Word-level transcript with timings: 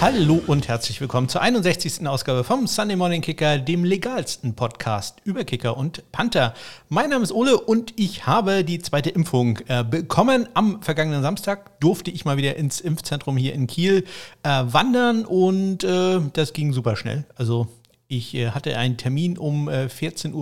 Hallo 0.00 0.40
und 0.46 0.68
herzlich 0.68 1.00
willkommen 1.00 1.28
zur 1.28 1.40
61. 1.40 2.06
Ausgabe 2.06 2.44
vom 2.44 2.68
Sunday 2.68 2.94
Morning 2.96 3.20
Kicker, 3.20 3.58
dem 3.58 3.82
legalsten 3.82 4.54
Podcast 4.54 5.16
über 5.24 5.42
Kicker 5.42 5.76
und 5.76 6.04
Panther. 6.12 6.54
Mein 6.88 7.10
Name 7.10 7.24
ist 7.24 7.32
Ole 7.32 7.58
und 7.58 7.94
ich 7.96 8.24
habe 8.24 8.62
die 8.62 8.78
zweite 8.78 9.10
Impfung 9.10 9.58
äh, 9.66 9.82
bekommen. 9.82 10.48
Am 10.54 10.82
vergangenen 10.82 11.22
Samstag 11.22 11.80
durfte 11.80 12.12
ich 12.12 12.24
mal 12.24 12.36
wieder 12.36 12.54
ins 12.54 12.80
Impfzentrum 12.80 13.36
hier 13.36 13.54
in 13.54 13.66
Kiel 13.66 14.04
äh, 14.44 14.62
wandern 14.66 15.24
und 15.24 15.82
äh, 15.82 16.20
das 16.32 16.52
ging 16.52 16.72
super 16.72 16.94
schnell. 16.94 17.24
Also 17.34 17.66
ich 18.08 18.34
äh, 18.34 18.50
hatte 18.50 18.76
einen 18.76 18.96
Termin 18.96 19.36
um 19.36 19.68
äh, 19.68 19.86
14.45 19.86 20.32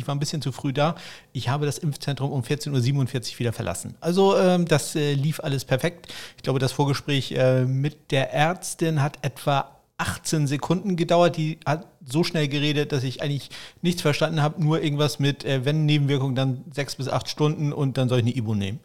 Uhr, 0.00 0.06
war 0.06 0.14
ein 0.14 0.20
bisschen 0.20 0.40
zu 0.40 0.52
früh 0.52 0.72
da. 0.72 0.94
Ich 1.32 1.48
habe 1.48 1.66
das 1.66 1.78
Impfzentrum 1.78 2.30
um 2.30 2.42
14.47 2.42 3.34
Uhr 3.34 3.38
wieder 3.40 3.52
verlassen. 3.52 3.96
Also 4.00 4.38
ähm, 4.38 4.66
das 4.66 4.94
äh, 4.94 5.12
lief 5.14 5.40
alles 5.40 5.64
perfekt. 5.64 6.12
Ich 6.36 6.44
glaube, 6.44 6.60
das 6.60 6.70
Vorgespräch 6.70 7.32
äh, 7.32 7.64
mit 7.64 8.12
der 8.12 8.32
Ärztin 8.32 9.02
hat 9.02 9.18
etwa 9.22 9.72
18 9.98 10.46
Sekunden 10.46 10.94
gedauert. 10.94 11.36
Die 11.36 11.58
hat 11.66 11.86
so 12.04 12.22
schnell 12.22 12.46
geredet, 12.46 12.92
dass 12.92 13.02
ich 13.02 13.22
eigentlich 13.22 13.50
nichts 13.82 14.02
verstanden 14.02 14.40
habe. 14.40 14.62
Nur 14.62 14.80
irgendwas 14.80 15.18
mit, 15.18 15.44
äh, 15.44 15.64
wenn 15.64 15.86
Nebenwirkungen, 15.86 16.36
dann 16.36 16.64
sechs 16.72 16.94
bis 16.94 17.08
acht 17.08 17.28
Stunden 17.28 17.72
und 17.72 17.98
dann 17.98 18.08
soll 18.08 18.18
ich 18.18 18.24
eine 18.24 18.36
Ibu 18.36 18.54
nehmen. 18.54 18.78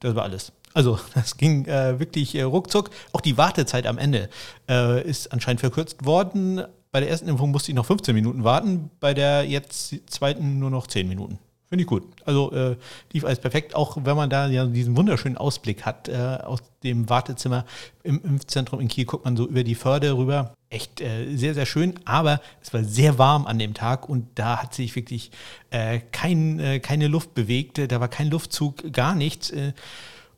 Das 0.00 0.14
war 0.14 0.22
alles. 0.22 0.52
Also 0.72 0.98
das 1.14 1.36
ging 1.36 1.66
äh, 1.66 1.98
wirklich 1.98 2.34
äh, 2.34 2.42
ruckzuck. 2.42 2.88
Auch 3.12 3.20
die 3.20 3.36
Wartezeit 3.36 3.86
am 3.86 3.98
Ende 3.98 4.30
äh, 4.66 5.06
ist 5.06 5.30
anscheinend 5.30 5.60
verkürzt 5.60 6.06
worden. 6.06 6.64
Bei 6.92 7.00
der 7.00 7.08
ersten 7.08 7.28
Impfung 7.28 7.50
musste 7.52 7.70
ich 7.70 7.76
noch 7.76 7.86
15 7.86 8.14
Minuten 8.14 8.42
warten, 8.42 8.90
bei 8.98 9.14
der 9.14 9.44
jetzt 9.44 9.94
zweiten 10.10 10.58
nur 10.58 10.70
noch 10.70 10.86
10 10.86 11.08
Minuten. 11.08 11.38
Finde 11.68 11.82
ich 11.82 11.86
gut. 11.86 12.02
Also 12.24 12.50
äh, 12.50 12.76
lief 13.12 13.24
alles 13.24 13.38
perfekt, 13.38 13.76
auch 13.76 13.96
wenn 14.04 14.16
man 14.16 14.28
da 14.28 14.48
ja 14.48 14.66
diesen 14.66 14.96
wunderschönen 14.96 15.36
Ausblick 15.36 15.86
hat 15.86 16.08
äh, 16.08 16.38
aus 16.42 16.64
dem 16.82 17.08
Wartezimmer 17.08 17.64
im 18.02 18.20
Impfzentrum 18.24 18.80
in 18.80 18.88
Kiel, 18.88 19.04
guckt 19.04 19.24
man 19.24 19.36
so 19.36 19.46
über 19.46 19.62
die 19.62 19.76
Förde 19.76 20.16
rüber. 20.16 20.52
Echt 20.68 21.00
äh, 21.00 21.36
sehr, 21.36 21.54
sehr 21.54 21.66
schön, 21.66 21.94
aber 22.04 22.40
es 22.60 22.74
war 22.74 22.82
sehr 22.82 23.18
warm 23.18 23.46
an 23.46 23.60
dem 23.60 23.72
Tag 23.72 24.08
und 24.08 24.26
da 24.34 24.60
hat 24.60 24.74
sich 24.74 24.96
wirklich 24.96 25.30
äh, 25.70 26.00
kein, 26.10 26.58
äh, 26.58 26.80
keine 26.80 27.06
Luft 27.06 27.34
bewegt, 27.34 27.78
da 27.78 28.00
war 28.00 28.08
kein 28.08 28.30
Luftzug, 28.30 28.92
gar 28.92 29.14
nichts. 29.14 29.52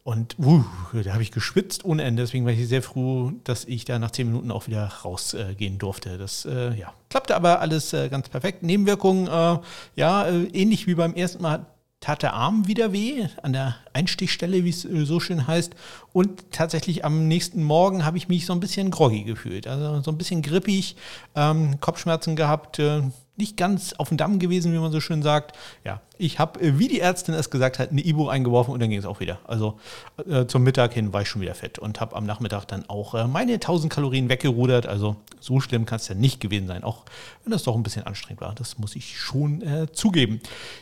Äh, 0.05 0.09
und 0.09 0.37
uh, 0.39 0.65
da 0.93 1.13
habe 1.13 1.23
ich 1.23 1.31
geschwitzt 1.31 1.85
ohne 1.85 2.03
Ende. 2.03 2.23
Deswegen 2.23 2.45
war 2.45 2.53
ich 2.53 2.69
sehr 2.69 2.83
froh, 2.83 3.33
dass 3.45 3.65
ich 3.65 3.85
da 3.85 3.99
nach 3.99 4.11
zehn 4.11 4.29
Minuten 4.29 4.51
auch 4.51 4.67
wieder 4.67 4.87
rausgehen 4.87 5.75
äh, 5.75 5.79
durfte. 5.79 6.19
Das 6.19 6.45
äh, 6.45 6.75
ja, 6.75 6.93
klappte 7.11 7.37
aber 7.37 7.61
alles 7.61 7.93
äh, 7.93 8.09
ganz 8.09 8.29
perfekt. 8.29 8.63
Nebenwirkungen, 8.63 9.29
äh, 9.29 9.59
ja, 9.97 10.27
äh, 10.27 10.45
ähnlich 10.53 10.87
wie 10.87 10.95
beim 10.95 11.15
ersten 11.15 11.43
Mal 11.43 11.67
tat 12.01 12.23
der 12.23 12.35
Arm 12.35 12.67
wieder 12.67 12.93
weh, 12.93 13.29
an 13.43 13.53
der 13.53 13.77
Einstichstelle, 13.93 14.65
wie 14.65 14.71
es 14.71 14.85
äh, 14.85 15.05
so 15.05 15.21
schön 15.21 15.47
heißt. 15.47 15.73
Und 16.13 16.51
tatsächlich 16.51 17.05
am 17.05 17.29
nächsten 17.29 17.63
Morgen 17.63 18.05
habe 18.05 18.19
ich 18.19 18.29
mich 18.29 18.45
so 18.45 18.53
ein 18.53 18.61
bisschen 18.61 18.91
groggy 18.91 19.23
gefühlt. 19.23 19.69
Also 19.69 20.01
so 20.03 20.11
ein 20.11 20.19
bisschen 20.19 20.43
grippig, 20.43 20.97
ähm, 21.37 21.79
Kopfschmerzen 21.81 22.35
gehabt, 22.35 22.81
nicht 23.37 23.57
ganz 23.57 23.95
auf 23.95 24.09
dem 24.09 24.19
Damm 24.19 24.39
gewesen, 24.39 24.73
wie 24.73 24.79
man 24.79 24.93
so 24.93 25.01
schön 25.01 25.23
sagt. 25.23 25.57
Ja, 25.85 26.01
ich 26.19 26.39
habe, 26.39 26.61
äh, 26.61 26.79
wie 26.79 26.89
die 26.89 27.01
Ärztin 27.01 27.35
es 27.35 27.49
gesagt 27.49 27.79
hat, 27.79 27.91
eine 27.91 28.05
Ibu 28.05 28.29
eingeworfen 28.29 28.75
und 28.75 28.81
dann 28.81 28.91
ging 28.91 28.99
es 28.99 29.07
auch 29.07 29.21
wieder. 29.21 29.39
Also 29.45 29.79
äh, 30.29 30.47
zum 30.47 30.63
Mittag 30.63 30.93
hin 30.93 31.13
war 31.15 31.23
ich 31.23 31.29
schon 31.29 31.41
wieder 31.41 31.55
fett 31.55 31.79
und 31.79 32.01
habe 32.01 32.15
am 32.15 32.27
Nachmittag 32.27 32.67
dann 32.67 32.89
auch 32.89 33.15
äh, 33.15 33.27
meine 33.27 33.55
1000 33.55 33.91
Kalorien 33.91 34.29
weggerudert. 34.29 34.87
Also 34.87 35.17
so 35.41 35.61
schlimm 35.61 35.87
kann 35.87 35.97
es 35.97 36.09
ja 36.09 36.15
nicht 36.15 36.41
gewesen 36.41 36.67
sein, 36.67 36.85
auch 36.85 37.05
wenn 37.43 37.53
das 37.53 37.63
doch 37.63 37.75
ein 37.75 37.83
bisschen 37.83 38.05
anstrengend 38.05 38.43
war. 38.43 38.55
Das 38.55 38.79
muss 38.79 38.95
ich 38.97 39.19
schon 39.19 39.63
äh, 39.63 39.91
zugeben. 39.93 40.41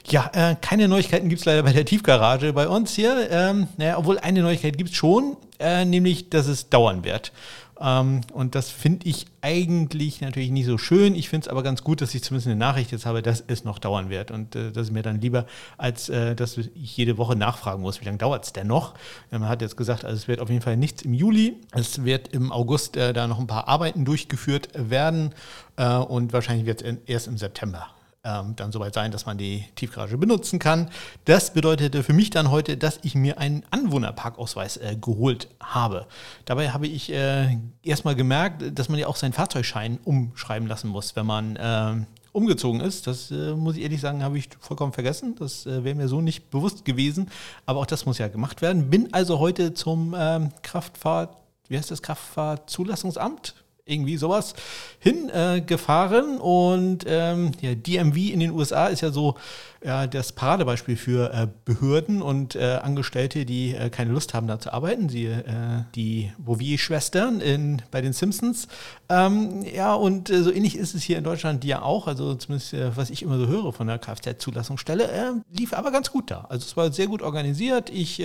Ja, 0.09 0.31
äh, 0.34 0.56
keine 0.61 0.89
Neuigkeiten 0.89 1.28
gibt 1.28 1.41
es 1.41 1.45
leider 1.45 1.62
bei 1.62 1.73
der 1.73 1.84
Tiefgarage 1.84 2.53
bei 2.53 2.69
uns 2.69 2.95
hier. 2.95 3.31
Ähm, 3.31 3.69
naja, 3.77 3.97
obwohl 3.97 4.19
eine 4.19 4.43
Neuigkeit 4.43 4.77
gibt 4.77 4.91
es 4.91 4.97
schon, 4.97 5.37
äh, 5.61 5.84
nämlich, 5.84 6.31
dass 6.31 6.48
es 6.48 6.69
dauern 6.69 7.05
wird. 7.05 7.33
Ähm, 7.81 8.20
und 8.33 8.55
das 8.55 8.70
finde 8.70 9.09
ich 9.09 9.27
eigentlich 9.41 10.21
natürlich 10.21 10.50
nicht 10.50 10.66
so 10.66 10.78
schön. 10.78 11.15
Ich 11.15 11.28
finde 11.28 11.47
es 11.47 11.49
aber 11.49 11.62
ganz 11.62 11.82
gut, 11.82 12.00
dass 12.00 12.15
ich 12.15 12.22
zumindest 12.22 12.49
eine 12.49 12.56
Nachricht 12.56 12.93
jetzt 12.93 13.06
habe, 13.06 13.22
dass 13.22 13.43
es 13.47 13.65
noch 13.65 13.78
dauern 13.78 14.10
wird. 14.10 14.31
Und 14.31 14.55
äh, 14.55 14.71
das 14.71 14.88
ist 14.88 14.93
mir 14.93 15.03
dann 15.03 15.21
lieber, 15.21 15.47
als 15.78 16.09
äh, 16.09 16.34
dass 16.37 16.59
ich 16.59 16.97
jede 16.97 17.16
Woche 17.16 17.37
nachfragen 17.37 17.82
muss, 17.82 18.00
wie 18.00 18.05
lange 18.05 18.19
dauert 18.19 18.44
es 18.44 18.53
denn 18.53 18.66
noch. 18.66 18.94
Man 19.31 19.49
hat 19.49 19.62
jetzt 19.62 19.77
gesagt, 19.77 20.05
also 20.05 20.16
es 20.16 20.28
wird 20.28 20.41
auf 20.41 20.50
jeden 20.50 20.62
Fall 20.62 20.77
nichts 20.77 21.03
im 21.03 21.15
Juli. 21.15 21.56
Es 21.72 22.05
wird 22.05 22.28
im 22.28 22.53
August 22.53 22.97
äh, 22.97 23.12
da 23.12 23.27
noch 23.27 23.38
ein 23.38 23.47
paar 23.47 23.69
Arbeiten 23.69 24.05
durchgeführt 24.05 24.69
werden. 24.75 25.34
Äh, 25.76 25.97
und 25.97 26.32
wahrscheinlich 26.32 26.66
wird 26.66 26.82
es 26.82 26.99
erst 27.06 27.28
im 27.28 27.38
September 27.38 27.88
ähm, 28.25 28.54
dann 28.56 28.72
soweit 28.72 28.94
sein, 28.94 29.10
dass 29.10 29.26
man 29.26 29.38
die 29.38 29.64
Tiefgarage 29.76 30.19
benutzen 30.19 30.58
kann. 30.58 30.91
Das 31.25 31.53
bedeutete 31.53 32.03
für 32.03 32.12
mich 32.12 32.31
dann 32.31 32.50
heute, 32.50 32.76
dass 32.76 33.00
ich 33.03 33.14
mir 33.14 33.38
einen 33.38 33.64
Anwohnerparkausweis 33.70 34.76
äh, 34.76 34.97
geholt 35.00 35.48
habe. 35.60 36.06
Dabei 36.44 36.70
habe 36.70 36.86
ich 36.86 37.10
äh, 37.12 37.56
erstmal 37.82 38.14
gemerkt, 38.14 38.78
dass 38.78 38.88
man 38.88 38.98
ja 38.98 39.06
auch 39.06 39.16
seinen 39.16 39.32
Fahrzeugschein 39.32 39.98
umschreiben 40.04 40.69
lassen 40.69 40.88
muss, 40.88 41.16
wenn 41.16 41.26
man 41.26 41.56
äh, 41.56 42.04
umgezogen 42.32 42.81
ist. 42.81 43.06
Das 43.06 43.31
äh, 43.31 43.54
muss 43.54 43.76
ich 43.76 43.82
ehrlich 43.82 44.00
sagen, 44.00 44.22
habe 44.22 44.38
ich 44.38 44.48
vollkommen 44.60 44.92
vergessen. 44.92 45.34
Das 45.38 45.66
äh, 45.66 45.82
wäre 45.84 45.94
mir 45.94 46.08
so 46.08 46.20
nicht 46.20 46.50
bewusst 46.50 46.84
gewesen. 46.84 47.31
Aber 47.66 47.81
auch 47.81 47.87
das 47.87 48.06
muss 48.06 48.19
ja 48.19 48.28
gemacht 48.28 48.62
werden. 48.62 48.91
Bin 48.91 49.12
also 49.12 49.38
heute 49.38 49.75
zum 49.75 50.14
ähm, 50.19 50.50
Kraftfahrt, 50.62 51.37
wie 51.69 51.78
heißt 51.78 51.91
das, 51.91 52.02
Kraftfahrzulassungsamt 52.02 53.54
irgendwie 53.91 54.17
sowas 54.17 54.55
hingefahren. 54.99 56.37
Äh, 56.37 56.41
und 56.41 57.05
ähm, 57.06 57.53
ja, 57.61 57.75
DMV 57.75 58.17
in 58.17 58.41
den 58.41 58.51
USA 58.53 58.87
ist 58.87 59.01
ja 59.01 59.11
so 59.11 59.37
ja, 59.83 60.06
das 60.06 60.33
Paradebeispiel 60.33 60.97
für 60.97 61.33
äh, 61.33 61.49
Behörden 61.65 62.21
und 62.21 62.55
äh, 62.55 62.79
Angestellte, 62.83 63.47
die 63.47 63.75
äh, 63.75 63.89
keine 63.89 64.12
Lust 64.12 64.34
haben, 64.34 64.47
da 64.47 64.59
zu 64.59 64.73
arbeiten. 64.73 65.09
Sie, 65.09 65.27
äh, 65.27 65.45
die 65.95 66.33
Bouvier-Schwestern 66.39 67.83
bei 67.91 68.03
den 68.03 68.12
Simpsons. 68.12 68.69
Ähm, 69.09 69.65
ja, 69.65 69.95
und 69.95 70.29
äh, 70.29 70.43
so 70.43 70.53
ähnlich 70.53 70.77
ist 70.77 70.95
es 70.95 71.03
hier 71.03 71.17
in 71.17 71.25
Deutschland 71.25 71.65
ja 71.65 71.83
auch. 71.83 72.06
Also 72.06 72.34
zumindest, 72.34 72.75
was 72.95 73.11
ich 73.11 73.23
immer 73.23 73.39
so 73.39 73.47
höre 73.47 73.73
von 73.73 73.87
der 73.87 73.99
Kfz-Zulassungsstelle, 73.99 75.43
lief 75.50 75.73
aber 75.73 75.91
ganz 75.91 76.11
gut 76.11 76.31
da. 76.31 76.47
Also 76.49 76.67
es 76.67 76.77
war 76.77 76.93
sehr 76.93 77.06
gut 77.06 77.23
organisiert. 77.23 77.89
Ich 77.91 78.23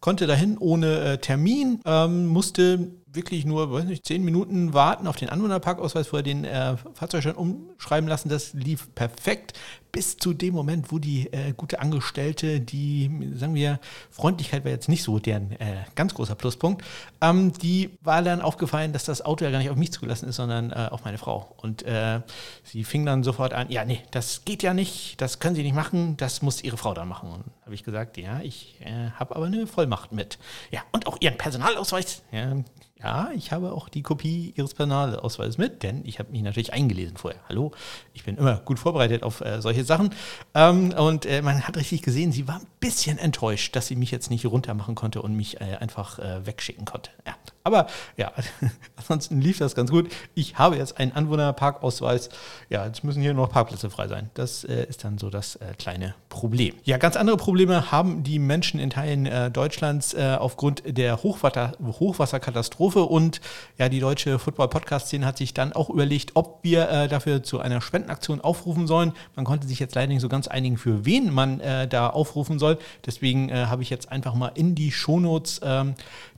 konnte 0.00 0.26
dahin 0.26 0.58
ohne 0.58 1.18
Termin, 1.20 1.80
ähm, 1.86 2.26
musste 2.26 2.90
wirklich 3.14 3.44
nur, 3.44 3.72
weiß 3.72 3.84
nicht, 3.84 4.06
zehn 4.06 4.24
Minuten 4.24 4.74
warten 4.74 5.06
auf 5.06 5.16
den 5.16 5.28
Anwohnerparkausweis, 5.28 6.08
vorher 6.08 6.22
den 6.22 6.44
äh, 6.44 6.76
Fahrzeugschein 6.94 7.34
umschreiben 7.34 8.08
lassen. 8.08 8.28
Das 8.28 8.52
lief 8.54 8.94
perfekt 8.94 9.54
bis 9.94 10.16
zu 10.16 10.34
dem 10.34 10.54
Moment, 10.54 10.90
wo 10.90 10.98
die 10.98 11.32
äh, 11.32 11.52
gute 11.56 11.78
Angestellte, 11.78 12.58
die, 12.58 13.32
sagen 13.36 13.54
wir, 13.54 13.78
Freundlichkeit 14.10 14.64
war 14.64 14.72
jetzt 14.72 14.88
nicht 14.88 15.04
so 15.04 15.20
deren 15.20 15.52
äh, 15.52 15.84
ganz 15.94 16.14
großer 16.14 16.34
Pluspunkt, 16.34 16.82
ähm, 17.20 17.52
die 17.52 17.90
war 18.02 18.20
dann 18.22 18.40
aufgefallen, 18.40 18.92
dass 18.92 19.04
das 19.04 19.24
Auto 19.24 19.44
ja 19.44 19.52
gar 19.52 19.58
nicht 19.58 19.70
auf 19.70 19.76
mich 19.76 19.92
zugelassen 19.92 20.28
ist, 20.28 20.34
sondern 20.34 20.72
äh, 20.72 20.88
auf 20.90 21.04
meine 21.04 21.16
Frau. 21.16 21.54
Und 21.58 21.84
äh, 21.84 22.22
sie 22.64 22.82
fing 22.82 23.06
dann 23.06 23.22
sofort 23.22 23.54
an, 23.54 23.70
ja, 23.70 23.84
nee, 23.84 24.00
das 24.10 24.44
geht 24.44 24.64
ja 24.64 24.74
nicht, 24.74 25.20
das 25.20 25.38
können 25.38 25.54
Sie 25.54 25.62
nicht 25.62 25.76
machen, 25.76 26.16
das 26.16 26.42
muss 26.42 26.64
Ihre 26.64 26.76
Frau 26.76 26.92
dann 26.92 27.06
machen. 27.06 27.30
Und 27.30 27.44
habe 27.64 27.74
ich 27.76 27.84
gesagt, 27.84 28.16
ja, 28.16 28.40
ich 28.40 28.80
äh, 28.80 29.10
habe 29.12 29.36
aber 29.36 29.46
eine 29.46 29.68
Vollmacht 29.68 30.10
mit. 30.10 30.40
Ja, 30.72 30.80
und 30.90 31.06
auch 31.06 31.18
Ihren 31.20 31.38
Personalausweis. 31.38 32.22
Ja, 32.32 32.56
ja, 33.04 33.30
ich 33.36 33.52
habe 33.52 33.72
auch 33.72 33.90
die 33.90 34.02
Kopie 34.02 34.54
Ihres 34.56 34.72
Personalausweises 34.72 35.58
mit, 35.58 35.82
denn 35.82 36.00
ich 36.06 36.18
habe 36.18 36.32
mich 36.32 36.40
natürlich 36.40 36.72
eingelesen 36.72 37.18
vorher. 37.18 37.40
Hallo, 37.50 37.72
ich 38.14 38.24
bin 38.24 38.38
immer 38.38 38.56
gut 38.56 38.78
vorbereitet 38.78 39.22
auf 39.22 39.42
äh, 39.42 39.60
solche 39.60 39.84
Sachen. 39.84 40.08
Ähm, 40.54 40.94
und 40.96 41.26
äh, 41.26 41.42
man 41.42 41.68
hat 41.68 41.76
richtig 41.76 42.00
gesehen, 42.00 42.32
sie 42.32 42.48
war 42.48 42.60
ein 42.60 42.66
bisschen 42.80 43.18
enttäuscht, 43.18 43.76
dass 43.76 43.88
sie 43.88 43.96
mich 43.96 44.10
jetzt 44.10 44.30
nicht 44.30 44.46
runtermachen 44.46 44.94
konnte 44.94 45.20
und 45.20 45.36
mich 45.36 45.60
äh, 45.60 45.76
einfach 45.80 46.18
äh, 46.18 46.46
wegschicken 46.46 46.86
konnte. 46.86 47.10
Ja, 47.26 47.34
aber 47.66 47.86
ja, 48.18 48.30
ansonsten 48.96 49.40
lief 49.40 49.58
das 49.58 49.74
ganz 49.74 49.90
gut. 49.90 50.12
Ich 50.34 50.58
habe 50.58 50.76
jetzt 50.76 50.98
einen 50.98 51.12
Anwohnerparkausweis. 51.12 52.28
Ja, 52.68 52.84
jetzt 52.84 53.04
müssen 53.04 53.22
hier 53.22 53.32
noch 53.32 53.50
Parkplätze 53.50 53.88
frei 53.88 54.06
sein. 54.06 54.28
Das 54.34 54.64
äh, 54.64 54.84
ist 54.84 55.02
dann 55.02 55.16
so 55.16 55.30
das 55.30 55.56
äh, 55.56 55.72
kleine 55.78 56.14
Problem. 56.28 56.74
Ja, 56.84 56.98
ganz 56.98 57.16
andere 57.16 57.38
Probleme 57.38 57.90
haben 57.90 58.22
die 58.22 58.38
Menschen 58.38 58.78
in 58.78 58.90
Teilen 58.90 59.24
äh, 59.24 59.50
Deutschlands 59.50 60.12
äh, 60.12 60.36
aufgrund 60.38 60.82
der 60.86 61.22
Hochwasser 61.22 61.72
Hochwasserkatastrophe. 61.82 63.02
Und 63.04 63.40
ja, 63.78 63.88
die 63.88 64.00
deutsche 64.00 64.38
Football-Podcast-Szene 64.38 65.24
hat 65.24 65.38
sich 65.38 65.54
dann 65.54 65.72
auch 65.72 65.88
überlegt, 65.88 66.32
ob 66.34 66.58
wir 66.62 66.90
äh, 66.90 67.08
dafür 67.08 67.42
zu 67.42 67.60
einer 67.60 67.80
Spendenaktion 67.80 68.42
aufrufen 68.42 68.86
sollen. 68.86 69.14
Man 69.36 69.46
konnte 69.46 69.66
sich 69.66 69.78
jetzt 69.78 69.94
leider 69.94 70.08
nicht 70.08 70.20
so 70.20 70.28
ganz 70.28 70.48
einigen, 70.48 70.76
für 70.76 71.06
wen 71.06 71.32
man 71.32 71.60
äh, 71.60 71.88
da 71.88 72.10
aufrufen 72.10 72.58
soll. 72.58 72.76
Deswegen 73.06 73.54
habe 73.54 73.82
ich 73.82 73.90
jetzt 73.90 74.12
einfach 74.12 74.34
mal 74.34 74.52
in 74.54 74.74
die 74.74 74.92
Shownotes 74.92 75.60
ähm, 75.64 75.94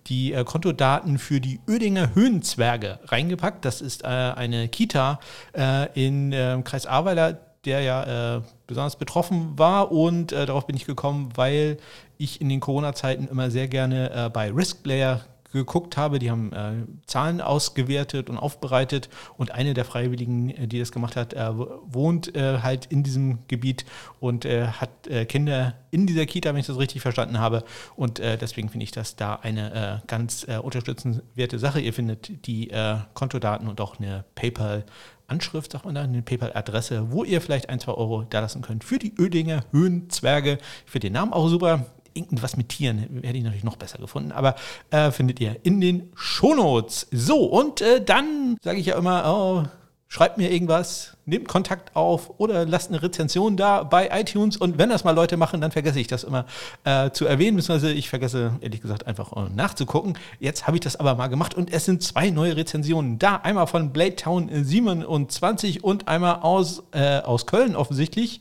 die 0.06 0.32
äh, 0.32 0.44
Kontodaten 0.44 1.18
für 1.18 1.40
die 1.40 1.60
Ödinger 1.68 2.14
Höhenzwerge 2.14 3.00
reingepackt. 3.06 3.64
Das 3.64 3.80
ist 3.80 4.04
äh, 4.04 4.06
eine 4.06 4.68
Kita 4.68 5.20
äh, 5.56 5.88
in 5.94 6.32
ähm, 6.32 6.64
Kreis 6.64 6.86
Ahrweiler, 6.86 7.38
der 7.64 7.80
ja 7.80 8.36
äh, 8.36 8.42
besonders 8.66 8.96
betroffen 8.96 9.58
war. 9.58 9.92
Und 9.92 10.32
äh, 10.32 10.46
darauf 10.46 10.66
bin 10.66 10.76
ich 10.76 10.86
gekommen, 10.86 11.30
weil 11.34 11.78
ich 12.18 12.40
in 12.40 12.48
den 12.48 12.60
Corona-Zeiten 12.60 13.28
immer 13.28 13.50
sehr 13.50 13.68
gerne 13.68 14.26
äh, 14.26 14.30
bei 14.30 14.50
Riskplayer 14.50 15.24
geguckt 15.56 15.96
habe. 15.96 16.18
Die 16.18 16.30
haben 16.30 16.52
äh, 16.52 16.72
Zahlen 17.06 17.40
ausgewertet 17.40 18.30
und 18.30 18.38
aufbereitet 18.38 19.08
und 19.36 19.50
eine 19.50 19.74
der 19.74 19.84
Freiwilligen, 19.84 20.50
äh, 20.50 20.68
die 20.68 20.78
das 20.78 20.92
gemacht 20.92 21.16
hat, 21.16 21.34
äh, 21.34 21.50
wohnt 21.52 22.36
äh, 22.36 22.60
halt 22.60 22.86
in 22.86 23.02
diesem 23.02 23.40
Gebiet 23.48 23.84
und 24.20 24.44
äh, 24.44 24.68
hat 24.68 24.90
Kinder 25.28 25.74
in 25.90 26.06
dieser 26.06 26.26
Kita, 26.26 26.50
wenn 26.50 26.60
ich 26.60 26.66
das 26.66 26.78
richtig 26.78 27.00
verstanden 27.00 27.38
habe. 27.38 27.64
Und 27.94 28.18
deswegen 28.18 28.68
finde 28.68 28.84
ich 28.84 28.90
das 28.90 29.16
da 29.16 29.36
eine 29.36 30.02
ganz 30.06 30.44
unterstützenswerte 30.62 31.58
Sache. 31.58 31.80
Ihr 31.80 31.92
findet 31.92 32.46
die 32.46 32.72
Kontodaten 33.14 33.68
und 33.68 33.80
auch 33.80 33.98
eine 33.98 34.24
PayPal- 34.34 34.84
Anschrift, 35.28 35.72
sagt 35.72 35.84
man 35.84 35.96
da, 35.96 36.02
eine 36.02 36.22
PayPal-Adresse, 36.22 37.10
wo 37.10 37.24
ihr 37.24 37.40
vielleicht 37.40 37.68
ein, 37.68 37.80
zwei 37.80 37.92
Euro 37.92 38.22
da 38.22 38.38
lassen 38.38 38.62
könnt 38.62 38.84
für 38.84 39.00
die 39.00 39.12
Ödinger 39.18 39.64
Höhenzwerge. 39.72 40.58
Ich 40.84 40.92
finde 40.92 41.08
den 41.08 41.14
Namen 41.14 41.32
auch 41.32 41.48
super. 41.48 41.86
Irgendwas 42.16 42.56
mit 42.56 42.70
Tieren 42.70 42.98
hätte 43.22 43.36
ich 43.36 43.44
natürlich 43.44 43.64
noch 43.64 43.76
besser 43.76 43.98
gefunden, 43.98 44.32
aber 44.32 44.56
äh, 44.90 45.10
findet 45.10 45.40
ihr 45.40 45.56
in 45.62 45.80
den 45.80 46.10
Shownotes. 46.14 47.08
So, 47.10 47.44
und 47.44 47.80
äh, 47.80 48.02
dann 48.02 48.56
sage 48.62 48.78
ich 48.78 48.86
ja 48.86 48.96
immer, 48.98 49.24
oh, 49.26 49.68
schreibt 50.08 50.38
mir 50.38 50.50
irgendwas, 50.50 51.16
nehmt 51.24 51.48
Kontakt 51.48 51.96
auf 51.96 52.38
oder 52.38 52.64
lasst 52.64 52.90
eine 52.90 53.02
Rezension 53.02 53.56
da 53.56 53.82
bei 53.82 54.08
iTunes. 54.12 54.56
Und 54.56 54.78
wenn 54.78 54.88
das 54.88 55.04
mal 55.04 55.10
Leute 55.14 55.36
machen, 55.36 55.60
dann 55.60 55.72
vergesse 55.72 55.98
ich 56.00 56.06
das 56.06 56.24
immer 56.24 56.46
äh, 56.84 57.10
zu 57.10 57.26
erwähnen, 57.26 57.56
beziehungsweise 57.56 57.92
ich 57.92 58.08
vergesse 58.08 58.52
ehrlich 58.60 58.80
gesagt 58.80 59.06
einfach 59.06 59.32
äh, 59.32 59.50
nachzugucken. 59.54 60.16
Jetzt 60.38 60.66
habe 60.66 60.76
ich 60.76 60.80
das 60.80 60.96
aber 60.96 61.16
mal 61.16 61.26
gemacht 61.26 61.54
und 61.54 61.72
es 61.72 61.84
sind 61.84 62.02
zwei 62.02 62.30
neue 62.30 62.56
Rezensionen 62.56 63.18
da. 63.18 63.36
Einmal 63.36 63.66
von 63.66 63.92
Blade 63.92 64.16
Town 64.16 64.48
27 64.50 65.82
und 65.82 66.08
einmal 66.08 66.36
aus, 66.36 66.84
äh, 66.92 67.18
aus 67.18 67.46
Köln 67.46 67.74
offensichtlich 67.74 68.40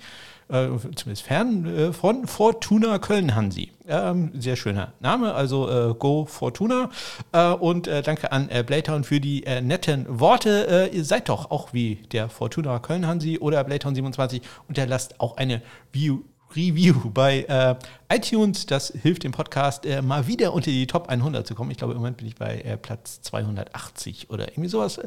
äh, 0.49 0.67
zumindest 0.95 1.23
fern 1.23 1.65
äh, 1.65 1.93
von 1.93 2.27
Fortuna 2.27 2.99
Köln-Hansi. 2.99 3.71
Ähm, 3.87 4.31
sehr 4.35 4.55
schöner 4.55 4.93
Name, 4.99 5.33
also 5.33 5.69
äh, 5.69 5.93
Go 5.95 6.25
Fortuna. 6.25 6.89
Äh, 7.31 7.49
und 7.51 7.87
äh, 7.87 8.01
danke 8.01 8.31
an 8.31 8.49
äh, 8.49 8.63
Blaytown 8.63 9.03
für 9.03 9.19
die 9.19 9.43
äh, 9.45 9.61
netten 9.61 10.05
Worte. 10.07 10.89
ihr 10.93 11.03
seid 11.03 11.29
doch 11.29 11.51
auch 11.51 11.73
wie 11.73 11.95
der 12.11 12.29
Fortuna 12.29 12.79
Köln-Hansi 12.79 13.39
oder 13.39 13.63
Blaytown 13.63 13.95
27 13.95 14.41
und 14.67 14.77
der 14.77 14.87
lasst 14.87 15.19
auch 15.19 15.37
eine 15.37 15.61
View 15.91 16.19
Review 16.55 17.09
bei 17.09 17.75
iTunes. 18.09 18.65
Das 18.65 18.93
hilft 19.01 19.23
dem 19.23 19.33
Podcast 19.33 19.85
mal 20.03 20.27
wieder 20.27 20.53
unter 20.53 20.71
die 20.71 20.87
Top 20.87 21.09
100 21.09 21.45
zu 21.45 21.53
kommen. 21.53 21.71
Ich 21.71 21.77
glaube, 21.77 21.93
im 21.93 21.99
Moment 21.99 22.17
bin 22.17 22.27
ich 22.27 22.35
bei 22.35 22.77
Platz 22.81 23.19
280 23.21 24.29
oder 24.29 24.47
irgendwie 24.49 24.69
sowas 24.69 24.99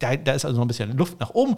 da, 0.00 0.16
da, 0.16 0.32
ist 0.32 0.44
also 0.44 0.56
noch 0.56 0.64
ein 0.64 0.68
bisschen 0.68 0.96
Luft 0.96 1.20
nach 1.20 1.30
oben. 1.30 1.56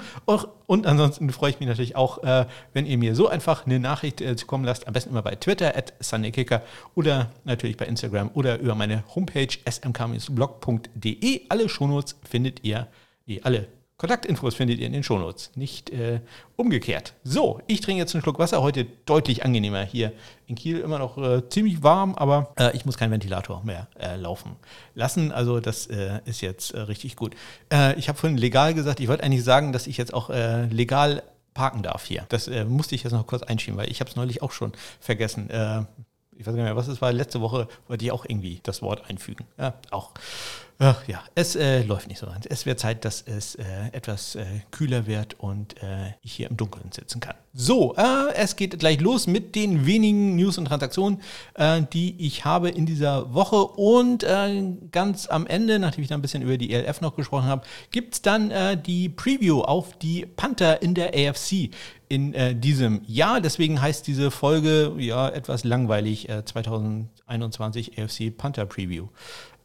Und 0.67 0.87
ansonsten 0.87 1.31
freue 1.31 1.51
ich 1.51 1.61
mich 1.61 1.69
natürlich 1.69 1.97
auch, 1.97 2.23
äh, 2.23 2.47
wenn 2.75 2.85
ihr 2.87 2.99
mir 2.99 3.15
so 3.15 3.29
einfach 3.29 3.65
eine 3.65 3.81
Nachricht 3.81 4.21
äh, 4.21 4.37
zukommen 4.37 4.65
lasst. 4.65 4.87
Am 4.87 4.93
besten 4.93 5.11
immer 5.11 5.23
bei 5.23 5.37
Twitter, 5.37 5.77
at 5.77 5.95
SundayKicker 6.01 6.63
oder 6.95 7.31
natürlich 7.45 7.77
bei 7.77 7.87
Instagram 7.87 8.31
oder 8.35 8.59
über 8.59 8.75
meine 8.75 9.05
Homepage 9.15 9.49
smk-blog.de. 9.69 11.41
Alle 11.49 11.69
Shownotes 11.69 12.17
findet 12.29 12.65
ihr, 12.65 12.89
nee, 13.27 13.41
alle 13.43 13.69
Kontaktinfos 14.03 14.57
findet 14.57 14.81
ihr 14.81 14.87
in 14.89 14.93
den 14.93 15.05
Shownotes, 15.05 15.53
nicht 15.55 15.91
äh, 15.91 16.19
umgekehrt. 16.57 17.15
So, 17.23 17.61
ich 17.69 17.83
trinke 17.83 18.01
jetzt 18.01 18.13
einen 18.17 18.23
Schluck 18.23 18.41
Wasser, 18.41 18.61
heute 18.61 18.85
deutlich 19.07 19.45
angenehmer 19.45 19.85
hier 19.85 20.13
in 20.49 20.57
Kiel, 20.57 20.81
immer 20.81 20.99
noch 20.99 21.19
äh, 21.19 21.49
ziemlich 21.49 21.85
warm, 21.85 22.17
aber 22.17 22.53
äh, 22.59 22.77
ich 22.77 22.85
muss 22.85 22.97
keinen 22.97 23.13
Ventilator 23.13 23.63
mehr 23.63 23.87
äh, 24.01 24.17
laufen 24.17 24.57
lassen, 24.97 25.31
also 25.31 25.61
das 25.61 25.87
äh, 25.87 26.19
ist 26.25 26.41
jetzt 26.41 26.73
äh, 26.73 26.81
richtig 26.81 27.15
gut. 27.15 27.37
ich 27.97 28.09
habe 28.09 28.19
vorhin 28.19 28.37
legal 28.37 28.75
gesagt, 28.75 28.99
ich 28.99 29.07
wollte 29.07 29.23
eigentlich 29.23 29.45
sagen, 29.45 29.73
dass 29.73 29.87
ich 29.87 29.99
jetzt 29.99 30.13
auch 30.13 30.31
legal 30.31 31.23
parken 31.55 31.85
darf 31.85 32.05
hier. 32.05 32.27
Das 32.29 32.51
musste 32.67 32.97
ich 32.97 33.05
jetzt 33.05 33.13
noch 33.13 33.27
kurz 33.29 33.45
einschieben, 33.45 33.79
weil 33.79 33.89
ich 33.89 34.01
habe 34.01 34.11
es 34.11 34.17
neulich 34.17 34.43
auch 34.43 34.51
schon 34.51 34.73
vergessen 34.99 35.49
ich 36.43 36.47
weiß 36.47 36.55
gar 36.55 36.63
nicht 36.63 36.65
mehr, 36.65 36.77
was 36.77 36.89
es 36.89 37.01
war, 37.01 37.13
letzte 37.13 37.41
Woche 37.41 37.69
wollte 37.89 38.05
ich 38.05 38.13
auch 38.13 38.25
irgendwie 38.27 38.61
das 38.63 38.83
Wort 38.83 39.09
einfügen. 39.09 39.47
Ja, 39.59 39.75
auch. 39.91 40.11
Ach, 40.85 41.07
ja, 41.07 41.23
es 41.37 41.55
äh, 41.55 41.85
läuft 41.85 42.09
nicht 42.09 42.19
so 42.19 42.27
ganz. 42.27 42.45
Es 42.45 42.67
wird 42.67 42.81
Zeit, 42.81 43.05
dass 43.05 43.23
es 43.23 43.55
äh, 43.55 43.63
etwas 43.93 44.35
äh, 44.35 44.45
kühler 44.73 45.07
wird 45.07 45.39
und 45.39 45.81
äh, 45.81 46.15
ich 46.23 46.33
hier 46.33 46.51
im 46.51 46.57
Dunkeln 46.57 46.91
sitzen 46.91 47.21
kann. 47.21 47.37
So, 47.55 47.95
äh, 47.95 48.35
es 48.35 48.57
geht 48.57 48.77
gleich 48.81 49.01
los 49.01 49.29
mit 49.29 49.55
den 49.55 49.87
wenigen 49.87 50.35
News 50.35 50.59
und 50.59 50.65
Transaktionen, 50.65 51.21
äh, 51.55 51.83
die 51.93 52.27
ich 52.27 52.45
habe 52.45 52.69
in 52.69 52.85
dieser 52.85 53.33
Woche. 53.33 53.65
Und 53.65 54.27
ganz 54.91 55.29
am 55.29 55.47
Ende, 55.47 55.79
nachdem 55.79 56.03
ich 56.03 56.09
da 56.09 56.17
ein 56.17 56.23
bisschen 56.23 56.43
über 56.43 56.59
die 56.59 56.73
ELF 56.73 57.01
noch 57.01 57.15
gesprochen 57.15 57.47
habe, 57.47 57.65
gibt 57.93 58.15
es 58.15 58.23
dann 58.23 58.53
die 58.83 59.09
Preview 59.09 59.61
auf 59.61 59.97
die 59.99 60.27
Panther 60.27 60.83
in 60.83 60.95
der 60.95 61.13
AFC 61.15 61.71
in 62.09 62.61
diesem 62.61 63.03
Jahr. 63.07 63.41
Deswegen 63.41 63.81
heißt 63.81 64.07
diese 64.07 64.31
Folge 64.31 64.95
ja 64.99 65.29
etwas 65.29 65.65
langweilig 65.65 66.29
2021 66.45 67.99
AFC 67.99 68.37
Panther 68.37 68.67
Preview. 68.67 69.09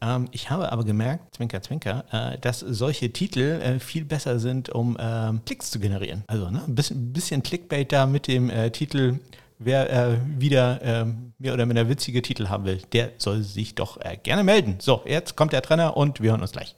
Ähm, 0.02 0.28
ich 0.32 0.50
habe 0.50 0.72
aber 0.72 0.84
gemerkt, 0.84 1.36
Zwinker, 1.36 1.62
Zwinker, 1.62 2.06
äh, 2.12 2.38
dass 2.40 2.60
solche 2.60 3.12
Titel 3.12 3.60
äh, 3.62 3.80
viel 3.80 4.06
besser 4.06 4.40
sind, 4.40 4.70
um 4.70 4.98
äh, 4.98 5.34
Klicks 5.46 5.72
zu 5.72 5.80
generieren. 5.80 6.24
Also 6.28 6.50
ne, 6.50 6.62
ein 6.68 6.76
bisschen, 6.76 7.44
Clickbait 7.44 7.92
da 7.92 8.06
mit 8.06 8.28
dem 8.28 8.50
äh, 8.50 8.72
Titel. 8.72 9.20
Wer 9.60 9.90
äh, 9.90 10.18
wieder 10.38 10.80
ähm, 10.84 11.34
mehr 11.40 11.54
oder 11.54 11.66
minder 11.66 11.90
witzige 11.90 12.22
Titel 12.22 12.48
haben 12.50 12.66
will, 12.66 12.80
der 12.94 13.14
soll 13.18 13.42
sich 13.42 13.74
doch 13.74 14.00
äh, 14.02 14.18
gerne 14.22 14.44
melden. 14.44 14.76
So, 14.80 15.02
jetzt 15.06 15.36
kommt 15.36 15.52
der 15.52 15.64
Trainer 15.64 15.98
und 15.98 16.22
wir 16.22 16.32
hören 16.32 16.42
uns 16.42 16.52
gleich. 16.52 16.76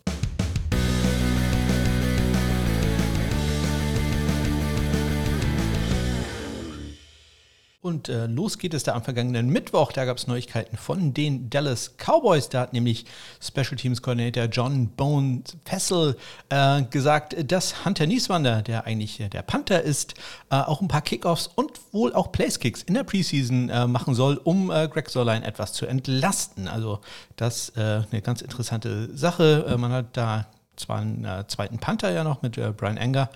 Und 7.82 8.10
äh, 8.10 8.26
los 8.26 8.58
geht 8.58 8.74
es 8.74 8.84
da 8.84 8.94
am 8.94 9.04
vergangenen 9.04 9.48
Mittwoch. 9.48 9.94
Da 9.94 10.04
gab 10.04 10.18
es 10.18 10.28
Neuigkeiten 10.28 10.76
von 10.76 11.14
den 11.14 11.50
Dallas 11.50 11.96
Cowboys. 11.96 12.50
Da 12.50 12.60
hat 12.60 12.74
nämlich 12.74 13.06
Special 13.40 13.78
Teams 13.78 14.02
Coordinator 14.02 14.46
John 14.46 14.90
Bones 14.90 15.56
Fessel 15.64 16.18
äh, 16.50 16.82
gesagt, 16.82 17.38
dass 17.50 17.86
Hunter 17.86 18.06
Nieswander, 18.06 18.64
der 18.64 18.86
eigentlich 18.86 19.24
der 19.32 19.42
Panther 19.44 19.82
ist, 19.82 20.16
äh, 20.52 20.56
auch 20.56 20.82
ein 20.82 20.90
paar 20.90 21.02
Kickoffs 21.02 21.48
und 21.56 21.72
wohl 21.94 22.12
auch 22.12 22.34
Placekicks 22.34 22.84
in 22.84 22.96
der 22.96 23.06
Preseason 23.06 23.70
äh, 23.70 23.88
machen 23.88 24.14
soll, 24.14 24.42
um 24.44 24.70
äh, 24.72 24.90
Greg 24.90 25.10
Sorline 25.10 25.46
etwas 25.46 25.72
zu 25.72 25.86
entlasten. 25.86 26.68
Also 26.68 27.00
das 27.38 27.70
äh, 27.78 28.02
eine 28.12 28.22
ganz 28.22 28.42
interessante 28.42 29.16
Sache. 29.16 29.74
man 29.80 29.94
hat 29.94 30.18
da 30.18 30.48
zwar 30.76 31.00
einen 31.00 31.46
zweiten 31.48 31.80
Panther 31.80 32.12
ja 32.12 32.26
noch 32.26 32.42
mit 32.42 32.60
Brian 32.78 32.98
Enger, 32.98 33.30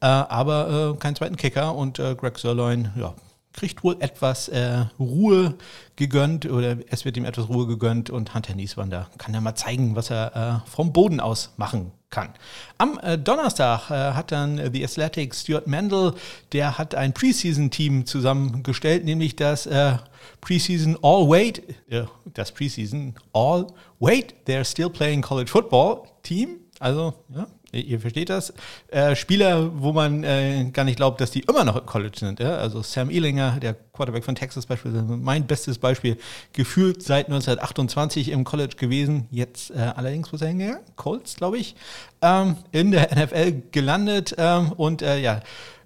aber 0.00 0.96
keinen 0.98 1.16
zweiten 1.16 1.36
Kicker 1.36 1.74
und 1.74 1.96
Greg 1.96 2.38
Sirloin, 2.38 2.92
ja, 2.96 3.14
kriegt 3.52 3.84
wohl 3.84 3.96
etwas 4.00 4.48
äh, 4.48 4.86
Ruhe 4.98 5.54
gegönnt 5.96 6.46
oder 6.46 6.76
es 6.88 7.04
wird 7.04 7.16
ihm 7.16 7.24
etwas 7.24 7.48
Ruhe 7.48 7.66
gegönnt 7.66 8.10
und 8.10 8.34
Hunter 8.34 8.54
Nieswander 8.54 9.08
kann 9.18 9.34
ja 9.34 9.40
mal 9.40 9.54
zeigen, 9.54 9.94
was 9.96 10.10
er 10.10 10.62
äh, 10.64 10.70
vom 10.70 10.92
Boden 10.92 11.20
aus 11.20 11.52
machen 11.56 11.92
kann. 12.10 12.28
Am 12.78 12.98
äh, 13.02 13.18
Donnerstag 13.18 13.90
äh, 13.90 14.12
hat 14.12 14.32
dann 14.32 14.72
The 14.72 14.84
Athletic 14.84 15.34
Stuart 15.34 15.66
Mandel, 15.66 16.14
der 16.52 16.78
hat 16.78 16.94
ein 16.94 17.12
Preseason-Team 17.12 18.06
zusammengestellt, 18.06 19.04
nämlich 19.04 19.34
das 19.34 19.66
äh, 19.66 19.96
Preseason 20.40 20.96
All 21.02 21.28
Wait, 21.28 21.62
äh, 21.88 22.04
das 22.34 22.52
Preseason 22.52 23.14
All 23.32 23.66
Wait, 23.98 24.34
they're 24.46 24.64
still 24.64 24.90
playing 24.90 25.22
college 25.22 25.50
football 25.50 26.02
Team. 26.22 26.60
Also, 26.78 27.14
ja, 27.34 27.46
ihr 27.72 28.00
versteht 28.00 28.28
das, 28.28 28.52
äh, 28.88 29.16
Spieler, 29.16 29.70
wo 29.80 29.92
man 29.92 30.24
äh, 30.24 30.68
gar 30.72 30.84
nicht 30.84 30.96
glaubt, 30.96 31.20
dass 31.20 31.30
die 31.30 31.40
immer 31.40 31.64
noch 31.64 31.76
im 31.76 31.86
College 31.86 32.18
sind. 32.18 32.38
Ja? 32.38 32.56
Also 32.56 32.82
Sam 32.82 33.10
Ehlinger, 33.10 33.58
der 33.60 33.74
Quarterback 33.92 34.24
von 34.24 34.34
Texas 34.34 34.66
beispielsweise, 34.66 35.04
mein 35.04 35.46
bestes 35.46 35.78
Beispiel, 35.78 36.18
gefühlt 36.52 37.02
seit 37.02 37.26
1928 37.26 38.28
im 38.30 38.44
College 38.44 38.76
gewesen, 38.76 39.26
jetzt 39.30 39.70
äh, 39.70 39.78
allerdings, 39.78 40.30
wo 40.32 40.36
ist 40.36 40.42
er 40.42 40.48
hingegangen? 40.48 40.82
Colts, 40.96 41.36
glaube 41.36 41.58
ich, 41.58 41.74
ähm, 42.20 42.56
in 42.72 42.90
der 42.90 43.10
NFL 43.14 43.62
gelandet 43.72 44.34
ähm, 44.36 44.72
und 44.72 45.02
äh, 45.02 45.18
ja, 45.18 45.40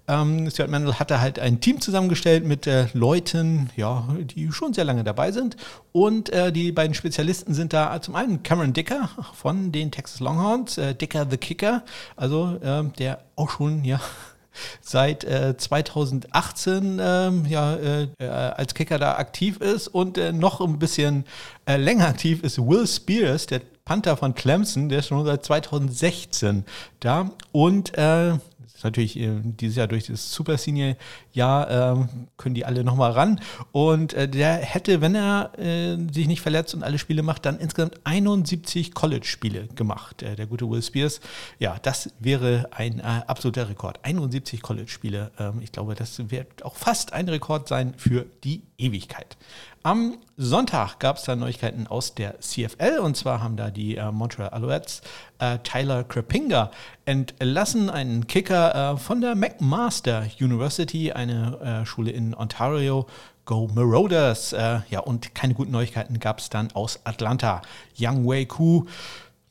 ähm, 0.07 0.49
Stuart 0.49 0.69
Mandel 0.69 0.99
hatte 0.99 1.19
halt 1.19 1.39
ein 1.39 1.59
Team 1.59 1.81
zusammengestellt 1.81 2.45
mit 2.45 2.65
äh, 2.65 2.87
Leuten, 2.93 3.69
ja, 3.75 4.07
die 4.19 4.51
schon 4.51 4.73
sehr 4.73 4.85
lange 4.85 5.03
dabei 5.03 5.31
sind. 5.31 5.57
Und 5.91 6.29
äh, 6.29 6.51
die 6.51 6.71
beiden 6.71 6.93
Spezialisten 6.93 7.53
sind 7.53 7.73
da 7.73 8.01
zum 8.01 8.15
einen 8.15 8.43
Cameron 8.43 8.73
Dicker 8.73 9.09
von 9.33 9.71
den 9.71 9.91
Texas 9.91 10.19
Longhorns, 10.19 10.77
äh, 10.77 10.95
Dicker 10.95 11.27
the 11.29 11.37
Kicker, 11.37 11.83
also 12.15 12.57
ähm, 12.63 12.93
der 12.97 13.19
auch 13.35 13.49
schon, 13.49 13.83
ja, 13.83 13.99
seit 14.81 15.23
äh, 15.23 15.55
2018 15.57 16.99
ähm, 17.01 17.45
ja, 17.45 17.75
äh, 17.75 18.07
äh, 18.19 18.27
als 18.27 18.73
Kicker 18.73 18.97
da 18.99 19.15
aktiv 19.15 19.57
ist. 19.57 19.89
Und 19.89 20.17
äh, 20.17 20.31
noch 20.31 20.61
ein 20.61 20.79
bisschen 20.79 21.25
äh, 21.65 21.77
länger 21.77 22.07
aktiv 22.07 22.43
ist 22.43 22.59
Will 22.59 22.87
Spears, 22.87 23.47
der 23.47 23.61
Panther 23.83 24.17
von 24.17 24.35
Clemson, 24.35 24.89
der 24.89 24.99
ist 24.99 25.07
schon 25.07 25.25
seit 25.25 25.45
2016 25.45 26.65
da. 26.99 27.31
Und 27.51 27.97
äh, 27.97 28.33
ist 28.75 28.83
natürlich 28.83 29.17
äh, 29.19 29.41
dieses 29.43 29.75
Jahr 29.75 29.87
durch 29.87 30.07
das 30.07 30.31
Super 30.33 30.57
Senior 30.57 30.95
Jahr 31.33 31.69
äh, 31.69 32.07
können 32.37 32.55
die 32.55 32.65
alle 32.65 32.83
nochmal 32.83 33.11
ran. 33.11 33.41
Und 33.71 34.13
äh, 34.13 34.27
der 34.27 34.55
hätte, 34.55 35.01
wenn 35.01 35.15
er 35.15 35.51
äh, 35.57 35.97
sich 36.11 36.27
nicht 36.27 36.41
verletzt 36.41 36.73
und 36.73 36.83
alle 36.83 36.99
Spiele 36.99 37.23
macht, 37.23 37.45
dann 37.45 37.59
insgesamt 37.59 37.99
71 38.03 38.93
College-Spiele 38.93 39.67
gemacht. 39.75 40.21
Äh, 40.21 40.35
der 40.35 40.47
gute 40.47 40.69
Will 40.69 40.81
Spears. 40.81 41.21
Ja, 41.59 41.77
das 41.81 42.09
wäre 42.19 42.69
ein 42.71 42.99
äh, 42.99 43.03
absoluter 43.03 43.69
Rekord. 43.69 43.99
71 44.03 44.61
College-Spiele. 44.61 45.31
Ähm, 45.39 45.61
ich 45.61 45.71
glaube, 45.71 45.95
das 45.95 46.29
wird 46.29 46.63
auch 46.63 46.75
fast 46.75 47.13
ein 47.13 47.27
Rekord 47.29 47.67
sein 47.67 47.93
für 47.97 48.25
die 48.43 48.63
Ewigkeit. 48.77 49.37
Am 49.87 50.17
Sonntag 50.35 50.99
gab 50.99 51.15
es 51.15 51.23
da 51.23 51.37
Neuigkeiten 51.37 51.87
aus 51.87 52.13
der 52.13 52.41
CFL 52.41 52.99
und 53.01 53.15
zwar 53.15 53.41
haben 53.41 53.55
da 53.55 53.71
die 53.71 53.95
äh, 53.95 54.11
Montreal 54.11 54.49
Alouettes 54.49 55.01
äh, 55.39 55.59
Tyler 55.59 56.03
Krapinga 56.03 56.71
entlassen, 57.05 57.89
einen 57.89 58.27
Kicker 58.27 58.95
äh, 58.95 58.97
von 58.97 59.21
der 59.21 59.35
McMaster 59.35 60.27
University, 60.41 61.13
eine 61.13 61.81
äh, 61.83 61.85
Schule 61.85 62.11
in 62.11 62.35
Ontario. 62.35 63.07
Go 63.45 63.69
Marauders. 63.73 64.51
Äh, 64.51 64.81
ja, 64.89 64.99
und 64.99 65.33
keine 65.33 65.53
guten 65.53 65.71
Neuigkeiten 65.71 66.19
gab 66.19 66.39
es 66.39 66.49
dann 66.49 66.69
aus 66.73 66.99
Atlanta. 67.05 67.61
Young 67.97 68.27
Wei 68.27 68.43
Ku 68.43 68.87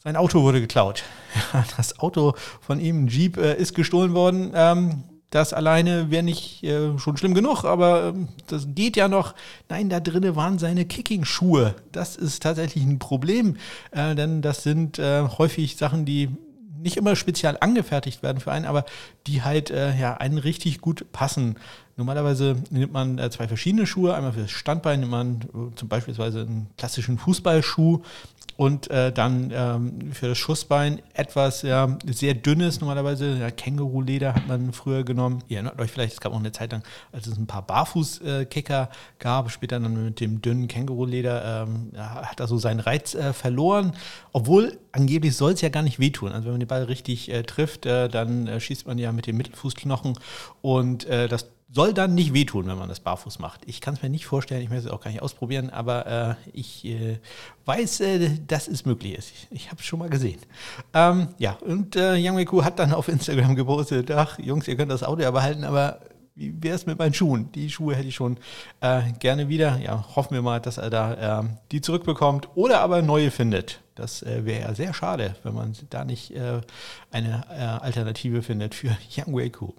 sein 0.04 0.16
Auto 0.16 0.42
wurde 0.42 0.60
geklaut. 0.60 1.02
Das 1.78 1.98
Auto 1.98 2.34
von 2.60 2.78
ihm, 2.78 3.08
Jeep, 3.08 3.38
äh, 3.38 3.54
ist 3.54 3.74
gestohlen 3.74 4.12
worden. 4.12 4.52
Ähm, 4.54 5.04
das 5.36 5.52
alleine 5.52 6.10
wäre 6.10 6.22
nicht 6.22 6.64
äh, 6.64 6.98
schon 6.98 7.16
schlimm 7.18 7.34
genug, 7.34 7.64
aber 7.64 8.08
äh, 8.08 8.12
das 8.46 8.68
geht 8.74 8.96
ja 8.96 9.06
noch. 9.06 9.34
Nein, 9.68 9.90
da 9.90 10.00
drinnen 10.00 10.34
waren 10.34 10.58
seine 10.58 10.86
Kicking-Schuhe. 10.86 11.74
Das 11.92 12.16
ist 12.16 12.42
tatsächlich 12.42 12.84
ein 12.84 12.98
Problem, 12.98 13.56
äh, 13.90 14.14
denn 14.14 14.40
das 14.40 14.62
sind 14.62 14.98
äh, 14.98 15.28
häufig 15.36 15.76
Sachen, 15.76 16.06
die 16.06 16.30
nicht 16.80 16.96
immer 16.96 17.16
speziell 17.16 17.58
angefertigt 17.60 18.22
werden 18.22 18.40
für 18.40 18.52
einen, 18.52 18.64
aber 18.64 18.86
die 19.26 19.42
halt 19.42 19.70
äh, 19.70 19.94
ja 19.98 20.14
einen 20.16 20.38
richtig 20.38 20.80
gut 20.80 21.12
passen. 21.12 21.56
Normalerweise 21.96 22.56
nimmt 22.70 22.92
man 22.92 23.18
äh, 23.18 23.30
zwei 23.30 23.48
verschiedene 23.48 23.86
Schuhe. 23.86 24.14
Einmal 24.14 24.32
für 24.32 24.42
das 24.42 24.50
Standbein 24.50 25.00
nimmt 25.00 25.12
man 25.12 25.40
äh, 25.42 25.74
zum 25.76 25.88
Beispiel 25.88 26.14
einen 26.20 26.68
klassischen 26.76 27.16
Fußballschuh 27.16 28.02
und 28.56 28.90
äh, 28.90 29.12
dann 29.12 29.50
ähm, 29.54 30.12
für 30.12 30.28
das 30.28 30.38
Schussbein 30.38 31.02
etwas 31.12 31.62
ja, 31.62 31.98
sehr 32.06 32.34
dünnes, 32.34 32.80
normalerweise 32.80 33.38
ja, 33.38 33.50
Känguruleder 33.50 34.34
hat 34.34 34.46
man 34.48 34.72
früher 34.72 35.04
genommen. 35.04 35.42
Ihr 35.48 35.58
erinnert 35.58 35.78
euch 35.78 35.90
vielleicht, 35.90 36.14
es 36.14 36.20
gab 36.20 36.32
auch 36.32 36.38
eine 36.38 36.52
Zeit 36.52 36.72
lang, 36.72 36.82
als 37.12 37.26
es 37.26 37.36
ein 37.36 37.46
paar 37.46 37.62
Barfußkicker 37.62 38.90
gab, 39.18 39.50
später 39.50 39.78
dann 39.78 40.06
mit 40.06 40.20
dem 40.20 40.40
dünnen 40.40 40.68
Känguruleder, 40.68 41.66
ähm, 41.66 41.92
hat 41.96 42.40
er 42.40 42.46
so 42.46 42.56
seinen 42.56 42.80
Reiz 42.80 43.14
äh, 43.14 43.34
verloren, 43.34 43.92
obwohl 44.32 44.78
angeblich 44.92 45.36
soll 45.36 45.52
es 45.52 45.60
ja 45.60 45.68
gar 45.68 45.82
nicht 45.82 45.98
wehtun. 45.98 46.32
Also 46.32 46.44
wenn 46.46 46.52
man 46.52 46.60
den 46.60 46.68
Ball 46.68 46.84
richtig 46.84 47.30
äh, 47.30 47.42
trifft, 47.42 47.84
äh, 47.84 48.08
dann 48.08 48.46
äh, 48.46 48.58
schießt 48.58 48.86
man 48.86 48.96
ja 48.96 49.12
mit 49.12 49.26
dem 49.26 49.36
Mittelfußknochen 49.36 50.18
und 50.62 51.04
äh, 51.06 51.28
das 51.28 51.46
soll 51.68 51.92
dann 51.92 52.14
nicht 52.14 52.32
wehtun, 52.32 52.66
wenn 52.66 52.78
man 52.78 52.88
das 52.88 53.00
barfuß 53.00 53.38
macht. 53.40 53.62
Ich 53.66 53.80
kann 53.80 53.94
es 53.94 54.02
mir 54.02 54.08
nicht 54.08 54.26
vorstellen, 54.26 54.62
ich 54.62 54.70
möchte 54.70 54.86
es 54.86 54.92
auch 54.92 55.00
gar 55.00 55.10
nicht 55.10 55.22
ausprobieren, 55.22 55.70
aber 55.70 56.06
äh, 56.06 56.34
ich 56.52 56.84
äh, 56.84 57.18
weiß, 57.64 58.00
äh, 58.00 58.38
dass 58.46 58.68
es 58.68 58.84
möglich 58.84 59.18
ist. 59.18 59.32
Ich, 59.32 59.48
ich 59.50 59.70
habe 59.70 59.80
es 59.80 59.86
schon 59.86 59.98
mal 59.98 60.08
gesehen. 60.08 60.40
Ähm, 60.94 61.28
ja, 61.38 61.58
und 61.66 61.96
äh, 61.96 62.14
Yang 62.14 62.36
Wei 62.36 62.64
hat 62.64 62.78
dann 62.78 62.92
auf 62.92 63.08
Instagram 63.08 63.56
gepostet, 63.56 64.10
ach 64.12 64.38
Jungs, 64.38 64.68
ihr 64.68 64.76
könnt 64.76 64.92
das 64.92 65.02
Auto 65.02 65.22
ja 65.22 65.30
behalten, 65.32 65.64
aber 65.64 66.00
wie 66.36 66.54
wäre 66.62 66.76
es 66.76 66.86
mit 66.86 66.98
meinen 66.98 67.14
Schuhen? 67.14 67.50
Die 67.52 67.70
Schuhe 67.70 67.96
hätte 67.96 68.08
ich 68.08 68.14
schon 68.14 68.36
äh, 68.80 69.12
gerne 69.18 69.48
wieder. 69.48 69.78
Ja, 69.78 70.04
hoffen 70.14 70.34
wir 70.34 70.42
mal, 70.42 70.60
dass 70.60 70.76
er 70.76 70.90
da 70.90 71.40
äh, 71.40 71.44
die 71.72 71.80
zurückbekommt 71.80 72.48
oder 72.54 72.80
aber 72.80 73.02
neue 73.02 73.30
findet. 73.30 73.80
Das 73.94 74.22
äh, 74.22 74.44
wäre 74.44 74.60
ja 74.60 74.74
sehr 74.74 74.92
schade, 74.92 75.34
wenn 75.42 75.54
man 75.54 75.74
da 75.88 76.04
nicht 76.04 76.30
äh, 76.32 76.60
eine 77.10 77.44
äh, 77.50 77.62
Alternative 77.82 78.42
findet 78.42 78.74
für 78.74 78.88
Yang 79.10 79.34
Wei 79.34 79.48
Ku. 79.48 79.72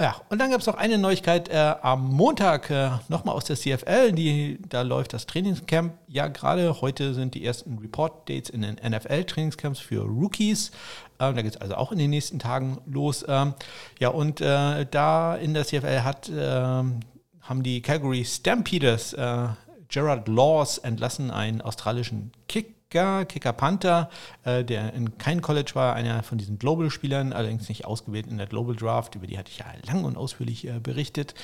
Ja, 0.00 0.16
und 0.30 0.38
dann 0.38 0.50
gab 0.50 0.60
es 0.60 0.66
noch 0.66 0.76
eine 0.76 0.96
Neuigkeit 0.96 1.50
äh, 1.50 1.74
am 1.82 2.10
Montag 2.10 2.70
äh, 2.70 2.88
nochmal 3.08 3.34
aus 3.34 3.44
der 3.44 3.56
CFL. 3.56 4.12
Die, 4.12 4.58
da 4.66 4.80
läuft 4.80 5.12
das 5.12 5.26
Trainingscamp. 5.26 5.92
Ja, 6.08 6.28
gerade 6.28 6.80
heute 6.80 7.12
sind 7.12 7.34
die 7.34 7.44
ersten 7.44 7.76
Report-Dates 7.76 8.48
in 8.48 8.62
den 8.62 8.76
NFL-Trainingscamps 8.76 9.78
für 9.78 10.00
Rookies. 10.00 10.70
Ähm, 11.18 11.36
da 11.36 11.42
geht 11.42 11.54
es 11.54 11.60
also 11.60 11.74
auch 11.74 11.92
in 11.92 11.98
den 11.98 12.08
nächsten 12.08 12.38
Tagen 12.38 12.78
los. 12.86 13.26
Ähm, 13.28 13.52
ja, 13.98 14.08
und 14.08 14.40
äh, 14.40 14.86
da 14.90 15.36
in 15.36 15.52
der 15.52 15.66
CFL 15.66 16.00
hat, 16.00 16.30
ähm, 16.34 17.00
haben 17.42 17.62
die 17.62 17.82
Calgary 17.82 18.24
Stampeders 18.24 19.12
äh, 19.12 19.48
Gerard 19.88 20.28
Laws 20.28 20.78
entlassen, 20.78 21.30
einen 21.30 21.60
australischen 21.60 22.32
Kick 22.48 22.79
Kicker, 22.90 23.24
Kicker 23.24 23.52
Panther, 23.52 24.10
äh, 24.44 24.64
der 24.64 24.92
in 24.94 25.16
kein 25.16 25.40
College 25.40 25.70
war, 25.74 25.94
einer 25.94 26.24
von 26.24 26.38
diesen 26.38 26.58
Global-Spielern, 26.58 27.32
allerdings 27.32 27.68
nicht 27.68 27.84
ausgewählt 27.84 28.26
in 28.26 28.36
der 28.36 28.48
Global 28.48 28.74
Draft, 28.74 29.14
über 29.14 29.28
die 29.28 29.38
hatte 29.38 29.52
ich 29.52 29.58
ja 29.58 29.66
lang 29.86 30.04
und 30.04 30.16
ausführlich 30.16 30.66
äh, 30.66 30.80
berichtet. 30.80 31.34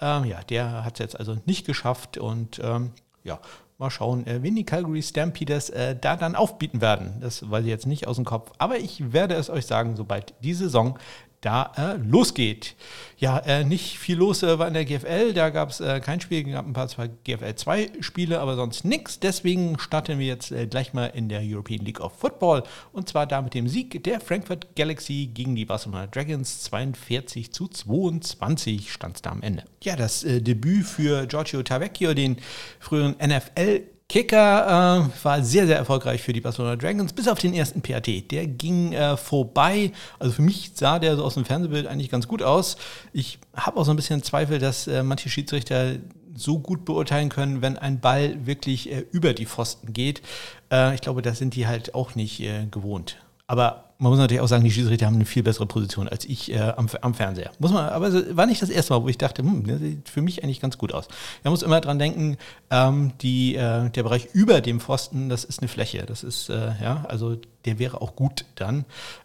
Ähm, 0.00 0.24
ja, 0.24 0.42
der 0.42 0.84
hat 0.84 0.94
es 0.94 0.98
jetzt 0.98 1.18
also 1.18 1.36
nicht 1.46 1.64
geschafft 1.64 2.18
und 2.18 2.60
ähm, 2.62 2.90
ja, 3.22 3.38
Mal 3.78 3.90
schauen, 3.90 4.26
äh, 4.26 4.42
wen 4.42 4.56
die 4.56 4.64
Calgary 4.64 5.02
Stampeders 5.02 5.68
äh, 5.68 5.94
da 5.94 6.16
dann 6.16 6.34
aufbieten 6.34 6.80
werden. 6.80 7.18
Das 7.20 7.50
weiß 7.50 7.62
ich 7.62 7.68
jetzt 7.68 7.86
nicht 7.86 8.06
aus 8.06 8.16
dem 8.16 8.24
Kopf. 8.24 8.50
Aber 8.56 8.78
ich 8.78 9.12
werde 9.12 9.34
es 9.34 9.50
euch 9.50 9.66
sagen, 9.66 9.96
sobald 9.96 10.32
die 10.42 10.54
Saison 10.54 10.98
da 11.46 11.72
äh, 11.76 11.96
losgeht. 11.96 12.74
Ja, 13.18 13.38
äh, 13.38 13.64
nicht 13.64 13.98
viel 13.98 14.18
los 14.18 14.42
äh, 14.42 14.58
war 14.58 14.66
in 14.68 14.74
der 14.74 14.84
GFL, 14.84 15.32
da 15.32 15.50
gab 15.50 15.70
es 15.70 15.80
äh, 15.80 16.00
kein 16.00 16.20
Spiel, 16.20 16.42
gab 16.44 16.66
ein 16.66 16.72
paar 16.72 16.88
zwei 16.88 17.08
GFL 17.24 17.54
2 17.54 17.90
Spiele, 18.00 18.40
aber 18.40 18.56
sonst 18.56 18.84
nichts. 18.84 19.20
Deswegen 19.20 19.78
starten 19.78 20.18
wir 20.18 20.26
jetzt 20.26 20.50
äh, 20.50 20.66
gleich 20.66 20.92
mal 20.92 21.06
in 21.06 21.28
der 21.28 21.40
European 21.42 21.84
League 21.84 22.00
of 22.00 22.12
Football 22.18 22.64
und 22.92 23.08
zwar 23.08 23.26
da 23.26 23.40
mit 23.40 23.54
dem 23.54 23.68
Sieg 23.68 24.02
der 24.04 24.20
Frankfurt 24.20 24.74
Galaxy 24.74 25.30
gegen 25.32 25.54
die 25.54 25.64
Barcelona 25.64 26.08
Dragons 26.08 26.64
42 26.64 27.52
zu 27.52 27.68
22 27.68 28.92
stand 28.92 29.16
es 29.16 29.22
da 29.22 29.30
am 29.30 29.42
Ende. 29.42 29.64
Ja, 29.82 29.94
das 29.94 30.24
äh, 30.24 30.42
Debüt 30.42 30.84
für 30.84 31.26
Giorgio 31.26 31.62
Tavecchio, 31.62 32.12
den 32.12 32.36
früheren 32.80 33.14
NFL 33.24 33.82
Kicker 34.08 35.08
äh, 35.10 35.24
war 35.24 35.42
sehr, 35.42 35.66
sehr 35.66 35.76
erfolgreich 35.76 36.22
für 36.22 36.32
die 36.32 36.40
Barcelona 36.40 36.76
Dragons, 36.76 37.12
bis 37.12 37.26
auf 37.26 37.40
den 37.40 37.54
ersten 37.54 37.82
PAT. 37.82 38.30
Der 38.30 38.46
ging 38.46 38.92
äh, 38.92 39.16
vorbei. 39.16 39.92
Also 40.20 40.34
für 40.34 40.42
mich 40.42 40.72
sah 40.74 41.00
der 41.00 41.16
so 41.16 41.24
aus 41.24 41.34
dem 41.34 41.44
Fernsehbild 41.44 41.88
eigentlich 41.88 42.10
ganz 42.10 42.28
gut 42.28 42.42
aus. 42.42 42.76
Ich 43.12 43.40
habe 43.54 43.78
auch 43.78 43.84
so 43.84 43.90
ein 43.90 43.96
bisschen 43.96 44.22
Zweifel, 44.22 44.60
dass 44.60 44.86
äh, 44.86 45.02
manche 45.02 45.28
Schiedsrichter 45.28 45.96
so 46.36 46.58
gut 46.60 46.84
beurteilen 46.84 47.30
können, 47.30 47.62
wenn 47.62 47.78
ein 47.78 48.00
Ball 48.00 48.46
wirklich 48.46 48.92
äh, 48.92 49.04
über 49.10 49.32
die 49.32 49.46
Pfosten 49.46 49.92
geht. 49.92 50.22
Äh, 50.70 50.94
ich 50.94 51.00
glaube, 51.00 51.22
das 51.22 51.38
sind 51.38 51.56
die 51.56 51.66
halt 51.66 51.94
auch 51.94 52.14
nicht 52.14 52.40
äh, 52.40 52.66
gewohnt. 52.70 53.16
Aber 53.48 53.85
man 53.98 54.10
muss 54.10 54.18
natürlich 54.18 54.40
auch 54.40 54.48
sagen, 54.48 54.64
die 54.64 54.70
Schiedsrichter 54.70 55.06
haben 55.06 55.14
eine 55.14 55.24
viel 55.24 55.42
bessere 55.42 55.66
Position 55.66 56.08
als 56.08 56.24
ich 56.24 56.52
äh, 56.52 56.58
am, 56.58 56.88
am, 57.00 57.14
Fernseher. 57.14 57.50
Muss 57.58 57.72
man, 57.72 57.88
aber 57.88 58.08
es 58.08 58.36
war 58.36 58.46
nicht 58.46 58.60
das 58.60 58.68
erste 58.68 58.92
Mal, 58.92 59.02
wo 59.02 59.08
ich 59.08 59.18
dachte, 59.18 59.42
hm, 59.42 59.66
das 59.66 59.80
sieht 59.80 60.08
für 60.08 60.22
mich 60.22 60.42
eigentlich 60.42 60.60
ganz 60.60 60.76
gut 60.76 60.92
aus. 60.92 61.08
Man 61.44 61.52
muss 61.52 61.62
immer 61.62 61.80
dran 61.80 61.98
denken, 61.98 62.36
ähm, 62.70 63.12
die, 63.22 63.56
äh, 63.56 63.88
der 63.90 64.02
Bereich 64.02 64.28
über 64.32 64.60
dem 64.60 64.80
Pfosten, 64.80 65.28
das 65.28 65.44
ist 65.44 65.60
eine 65.60 65.68
Fläche. 65.68 66.04
Das 66.06 66.24
ist, 66.24 66.50
äh, 66.50 66.72
ja, 66.82 67.04
also 67.08 67.36
der 67.64 67.78
wäre 67.78 68.02
auch 68.02 68.16
gut 68.16 68.44
dann. 68.54 68.84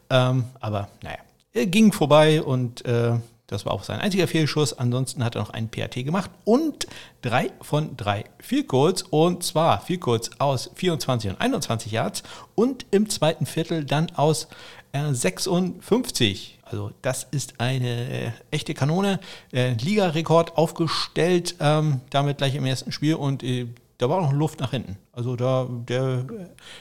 Ähm, 0.09 0.45
aber 0.59 0.87
naja, 1.03 1.19
er 1.53 1.65
ging 1.65 1.91
vorbei 1.91 2.41
und 2.41 2.85
äh, 2.85 3.13
das 3.51 3.65
war 3.65 3.73
auch 3.73 3.83
sein 3.83 3.99
einziger 3.99 4.27
Fehlschuss. 4.27 4.73
Ansonsten 4.73 5.23
hat 5.23 5.35
er 5.35 5.41
noch 5.41 5.49
einen 5.49 5.69
PAT 5.69 5.95
gemacht 5.95 6.31
und 6.45 6.87
drei 7.21 7.51
von 7.61 7.97
drei 7.97 8.23
Vielkurz. 8.39 9.03
Und 9.09 9.43
zwar 9.43 9.81
Vielkurz 9.81 10.31
aus 10.39 10.71
24 10.75 11.31
und 11.31 11.41
21 11.41 11.91
Yards 11.91 12.23
und 12.55 12.85
im 12.91 13.09
zweiten 13.09 13.45
Viertel 13.45 13.83
dann 13.83 14.09
aus 14.15 14.47
äh, 14.93 15.13
56. 15.13 16.59
Also 16.63 16.91
das 17.01 17.27
ist 17.29 17.55
eine 17.59 18.09
äh, 18.09 18.31
echte 18.51 18.73
Kanone. 18.73 19.19
Äh, 19.51 19.73
Ligarekord 19.73 20.57
aufgestellt, 20.57 21.55
ähm, 21.59 21.99
damit 22.09 22.37
gleich 22.37 22.55
im 22.55 22.65
ersten 22.65 22.93
Spiel 22.93 23.15
und 23.15 23.43
äh, 23.43 23.67
da 24.01 24.09
war 24.09 24.19
noch 24.19 24.33
Luft 24.33 24.59
nach 24.59 24.71
hinten. 24.71 24.97
Also 25.13 25.35
da, 25.35 25.67
der 25.69 26.25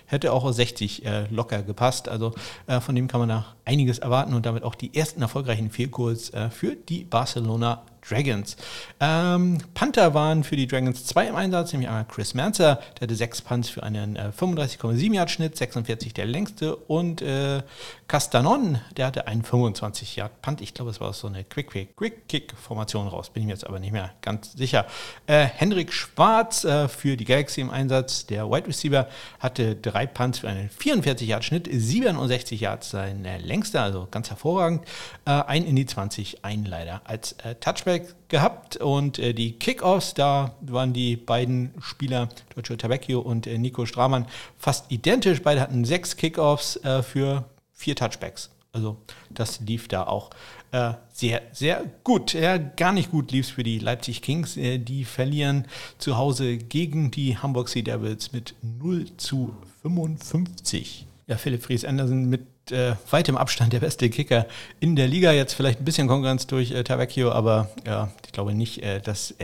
hätte 0.07 0.33
auch 0.33 0.43
aus 0.43 0.57
60 0.57 1.05
äh, 1.05 1.27
locker 1.31 1.63
gepasst. 1.63 2.09
Also 2.09 2.33
äh, 2.67 2.81
von 2.81 2.95
dem 2.95 3.09
kann 3.09 3.21
man 3.21 3.29
da 3.29 3.45
einiges 3.67 3.99
erwarten 3.99 4.33
und 4.33 4.47
damit 4.47 4.63
auch 4.63 4.75
die 4.75 4.95
ersten 4.97 5.21
erfolgreichen 5.21 5.71
Fehlkurs 5.71 6.31
äh, 6.31 6.49
für 6.49 6.77
die 6.77 7.05
Barcelona 7.05 7.83
Dragons. 8.09 8.57
Ähm, 9.01 9.59
Panther 9.75 10.15
waren 10.15 10.45
für 10.45 10.57
die 10.57 10.67
Dragons 10.67 11.05
zwei 11.05 11.27
im 11.27 11.37
Einsatz, 11.37 11.73
nämlich 11.73 11.89
einmal 11.89 12.05
Chris 12.07 12.35
Manzer, 12.35 12.77
der 12.97 13.03
hatte 13.03 13.15
sechs 13.15 13.43
Punts 13.43 13.69
für 13.69 13.83
einen 13.83 14.17
äh, 14.17 14.31
35,7 14.37 15.15
Yard 15.15 15.31
Schnitt, 15.31 15.57
46 15.57 16.15
der 16.15 16.27
längste 16.27 16.77
und 16.77 17.23
äh, 17.23 17.63
Castanon, 18.09 18.81
der 18.97 19.07
hatte 19.07 19.27
einen 19.27 19.43
25 19.43 20.17
Yard 20.17 20.43
Punt. 20.43 20.61
Ich 20.61 20.75
glaube, 20.75 20.91
es 20.91 21.01
war 21.01 21.13
so 21.13 21.29
eine 21.29 21.45
Quick 21.45 21.71
Quick 21.71 21.97
Quick 21.97 22.29
Kick 22.29 22.55
Formation 22.57 23.07
raus, 23.07 23.31
bin 23.31 23.43
ich 23.43 23.47
mir 23.47 23.53
jetzt 23.53 23.67
aber 23.67 23.79
nicht 23.79 23.93
mehr 23.93 24.11
ganz 24.23 24.53
sicher. 24.53 24.87
Äh, 25.27 25.45
Henrik 25.45 25.93
Schwarz 25.93 26.65
äh, 26.65 26.89
für 26.89 27.17
die 27.17 27.25
Galaxy 27.25 27.61
im 27.61 27.71
Einsatz, 27.71 28.27
der 28.27 28.51
Wide 28.51 28.67
Receiver, 28.67 29.09
hatte 29.39 29.77
drei 29.77 30.07
Punts 30.07 30.41
für 30.41 30.49
einen 30.49 30.71
44 30.71 31.29
Yard 31.29 31.45
Schnitt, 31.45 31.69
67 31.71 32.61
Yards 32.61 32.91
sein 32.91 33.25
äh, 33.25 33.39
längster, 33.39 33.83
also 33.83 34.09
ganz 34.11 34.31
hervorragend. 34.31 34.85
Äh, 35.25 35.31
ein 35.31 35.65
in 35.65 35.77
die 35.77 35.87
20, 35.87 36.45
ein 36.45 36.65
leider 36.65 37.03
als 37.05 37.33
äh, 37.45 37.55
Touchback 37.57 37.90
Touchback 37.91 38.15
gehabt 38.29 38.77
und 38.77 39.19
äh, 39.19 39.33
die 39.35 39.53
Kickoffs, 39.53 40.15
da 40.15 40.55
waren 40.61 40.93
die 40.93 41.17
beiden 41.17 41.73
Spieler, 41.81 42.29
Giorgio 42.53 42.77
Tabecchio 42.77 43.21
und 43.21 43.47
äh, 43.47 43.59
Nico 43.59 43.87
Stramann, 43.87 44.27
fast 44.57 44.91
identisch. 44.91 45.43
Beide 45.43 45.61
hatten 45.61 45.85
sechs 45.85 46.17
Kickoffs 46.17 46.77
äh, 46.77 47.03
für 47.03 47.45
vier 47.73 47.97
Touchbacks. 47.97 48.51
Also 48.73 48.97
das 49.31 49.61
lief 49.61 49.89
da 49.89 50.05
auch 50.05 50.31
äh, 50.71 50.93
sehr, 51.13 51.43
sehr 51.53 51.85
gut. 52.05 52.35
Ja, 52.35 52.57
gar 52.57 52.93
nicht 52.93 53.11
gut 53.11 53.33
lief 53.33 53.47
es 53.47 53.53
für 53.53 53.65
die 53.65 53.81
Leipzig 53.81 54.23
Kings. 54.23 54.57
Äh, 54.57 54.79
die 54.79 55.05
verlieren 55.05 55.67
zu 55.99 56.17
Hause 56.17 56.57
gegen 56.57 57.11
die 57.11 57.37
Hamburg 57.37 57.69
Sea 57.69 57.83
Devils 57.83 58.33
mit 58.33 58.55
0 58.63 59.07
zu 59.17 59.55
55. 59.83 61.07
Ja, 61.27 61.37
Philipp 61.37 61.65
Fries 61.65 61.85
Andersen 61.85 62.29
mit 62.29 62.43
äh, 62.73 62.95
weitem 63.11 63.37
Abstand 63.37 63.73
der 63.73 63.81
beste 63.81 64.11
Kicker 64.11 64.47
in 64.81 64.97
der 64.97 65.09
Liga. 65.09 65.33
Jetzt 65.33 65.55
vielleicht 65.55 65.81
ein 65.81 65.85
bisschen 65.85 66.09
Konkurrenz 66.09 66.47
durch 66.47 66.73
äh, 66.73 66.85
Tavecchio, 66.85 67.31
aber 67.33 67.71
ja, 67.87 68.11
ich 68.27 68.33
glaube 68.33 68.55
nicht, 68.55 68.83
äh, 68.83 69.01
dass 69.01 69.35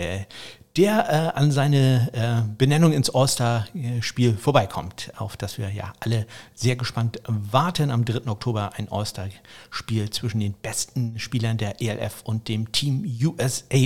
der 0.76 1.33
äh, 1.35 1.38
an 1.38 1.50
seine 1.50 2.11
äh, 2.12 2.49
Benennung 2.59 2.92
ins 2.92 3.09
All-Star-Spiel 3.09 4.37
vorbeikommt, 4.37 5.11
auf 5.16 5.37
das 5.37 5.56
wir 5.56 5.71
ja 5.71 5.92
alle 6.00 6.26
sehr 6.54 6.76
gespannt 6.76 7.21
warten. 7.26 7.90
Am 7.90 8.04
3. 8.04 8.28
Oktober 8.30 8.73
ein 8.76 8.90
All-Star-Spiel 8.90 10.11
zwischen 10.11 10.40
den 10.40 10.52
besten 10.52 11.18
Spielern 11.18 11.56
der 11.56 11.80
ELF 11.80 12.23
und 12.25 12.49
dem 12.49 12.73
Team 12.73 13.04
USA. 13.23 13.78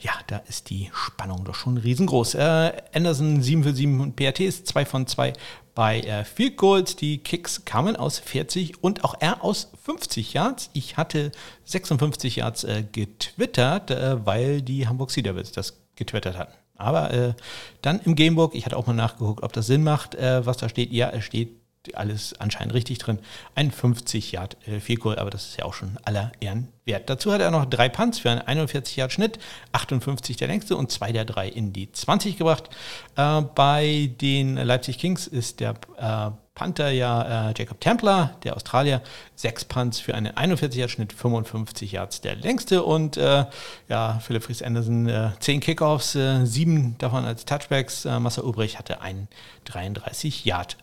Ja, 0.00 0.12
da 0.28 0.38
ist 0.48 0.70
die 0.70 0.90
Spannung 0.94 1.44
doch 1.44 1.54
schon 1.54 1.78
riesengroß. 1.78 2.34
Äh, 2.34 2.72
Anderson 2.94 3.42
7 3.42 3.64
für 3.64 3.74
7 3.74 4.00
und 4.00 4.14
PATs, 4.16 4.64
2 4.64 4.84
von 4.84 5.06
2 5.06 5.32
bei 5.74 6.00
äh, 6.00 6.24
Field 6.24 6.56
Goals. 6.56 6.96
Die 6.96 7.18
Kicks 7.18 7.64
kamen 7.64 7.96
aus 7.96 8.20
40 8.20 8.82
und 8.84 9.04
auch 9.04 9.14
er 9.18 9.42
aus 9.42 9.70
50 9.84 10.32
Yards. 10.32 10.70
Ich 10.74 10.96
hatte 10.96 11.32
56 11.64 12.36
Yards 12.36 12.64
äh, 12.64 12.84
getwittert, 12.90 13.90
äh, 13.90 14.24
weil 14.24 14.62
die 14.62 14.86
Hamburg 14.86 15.10
Sea 15.10 15.22
Devils 15.22 15.50
das 15.50 15.74
getwittert 15.96 16.38
hatten. 16.38 16.54
Aber 16.76 17.12
äh, 17.12 17.34
dann 17.82 18.00
im 18.00 18.14
Gamebook, 18.14 18.54
ich 18.54 18.66
hatte 18.66 18.76
auch 18.76 18.86
mal 18.86 18.92
nachgeguckt, 18.92 19.42
ob 19.42 19.52
das 19.52 19.66
Sinn 19.66 19.82
macht, 19.82 20.14
äh, 20.14 20.44
was 20.44 20.58
da 20.58 20.68
steht. 20.68 20.92
Ja, 20.92 21.10
es 21.10 21.24
steht 21.24 21.56
alles 21.94 22.34
anscheinend 22.40 22.74
richtig 22.74 22.98
drin. 22.98 23.18
Ein 23.54 23.70
50 23.70 24.32
Yard 24.32 24.56
äh, 24.66 24.80
Field 24.80 25.00
Goal, 25.00 25.18
aber 25.18 25.30
das 25.30 25.48
ist 25.48 25.58
ja 25.58 25.64
auch 25.64 25.74
schon 25.74 25.96
aller 26.04 26.32
Ehren 26.40 26.68
wert. 26.84 27.08
Dazu 27.10 27.32
hat 27.32 27.40
er 27.40 27.50
noch 27.50 27.66
drei 27.66 27.88
Punts 27.88 28.18
für 28.18 28.30
einen 28.30 28.40
41 28.40 28.96
Yard 28.96 29.12
Schnitt, 29.12 29.38
58 29.72 30.36
der 30.36 30.48
längste 30.48 30.76
und 30.76 30.90
zwei 30.90 31.12
der 31.12 31.24
drei 31.24 31.48
in 31.48 31.72
die 31.72 31.90
20 31.90 32.38
gebracht. 32.38 32.70
Äh, 33.16 33.42
bei 33.54 34.10
den 34.20 34.56
Leipzig 34.56 34.98
Kings 34.98 35.26
ist 35.26 35.60
der 35.60 35.74
äh, 35.98 36.30
Panther 36.56 36.90
ja 36.90 37.50
äh, 37.50 37.54
Jacob 37.56 37.80
Templer, 37.80 38.34
der 38.42 38.56
Australier, 38.56 39.02
sechs 39.36 39.64
Punts 39.64 40.00
für 40.00 40.14
einen 40.14 40.36
41 40.36 40.80
Yard 40.80 40.90
Schnitt, 40.90 41.12
55 41.12 41.92
Yards 41.92 42.22
der 42.22 42.34
längste 42.34 42.82
und 42.82 43.18
äh, 43.18 43.44
ja, 43.88 44.18
Philipp 44.20 44.42
Fries 44.42 44.62
Anderson 44.62 45.06
äh, 45.06 45.30
zehn 45.38 45.60
Kickoffs, 45.60 46.14
äh, 46.14 46.46
sieben 46.46 46.96
davon 46.98 47.26
als 47.26 47.44
Touchbacks. 47.44 48.06
Äh, 48.06 48.18
Massa 48.18 48.40
Ulbrich 48.42 48.78
hatte 48.78 49.02
einen 49.02 49.28
33 49.66 50.46
Yard 50.46 50.78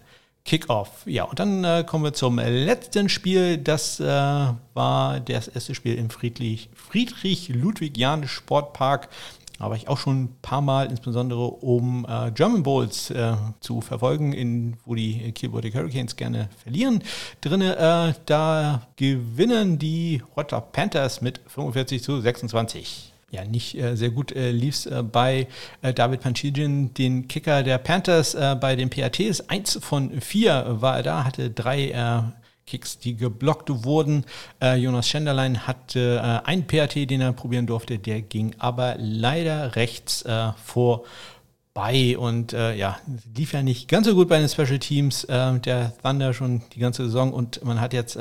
Kickoff. 0.45 1.03
Ja, 1.05 1.23
und 1.23 1.39
dann 1.39 1.63
äh, 1.63 1.83
kommen 1.88 2.03
wir 2.03 2.13
zum 2.13 2.38
letzten 2.38 3.07
Spiel. 3.07 3.57
Das 3.57 4.00
äh, 4.00 4.05
war 4.05 5.19
das 5.21 5.47
erste 5.47 5.73
Spiel 5.73 5.95
im 5.97 6.09
Friedrich, 6.09 6.69
Friedrich 6.73 7.50
Ludwig 7.50 7.97
Jahn 7.97 8.27
Sportpark. 8.27 9.09
Da 9.57 9.69
war 9.69 9.77
ich 9.77 9.88
auch 9.88 9.97
schon 9.97 10.23
ein 10.23 10.35
paar 10.41 10.62
Mal, 10.62 10.88
insbesondere 10.88 11.45
um 11.45 12.05
äh, 12.09 12.31
German 12.31 12.63
Bowls 12.63 13.09
äh, 13.12 13.35
zu 13.62 13.79
verfolgen, 13.79 14.33
in, 14.33 14.75
wo 14.83 14.95
die 14.95 15.31
Kiel 15.31 15.51
Hurricanes 15.51 16.17
gerne 16.17 16.50
verlieren. 16.62 17.01
Drinnen, 17.39 17.71
äh, 17.71 18.13
da 18.25 18.88
gewinnen 18.97 19.79
die 19.79 20.21
Rotterdam 20.35 20.63
Panthers 20.73 21.21
mit 21.21 21.39
45 21.47 22.03
zu 22.03 22.19
26 22.19 23.12
ja, 23.34 23.44
nicht 23.44 23.75
äh, 23.75 23.96
sehr 23.96 24.12
gut 24.12 24.32
äh, 24.32 24.52
lief 24.52 24.86
äh, 24.86 25.02
bei 25.02 25.48
äh, 25.82 25.92
David 25.92 26.22
Panchidin, 26.22 26.94
den 26.94 27.28
Kicker 27.28 27.63
der 27.63 27.80
Panthers 27.80 28.36
äh, 28.36 28.56
bei 28.60 28.75
den 28.75 28.92
PATs. 28.92 29.50
Eins 29.50 29.80
von 29.82 30.22
vier 30.22 30.66
war 30.68 30.98
er 30.98 31.04
da, 31.04 31.24
hatte 31.25 31.50
drei 31.50 31.90
äh, 31.90 32.22
Kicks, 32.68 33.00
die 33.00 33.18
geblockt 33.18 33.84
wurden. 33.84 34.24
Jonas 34.78 35.10
Schenderlein 35.10 35.68
hatte 35.68 36.42
einen 36.46 36.66
PAT, 36.66 36.96
den 36.96 37.20
er 37.20 37.34
probieren 37.34 37.68
durfte, 37.68 38.00
der 38.00 38.22
ging 38.22 38.56
aber 38.58 38.96
leider 38.98 39.75
rechts 39.75 40.24
vorbei 40.63 42.18
und 42.18 42.54
ja, 42.54 43.00
lief 43.36 43.52
ja 43.52 43.63
nicht 43.63 43.90
ganz 43.90 44.08
so 44.08 44.16
gut 44.16 44.30
bei 44.30 44.40
den 44.40 44.48
Special 44.48 44.80
Teams 44.80 45.28
der 45.28 45.94
Thunder 46.02 46.34
schon 46.34 46.62
die 46.74 46.80
ganze 46.80 47.04
Saison 47.04 47.34
und 47.34 47.66
man 47.66 47.82
hat 47.82 47.92
jetzt 47.92 48.18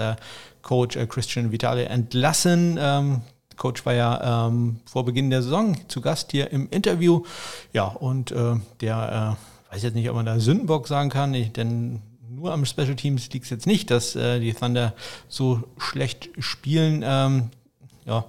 Coach 0.62 0.98
Christian 1.08 1.52
Vitale 1.52 1.84
entlassen. 1.84 2.80
Ähm, 2.80 3.22
Coach 3.56 3.84
war 3.86 3.94
ja 3.94 4.48
ähm, 4.48 4.80
vor 4.84 5.04
Beginn 5.04 5.30
der 5.30 5.42
Saison 5.42 5.76
zu 5.88 6.00
Gast 6.00 6.32
hier 6.32 6.50
im 6.50 6.68
Interview. 6.70 7.22
Ja, 7.72 7.84
und 7.84 8.32
äh, 8.32 8.56
der 8.80 9.36
äh, 9.70 9.74
weiß 9.74 9.82
jetzt 9.82 9.94
nicht, 9.94 10.08
ob 10.10 10.16
man 10.16 10.26
da 10.26 10.38
Sündenbock 10.38 10.88
sagen 10.88 11.10
kann, 11.10 11.34
ich, 11.34 11.52
denn 11.52 12.02
nur 12.28 12.52
am 12.52 12.64
Special 12.64 12.96
Teams 12.96 13.30
liegt 13.30 13.44
es 13.44 13.50
jetzt 13.50 13.66
nicht, 13.66 13.90
dass 13.90 14.16
äh, 14.16 14.40
die 14.40 14.52
Thunder 14.52 14.94
so 15.28 15.62
schlecht 15.78 16.30
spielen. 16.38 17.02
Ähm, 17.04 17.50
ja, 18.04 18.24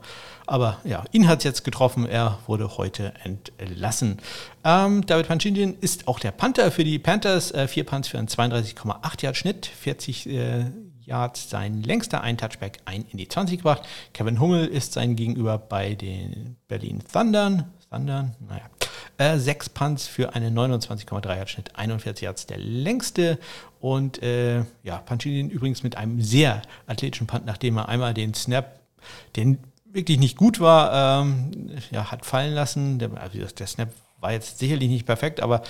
aber 0.46 0.78
ja, 0.84 1.04
ihn 1.12 1.28
hat 1.28 1.40
es 1.40 1.44
jetzt 1.46 1.64
getroffen. 1.64 2.06
Er 2.06 2.38
wurde 2.48 2.78
heute 2.78 3.14
entlassen. 3.24 4.18
Ähm, 4.64 5.06
David 5.06 5.28
Panchindian 5.28 5.76
ist 5.82 6.08
auch 6.08 6.20
der 6.20 6.32
Panther 6.32 6.72
für 6.72 6.84
die 6.84 7.00
Panthers. 7.00 7.52
Äh, 7.52 7.68
vier 7.68 7.86
Punts 7.86 8.08
für 8.08 8.20
einen 8.20 8.28
32,8 8.28 9.24
Yard 9.24 9.38
Schnitt, 9.38 9.66
40 9.66 10.30
äh, 10.30 10.66
Yards 11.06 11.50
sein 11.50 11.84
längster 11.84 12.22
ein 12.22 12.38
Touchback 12.38 12.80
ein 12.86 13.06
in 13.10 13.18
die 13.18 13.28
20 13.28 13.58
gebracht. 13.58 13.84
Kevin 14.14 14.40
Hummel 14.40 14.68
ist 14.68 14.94
sein 14.94 15.16
Gegenüber 15.16 15.58
bei 15.58 15.96
den 15.96 16.58
Berlin 16.68 17.04
Thundern. 17.12 17.72
Thundern, 17.90 18.36
naja. 18.48 18.64
Äh, 19.18 19.38
sechs 19.38 19.70
Punts 19.70 20.08
für 20.08 20.34
einen 20.34 20.58
29,3 20.58 21.36
Yard 21.36 21.50
Schnitt, 21.50 21.76
41 21.76 22.24
Yards 22.24 22.48
der 22.48 22.58
längste. 22.58 23.38
Und 23.80 24.24
äh, 24.24 24.64
ja, 24.82 24.98
Pancinin 24.98 25.50
übrigens 25.50 25.84
mit 25.84 25.98
einem 25.98 26.22
sehr 26.22 26.62
athletischen 26.88 27.28
Punt, 27.28 27.46
nachdem 27.46 27.78
er 27.78 27.90
einmal 27.90 28.14
den 28.14 28.34
Snap, 28.34 28.80
den 29.36 29.60
wirklich 29.86 30.18
nicht 30.18 30.38
gut 30.38 30.60
war, 30.60 31.22
ähm, 31.22 31.70
ja, 31.92 32.12
hat 32.12 32.26
fallen 32.26 32.54
lassen. 32.54 32.98
Der, 32.98 33.12
also 33.22 33.40
der 33.46 33.68
Snap 33.68 33.90
war 34.20 34.32
jetzt 34.32 34.58
sicherlich 34.58 34.90
nicht 34.90 35.06
perfekt, 35.06 35.42
aber 35.42 35.62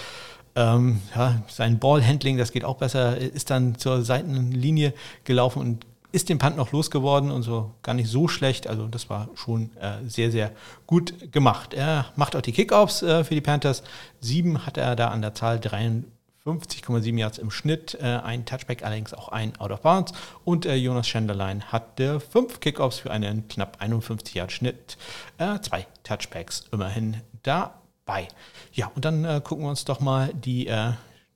ähm, 0.55 1.01
ja, 1.15 1.41
sein 1.47 1.79
Ballhandling, 1.79 2.37
das 2.37 2.51
geht 2.51 2.65
auch 2.65 2.77
besser, 2.77 3.17
ist 3.17 3.49
dann 3.49 3.77
zur 3.77 4.03
Seitenlinie 4.03 4.93
gelaufen 5.23 5.59
und 5.59 5.85
ist 6.13 6.29
den 6.29 6.37
Punt 6.37 6.55
noch 6.55 6.71
losgeworden 6.71 7.31
und 7.31 7.41
so 7.41 7.71
gar 7.81 7.95
nicht 7.95 8.07
so 8.07 8.27
schlecht. 8.27 8.67
Also 8.67 8.87
das 8.87 9.09
war 9.09 9.29
schon 9.33 9.75
äh, 9.77 10.07
sehr, 10.07 10.31
sehr 10.31 10.51
gut 10.85 11.31
gemacht. 11.31 11.73
Er 11.73 12.05
macht 12.15 12.35
auch 12.35 12.41
die 12.41 12.51
Kickoffs 12.51 13.01
äh, 13.01 13.23
für 13.23 13.33
die 13.33 13.41
Panthers. 13.41 13.83
Sieben 14.21 14.65
hat 14.65 14.77
er 14.77 14.95
da 14.95 15.07
an 15.07 15.23
der 15.23 15.33
Zahl, 15.33 15.57
53,7 15.57 17.17
Yards 17.17 17.39
im 17.39 17.49
Schnitt, 17.49 17.97
äh, 17.99 18.03
ein 18.03 18.45
Touchback, 18.45 18.83
allerdings 18.83 19.15
auch 19.15 19.29
ein 19.29 19.59
Out 19.59 19.71
of 19.71 19.81
Bounds. 19.81 20.13
Und 20.45 20.67
äh, 20.67 20.75
Jonas 20.75 21.07
Schenderlein 21.07 21.63
hatte 21.71 22.19
fünf 22.19 22.59
Kickoffs 22.59 22.99
für 22.99 23.09
einen 23.09 23.47
knapp 23.47 23.77
51 23.79 24.35
Yard 24.35 24.51
Schnitt, 24.51 24.97
äh, 25.39 25.59
zwei 25.61 25.87
Touchbacks 26.03 26.65
immerhin 26.71 27.21
da 27.41 27.73
bei. 28.05 28.27
Ja, 28.71 28.91
und 28.95 29.05
dann 29.05 29.25
äh, 29.25 29.41
gucken 29.43 29.65
wir 29.65 29.69
uns 29.69 29.85
doch 29.85 29.99
mal 29.99 30.33
die 30.33 30.67
äh, 30.67 30.91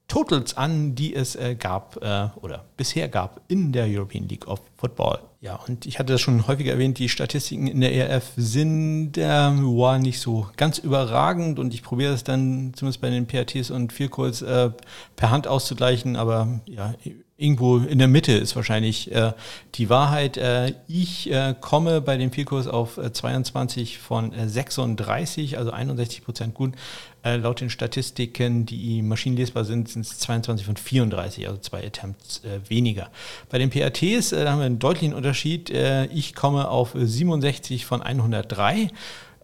Totals 0.08 0.56
an, 0.56 0.94
die 0.94 1.14
es 1.14 1.36
äh, 1.36 1.54
gab 1.54 2.02
äh, 2.02 2.28
oder 2.40 2.64
bisher 2.78 3.08
gab 3.08 3.42
in 3.48 3.72
der 3.72 3.86
European 3.86 4.26
League 4.26 4.48
of 4.48 4.60
Football. 4.76 5.18
Ja, 5.40 5.56
und 5.68 5.84
ich 5.84 5.98
hatte 5.98 6.14
das 6.14 6.22
schon 6.22 6.46
häufiger 6.46 6.72
erwähnt, 6.72 6.98
die 6.98 7.10
Statistiken 7.10 7.66
in 7.66 7.82
der 7.82 7.94
ERF 7.94 8.32
sind 8.36 9.12
ähm, 9.18 9.76
war 9.76 9.98
nicht 9.98 10.20
so 10.20 10.48
ganz 10.56 10.78
überragend 10.78 11.58
und 11.58 11.74
ich 11.74 11.82
probiere 11.82 12.14
es 12.14 12.24
dann 12.24 12.72
zumindest 12.74 13.02
bei 13.02 13.10
den 13.10 13.26
PRTs 13.26 13.70
und 13.70 13.92
Vierkurs 13.92 14.40
äh, 14.40 14.70
per 15.14 15.30
Hand 15.30 15.46
auszugleichen, 15.46 16.16
aber 16.16 16.60
ja, 16.64 16.94
irgendwo 17.38 17.78
in 17.78 17.98
der 17.98 18.08
Mitte 18.08 18.32
ist 18.32 18.56
wahrscheinlich 18.56 19.12
äh, 19.12 19.32
die 19.76 19.88
Wahrheit. 19.88 20.36
Äh, 20.36 20.74
ich 20.88 21.30
äh, 21.30 21.54
komme 21.58 22.00
bei 22.00 22.16
dem 22.16 22.32
Vielkurs 22.32 22.66
auf 22.66 22.98
22 23.12 23.94
äh, 23.94 23.98
von 23.98 24.32
36, 24.34 25.52
äh, 25.52 25.56
also 25.56 25.70
61 25.70 26.24
Prozent 26.24 26.54
gut. 26.54 26.74
Äh, 27.22 27.36
laut 27.36 27.60
den 27.60 27.70
Statistiken, 27.70 28.66
die 28.66 29.02
maschinenlesbar 29.02 29.64
sind, 29.64 29.88
sind 29.88 30.04
es 30.04 30.18
22 30.18 30.66
von 30.66 30.76
34, 30.76 31.46
also 31.46 31.60
zwei 31.60 31.86
Attempts 31.86 32.42
weniger. 32.68 33.08
Bei 33.50 33.58
den 33.58 33.70
PATs 33.70 34.32
haben 34.32 34.58
wir 34.58 34.66
einen 34.66 34.78
deutlichen 34.80 35.14
Unterschied. 35.14 35.70
ich 35.70 36.34
komme 36.34 36.68
auf 36.68 36.94
67 36.94 37.86
von 37.86 38.02
103. 38.02 38.90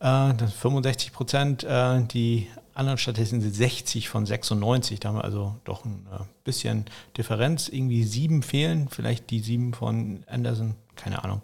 Das 0.00 0.36
sind 0.38 0.52
65 0.52 1.12
Prozent. 1.12 1.66
Die 2.12 2.48
anderen 2.74 2.98
Statistiken 2.98 3.40
sind 3.40 3.54
60 3.54 4.08
von 4.08 4.26
96. 4.26 5.00
Da 5.00 5.08
haben 5.08 5.16
wir 5.16 5.24
also 5.24 5.54
doch 5.64 5.84
ein 5.84 6.06
äh, 6.12 6.24
bisschen 6.42 6.86
Differenz. 7.16 7.68
Irgendwie 7.68 8.02
sieben 8.04 8.42
fehlen, 8.42 8.88
vielleicht 8.88 9.30
die 9.30 9.40
sieben 9.40 9.74
von 9.74 10.24
Anderson, 10.26 10.74
keine 10.96 11.22
Ahnung, 11.22 11.42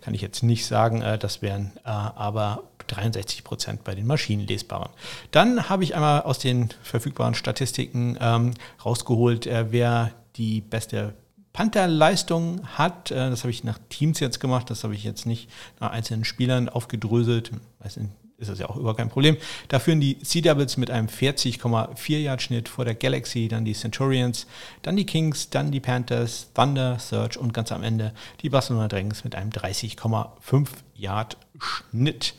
kann 0.00 0.14
ich 0.14 0.20
jetzt 0.20 0.42
nicht 0.42 0.66
sagen. 0.66 1.00
Äh, 1.02 1.18
das 1.18 1.40
wären 1.40 1.72
äh, 1.84 1.88
aber 1.88 2.64
63 2.88 3.44
Prozent 3.44 3.84
bei 3.84 3.94
den 3.94 4.06
maschinenlesbaren. 4.06 4.90
Dann 5.30 5.68
habe 5.68 5.84
ich 5.84 5.94
einmal 5.94 6.22
aus 6.22 6.40
den 6.40 6.70
verfügbaren 6.82 7.34
Statistiken 7.34 8.18
ähm, 8.20 8.54
rausgeholt, 8.84 9.46
wer 9.46 10.10
die 10.36 10.60
beste 10.60 11.14
Panther-Leistung 11.52 12.66
hat. 12.76 13.10
Das 13.10 13.42
habe 13.44 13.50
ich 13.50 13.62
nach 13.62 13.78
Teams 13.88 14.18
jetzt 14.20 14.40
gemacht, 14.40 14.68
das 14.68 14.82
habe 14.82 14.94
ich 14.94 15.04
jetzt 15.04 15.26
nicht 15.26 15.48
nach 15.80 15.92
einzelnen 15.92 16.24
Spielern 16.24 16.68
aufgedröselt. 16.68 17.52
Weiß 17.78 17.98
nicht, 17.98 18.10
ist 18.42 18.50
das 18.50 18.58
ja 18.58 18.68
auch 18.68 18.76
überhaupt 18.76 18.98
kein 18.98 19.08
Problem. 19.08 19.36
Da 19.68 19.78
führen 19.78 20.00
die 20.00 20.18
Sea 20.22 20.42
Devils 20.42 20.76
mit 20.76 20.90
einem 20.90 21.06
40,4 21.06 22.18
Yard 22.18 22.42
Schnitt 22.42 22.68
vor 22.68 22.84
der 22.84 22.94
Galaxy, 22.94 23.48
dann 23.48 23.64
die 23.64 23.72
Centurions, 23.72 24.46
dann 24.82 24.96
die 24.96 25.06
Kings, 25.06 25.48
dann 25.48 25.70
die 25.70 25.80
Panthers, 25.80 26.48
Thunder, 26.54 26.98
Surge 26.98 27.38
und 27.38 27.54
ganz 27.54 27.72
am 27.72 27.82
Ende 27.82 28.12
die 28.42 28.50
Barcelona 28.50 28.88
Dragons 28.88 29.24
mit 29.24 29.34
einem 29.34 29.50
30,5 29.50 30.68
Yard 30.94 31.38
Schnitt. 31.58 32.34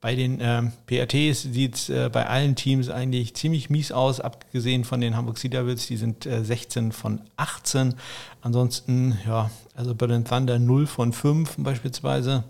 Bei 0.00 0.14
den 0.14 0.38
ähm, 0.40 0.70
PRTs 0.86 1.42
sieht 1.42 1.74
es 1.74 1.88
äh, 1.88 2.08
bei 2.12 2.26
allen 2.26 2.54
Teams 2.54 2.88
eigentlich 2.88 3.34
ziemlich 3.34 3.68
mies 3.68 3.90
aus, 3.90 4.20
abgesehen 4.20 4.84
von 4.84 5.00
den 5.00 5.16
Hamburg 5.16 5.38
Sea 5.38 5.50
Devils, 5.50 5.88
die 5.88 5.96
sind 5.96 6.24
äh, 6.24 6.44
16 6.44 6.92
von 6.92 7.20
18. 7.36 7.94
Ansonsten, 8.40 9.18
ja, 9.26 9.50
also 9.74 9.96
Berlin 9.96 10.24
Thunder 10.24 10.60
0 10.60 10.86
von 10.86 11.12
5 11.12 11.56
beispielsweise. 11.58 12.44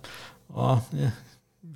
Oh, 0.55 0.79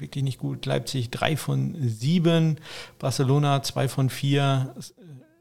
wirklich 0.03 0.23
nicht 0.23 0.39
gut. 0.39 0.67
Leipzig 0.67 1.11
3 1.11 1.37
von 1.39 1.75
7, 1.81 2.59
Barcelona 2.99 3.63
2 3.63 3.89
von 3.89 4.11
4, 4.11 4.75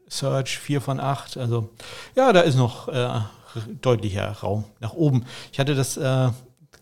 Search 0.08 0.58
4 0.58 0.80
von 0.80 1.00
8. 1.00 1.36
Also 1.36 1.68
ja, 2.16 2.32
da 2.32 2.40
ist 2.40 2.56
noch 2.56 2.88
äh, 2.88 3.20
deutlicher 3.80 4.30
Raum 4.30 4.64
nach 4.80 4.94
oben. 4.94 5.26
Ich 5.52 5.58
hatte 5.58 5.74
das 5.74 5.98
äh, 5.98 6.30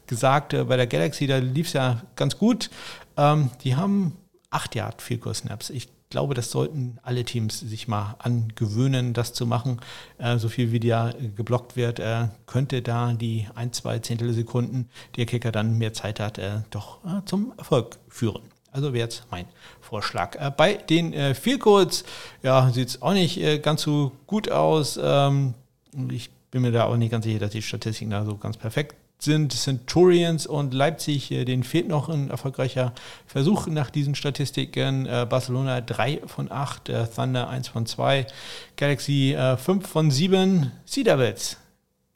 gesagt 0.06 0.52
äh, 0.52 0.64
bei 0.64 0.76
der 0.76 0.86
Galaxy, 0.86 1.26
da 1.26 1.38
lief 1.38 1.66
es 1.66 1.72
ja 1.72 2.02
ganz 2.14 2.38
gut. 2.38 2.70
Ähm, 3.16 3.50
die 3.64 3.74
haben 3.76 4.16
8 4.50 4.74
Yard 4.74 5.02
Field 5.02 5.24
Snaps. 5.34 5.70
Ich 5.70 5.88
glaube, 6.10 6.34
das 6.34 6.50
sollten 6.50 6.98
alle 7.02 7.24
Teams 7.24 7.60
sich 7.60 7.88
mal 7.88 8.16
angewöhnen, 8.18 9.14
das 9.14 9.32
zu 9.32 9.46
machen. 9.46 9.80
Äh, 10.18 10.38
so 10.38 10.48
viel 10.48 10.72
wie 10.72 10.80
da 10.80 11.14
geblockt 11.36 11.76
wird, 11.76 12.00
äh, 12.00 12.28
könnte 12.46 12.82
da 12.82 13.12
die 13.12 13.46
ein, 13.54 13.72
zwei 13.72 14.00
Zehntel 14.00 14.32
Sekunden, 14.32 14.90
die 15.14 15.18
der 15.18 15.26
Kicker 15.26 15.52
dann 15.52 15.78
mehr 15.78 15.92
Zeit 15.92 16.20
hat, 16.20 16.38
äh, 16.38 16.62
doch 16.70 17.04
äh, 17.04 17.24
zum 17.24 17.52
Erfolg 17.56 17.98
führen. 18.08 18.42
Also 18.72 18.92
wäre 18.92 19.04
jetzt 19.04 19.24
mein 19.30 19.46
Vorschlag. 19.80 20.36
Äh, 20.36 20.50
bei 20.54 20.74
den 20.74 21.12
äh, 21.12 21.34
Field 21.34 21.64
ja, 22.42 22.70
sieht 22.70 22.88
es 22.88 23.02
auch 23.02 23.12
nicht 23.12 23.40
äh, 23.40 23.58
ganz 23.58 23.82
so 23.82 24.12
gut 24.26 24.50
aus. 24.50 24.98
Ähm, 25.02 25.54
ich 26.10 26.30
bin 26.50 26.62
mir 26.62 26.72
da 26.72 26.84
auch 26.84 26.96
nicht 26.96 27.10
ganz 27.10 27.24
sicher, 27.24 27.38
dass 27.38 27.50
die 27.50 27.62
Statistiken 27.62 28.10
da 28.10 28.24
so 28.24 28.36
ganz 28.36 28.56
perfekt 28.56 28.96
sind 29.20 29.52
Centurions 29.52 30.46
und 30.46 30.74
Leipzig. 30.74 31.30
Äh, 31.30 31.44
denen 31.44 31.62
fehlt 31.62 31.88
noch 31.88 32.08
ein 32.08 32.30
erfolgreicher 32.30 32.92
Versuch 33.26 33.66
nach 33.66 33.90
diesen 33.90 34.14
Statistiken. 34.14 35.06
Äh, 35.06 35.26
Barcelona 35.28 35.80
3 35.80 36.22
von 36.26 36.50
8, 36.50 36.88
äh, 36.88 37.06
Thunder 37.06 37.48
1 37.48 37.68
von 37.68 37.86
2, 37.86 38.26
Galaxy 38.76 39.36
5 39.58 39.86
von 39.86 40.10
7, 40.10 40.72
Sea 40.84 41.04
Devils. 41.04 41.56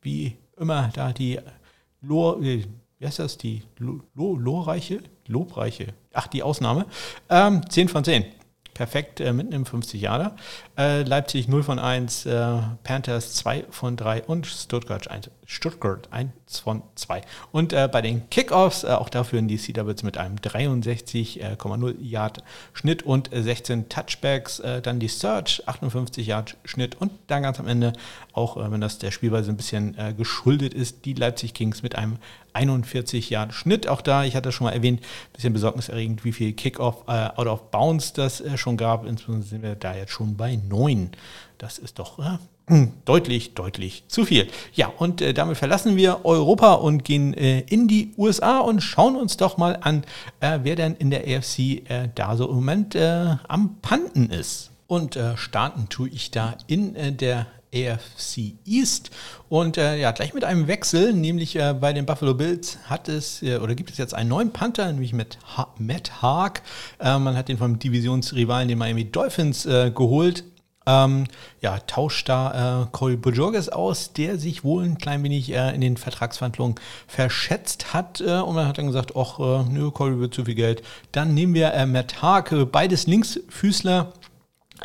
Wie 0.03 0.37
immer 0.59 0.91
da 0.95 1.13
die 1.13 1.39
Lor, 2.01 2.41
wie 2.43 2.67
heißt 3.03 3.19
das? 3.19 3.39
Die 3.39 3.63
Lorreiche? 4.15 5.01
Lobreiche. 5.27 5.95
Ach, 6.13 6.27
die 6.27 6.43
Ausnahme. 6.43 6.87
Ähm, 7.31 7.63
10 7.69 7.89
von 7.89 8.05
10 8.05 8.25
perfekt 8.75 9.21
äh, 9.21 9.33
mitten 9.33 9.53
im 9.53 9.65
50 9.65 10.01
Jahre. 10.01 10.33
Äh, 10.77 11.03
Leipzig 11.03 11.49
0 11.49 11.63
von 11.63 11.79
1, 11.79 12.27
äh, 12.27 12.59
Panthers 12.83 13.35
2 13.35 13.65
von 13.71 13.97
3 13.97 14.25
und 14.25 14.47
Stuttgart 14.47 15.09
1, 15.09 15.31
Stuttgart 15.47 16.09
1 16.11 16.33
von 16.61 16.83
2. 16.97 17.23
Und 17.53 17.73
äh, 17.73 17.89
bei 17.91 18.03
den 18.03 18.29
Kickoffs, 18.31 18.85
äh, 18.85 18.89
auch 18.89 19.09
da 19.09 19.25
führen 19.25 19.49
die 19.49 19.57
Sea 19.57 19.73
Devils 19.73 20.03
mit 20.03 20.19
einem 20.19 20.37
63,0 20.37 21.95
Yard 22.01 22.43
Schnitt 22.73 23.05
und 23.05 23.31
16 23.33 23.89
Touchbacks. 23.89 24.59
Äh, 24.59 24.83
dann 24.83 24.99
die 24.99 25.09
Search 25.09 25.63
58 25.67 26.27
Yard 26.27 26.57
Schnitt 26.65 27.01
und 27.01 27.13
dann 27.29 27.45
ganz 27.45 27.61
am 27.61 27.69
Ende, 27.69 27.93
auch 28.33 28.57
wenn 28.57 28.81
das 28.81 28.99
der 28.99 29.13
Spielweise 29.13 29.51
ein 29.51 29.57
bisschen 29.57 29.97
geschuldet 30.17 30.75
ist, 30.75 31.05
die 31.05 31.15
Leipzig 31.15 31.55
Kings 31.55 31.83
mit 31.83 31.95
einem 31.95 32.19
41 32.55 33.31
Yard 33.31 33.53
Schnitt. 33.53 33.89
Auch 33.89 34.01
da, 34.01 34.25
ich 34.25 34.37
hatte 34.37 34.53
schon 34.53 34.67
mal 34.67 34.73
erwähnt, 34.73 35.01
ein 35.01 35.33
bisschen 35.35 35.53
besorgniserregend, 35.53 36.25
wie 36.25 36.33
viel 36.33 36.53
Kickoff 36.53 37.07
out 37.07 37.47
of 37.47 37.71
bounds 37.71 38.13
das 38.13 38.43
schon 38.57 38.77
gab. 38.77 39.07
Insbesondere 39.07 39.49
sind 39.49 39.63
wir 39.63 39.75
da 39.75 39.95
jetzt 39.95 40.13
schon 40.13 40.37
bei 40.37 40.57
9. 40.57 41.11
Das 41.59 41.79
ist 41.79 41.99
doch 41.99 42.19
äh, 42.19 42.39
deutlich, 43.05 43.55
deutlich 43.55 44.05
zu 44.09 44.25
viel. 44.25 44.49
Ja, 44.73 44.89
und 44.97 45.21
äh, 45.21 45.35
damit 45.35 45.59
verlassen 45.59 45.97
wir 45.97 46.25
Europa 46.25 46.75
und 46.75 47.05
gehen 47.05 47.35
äh, 47.35 47.61
in 47.61 47.89
die 47.89 48.13
USA 48.17 48.61
und 48.61 48.81
schauen 48.81 49.17
uns 49.17 49.37
doch 49.37 49.59
mal 49.59 49.79
an, 49.81 50.05
äh, 50.41 50.61
wer 50.63 50.75
denn 50.75 50.95
in 50.95 51.11
der 51.11 51.23
AFC 51.23 51.59
äh, 51.59 52.09
da 52.15 52.37
so 52.37 52.49
im 52.49 52.55
Moment 52.55 52.95
äh, 52.95 53.37
am 53.49 53.77
Panten 53.83 54.31
ist. 54.31 54.71
Und 54.87 55.19
starten 55.37 55.89
tue 55.89 56.11
ich 56.11 56.31
da 56.31 56.57
in 56.67 57.17
der 57.17 57.47
AFC 57.75 58.55
East. 58.65 59.11
Und 59.49 59.77
äh, 59.77 59.97
ja, 59.97 60.13
gleich 60.13 60.35
mit 60.35 60.45
einem 60.45 60.69
Wechsel, 60.69 61.13
nämlich 61.13 61.57
äh, 61.57 61.75
bei 61.79 61.93
den 61.93 62.07
Buffalo 62.07 62.35
Bills 62.35 62.79
hat 62.85 63.09
es 63.09 63.43
äh, 63.43 63.57
oder 63.59 63.75
gibt 63.75 63.91
es 63.91 63.99
jetzt 63.99 64.15
einen 64.15 64.29
neuen 64.29 64.53
Panther, 64.53 64.87
nämlich 64.87 65.13
mit 65.13 65.39
ha 65.57 65.75
Matt 65.79 66.23
Haag. 66.23 66.63
man 67.01 67.37
hat 67.37 67.49
den 67.49 67.59
vom 67.59 67.79
Divisionsrivalen, 67.79 68.69
den 68.69 68.79
Miami 68.79 69.11
Dolphins, 69.11 69.65
geholt. 69.65 70.45
Ähm, 70.87 71.25
ja, 71.61 71.79
tauscht 71.79 72.29
da 72.29 72.83
äh, 72.83 72.87
Corey 72.93 73.17
Bojorges 73.17 73.71
aus, 73.71 74.13
der 74.13 74.39
sich 74.39 74.65
wohl 74.65 74.85
ein 74.85 74.99
klein 74.99 75.23
wenig 75.23 75.51
äh, 75.51 75.75
in 75.75 75.81
den 75.81 75.97
Vertragsverhandlungen 75.97 76.75
verschätzt 77.07 77.95
hat. 77.95 78.21
Äh, 78.21 78.41
und 78.41 78.55
man 78.55 78.69
hat 78.69 78.77
dann 78.77 78.89
gesagt, 78.89 79.17
ach, 79.17 79.39
äh, 79.39 79.65
nö, 79.71 79.91
Corey 79.91 80.19
wird 80.19 80.35
zu 80.35 80.45
viel 80.45 80.55
Geld. 80.55 80.83
Dann 81.13 81.33
nehmen 81.33 81.55
wir 81.55 81.73
äh, 81.73 81.87
Matt 81.87 82.21
Haag, 82.21 82.53
äh, 82.53 82.65
beides 82.67 83.07
Linksfüßler. 83.07 84.13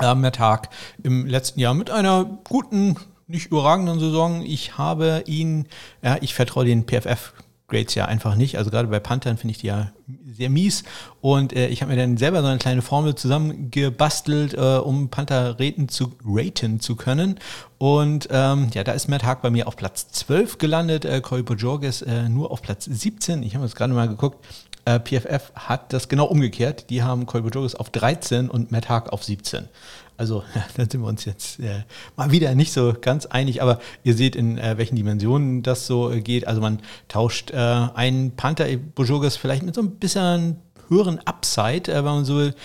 Äh, 0.01 0.15
Matt 0.15 0.39
Haag 0.39 0.69
im 1.03 1.25
letzten 1.25 1.59
Jahr 1.59 1.73
mit 1.73 1.89
einer 1.89 2.39
guten, 2.47 2.95
nicht 3.27 3.47
überragenden 3.47 3.99
Saison. 3.99 4.41
Ich 4.41 4.77
habe 4.77 5.23
ihn, 5.27 5.67
ja, 6.01 6.17
ich 6.21 6.33
vertraue 6.33 6.65
den 6.65 6.85
PFF 6.85 7.33
Grades 7.69 7.95
ja 7.95 8.05
einfach 8.05 8.35
nicht. 8.35 8.57
Also 8.57 8.69
gerade 8.71 8.88
bei 8.88 8.99
Panthern 8.99 9.38
finde 9.38 9.51
ich 9.51 9.59
die 9.59 9.67
ja 9.67 9.91
sehr 10.25 10.49
mies. 10.49 10.83
Und 11.21 11.53
äh, 11.53 11.67
ich 11.67 11.81
habe 11.81 11.93
mir 11.93 11.97
dann 11.97 12.17
selber 12.17 12.41
so 12.41 12.47
eine 12.47 12.57
kleine 12.57 12.81
Formel 12.81 13.15
zusammengebastelt, 13.15 14.55
äh, 14.55 14.77
um 14.77 15.09
Panther 15.09 15.59
raten 15.59 15.88
zu, 15.88 16.12
raten 16.25 16.79
zu 16.79 16.95
können. 16.95 17.39
Und 17.77 18.27
ähm, 18.31 18.69
ja, 18.73 18.83
da 18.83 18.91
ist 18.91 19.07
Matt 19.07 19.23
Haag 19.23 19.41
bei 19.41 19.49
mir 19.49 19.67
auf 19.67 19.77
Platz 19.77 20.09
12 20.09 20.57
gelandet, 20.57 21.05
äh, 21.05 21.21
Corey 21.21 21.43
Bojorges 21.43 22.01
äh, 22.01 22.27
nur 22.27 22.51
auf 22.51 22.62
Platz 22.62 22.85
17. 22.85 23.43
Ich 23.43 23.55
habe 23.55 23.65
jetzt 23.65 23.75
gerade 23.75 23.93
mal 23.93 24.07
geguckt. 24.07 24.45
Äh, 24.89 24.99
PFF 24.99 25.52
hat 25.54 25.93
das 25.93 26.10
genau 26.10 26.25
umgekehrt. 26.25 26.89
Die 26.89 27.04
haben 27.04 27.28
Corey 27.28 27.43
Bojorges 27.43 27.75
auf 27.75 27.91
13 27.91 28.49
und 28.49 28.71
Matt 28.71 28.89
Haag 28.89 29.13
auf 29.13 29.23
17. 29.23 29.67
Also 30.17 30.43
ja, 30.56 30.65
da 30.78 30.89
sind 30.89 31.02
wir 31.02 31.08
uns 31.08 31.25
jetzt 31.25 31.60
äh, 31.60 31.84
mal 32.15 32.32
wieder 32.32 32.56
nicht 32.56 32.73
so 32.73 32.95
ganz 32.99 33.28
einig, 33.28 33.62
aber 33.62 33.80
ihr 34.04 34.15
seht, 34.15 34.36
in 34.36 34.58
äh, 34.58 34.80
welchen 34.80 34.95
Dimensionen 34.95 35.62
das 35.62 35.86
so 35.86 36.12
äh, 36.12 36.21
geht. 36.21 36.47
Also 36.47 36.60
man 36.60 36.80
tauscht 37.08 37.52
äh, 37.52 37.56
einen 37.56 38.36
Panther 38.36 38.65
Bojogas 38.78 39.36
vielleicht 39.36 39.62
mit 39.62 39.75
so 39.75 39.82
ein 39.82 39.91
bisschen 39.97 40.58
höheren 40.88 41.19
Upside, 41.19 41.91
äh, 41.91 41.97
wenn 41.97 42.06
man 42.06 42.25
so 42.25 42.38
will, 42.38 42.56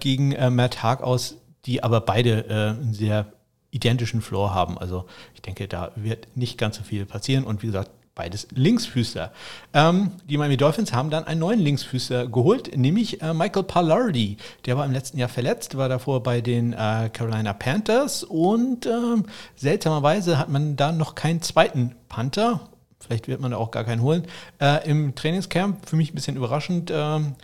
gegen 0.00 0.30
Matt 0.54 0.82
Haag 0.82 1.02
aus, 1.02 1.36
die 1.66 1.82
aber 1.82 2.00
beide 2.00 2.76
einen 2.80 2.94
sehr 2.94 3.26
identischen 3.70 4.22
Floor 4.22 4.54
haben. 4.54 4.78
Also 4.78 5.04
ich 5.34 5.42
denke, 5.42 5.68
da 5.68 5.92
wird 5.94 6.28
nicht 6.34 6.56
ganz 6.56 6.78
so 6.78 6.82
viel 6.82 7.04
passieren. 7.04 7.44
Und 7.44 7.62
wie 7.62 7.66
gesagt, 7.66 7.90
beides 8.18 8.48
Linksfüßler. 8.50 9.32
Ähm, 9.72 10.10
die 10.28 10.36
Miami 10.36 10.58
Dolphins 10.58 10.92
haben 10.92 11.08
dann 11.08 11.24
einen 11.24 11.40
neuen 11.40 11.60
Linksfüßler 11.60 12.26
geholt, 12.26 12.76
nämlich 12.76 13.22
äh, 13.22 13.32
Michael 13.32 13.62
Pallardi. 13.62 14.36
Der 14.66 14.76
war 14.76 14.84
im 14.84 14.92
letzten 14.92 15.18
Jahr 15.18 15.30
verletzt, 15.30 15.78
war 15.78 15.88
davor 15.88 16.22
bei 16.22 16.42
den 16.42 16.74
äh, 16.74 17.08
Carolina 17.12 17.54
Panthers 17.54 18.24
und 18.24 18.84
äh, 18.84 18.90
seltsamerweise 19.56 20.36
hat 20.38 20.50
man 20.50 20.76
da 20.76 20.92
noch 20.92 21.14
keinen 21.14 21.40
zweiten 21.40 21.94
Panther. 22.08 22.68
Vielleicht 23.00 23.28
wird 23.28 23.40
man 23.40 23.52
da 23.52 23.56
auch 23.56 23.70
gar 23.70 23.84
keinen 23.84 24.02
holen. 24.02 24.24
Äh, 24.60 24.86
Im 24.90 25.14
Trainingscamp, 25.14 25.88
für 25.88 25.96
mich 25.96 26.12
ein 26.12 26.16
bisschen 26.16 26.36
überraschend, 26.36 26.90
ähm, 26.92 27.36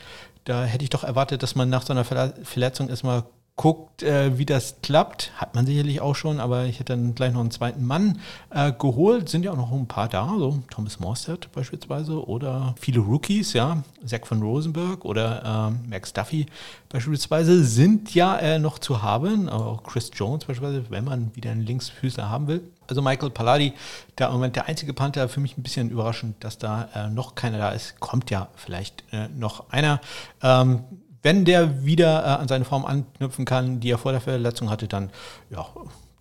da 0.44 0.64
hätte 0.64 0.84
ich 0.84 0.90
doch 0.90 1.04
erwartet, 1.04 1.42
dass 1.42 1.54
man 1.54 1.70
nach 1.70 1.86
so 1.86 1.92
einer 1.92 2.04
Verletzung 2.04 2.88
erstmal 2.88 3.24
guckt, 3.56 4.02
äh, 4.02 4.36
wie 4.36 4.46
das 4.46 4.76
klappt. 4.82 5.32
Hat 5.36 5.54
man 5.54 5.66
sicherlich 5.66 6.00
auch 6.00 6.16
schon, 6.16 6.40
aber 6.40 6.64
ich 6.64 6.80
hätte 6.80 6.94
dann 6.94 7.14
gleich 7.14 7.32
noch 7.32 7.40
einen 7.40 7.52
zweiten 7.52 7.84
Mann 7.84 8.20
äh, 8.50 8.72
geholt. 8.72 9.28
Sind 9.28 9.44
ja 9.44 9.52
auch 9.52 9.56
noch 9.56 9.72
ein 9.72 9.86
paar 9.86 10.08
da, 10.08 10.34
so 10.38 10.62
Thomas 10.70 10.98
Morstead 10.98 11.50
beispielsweise 11.52 12.26
oder 12.26 12.74
viele 12.80 13.00
Rookies, 13.00 13.52
ja, 13.52 13.82
Zach 14.04 14.26
von 14.26 14.42
Rosenberg 14.42 15.04
oder 15.04 15.70
äh, 15.72 15.88
Max 15.88 16.12
Duffy 16.12 16.46
beispielsweise 16.94 17.64
sind 17.64 18.14
ja 18.14 18.38
äh, 18.38 18.60
noch 18.60 18.78
zu 18.78 19.02
haben, 19.02 19.48
aber 19.48 19.66
auch 19.66 19.82
Chris 19.82 20.12
Jones 20.14 20.44
beispielsweise, 20.44 20.84
wenn 20.90 21.02
man 21.02 21.34
wieder 21.34 21.50
einen 21.50 21.66
Linksfüßler 21.66 22.30
haben 22.30 22.46
will. 22.46 22.62
Also 22.86 23.02
Michael 23.02 23.30
Palladi, 23.30 23.72
der 24.16 24.28
im 24.28 24.34
Moment 24.34 24.54
der 24.54 24.66
einzige 24.66 24.94
Panther, 24.94 25.28
für 25.28 25.40
mich 25.40 25.58
ein 25.58 25.64
bisschen 25.64 25.90
überraschend, 25.90 26.36
dass 26.44 26.56
da 26.56 26.88
äh, 26.94 27.10
noch 27.10 27.34
keiner 27.34 27.58
da 27.58 27.70
ist. 27.70 27.98
Kommt 27.98 28.30
ja 28.30 28.46
vielleicht 28.54 29.02
äh, 29.12 29.26
noch 29.36 29.70
einer. 29.70 30.00
Ähm, 30.40 30.84
wenn 31.24 31.44
der 31.44 31.84
wieder 31.84 32.22
äh, 32.22 32.28
an 32.40 32.48
seine 32.48 32.64
Form 32.64 32.84
anknüpfen 32.84 33.44
kann, 33.44 33.80
die 33.80 33.90
er 33.90 33.98
vor 33.98 34.12
der 34.12 34.20
Verletzung 34.20 34.70
hatte, 34.70 34.86
dann 34.86 35.10
ja, 35.50 35.66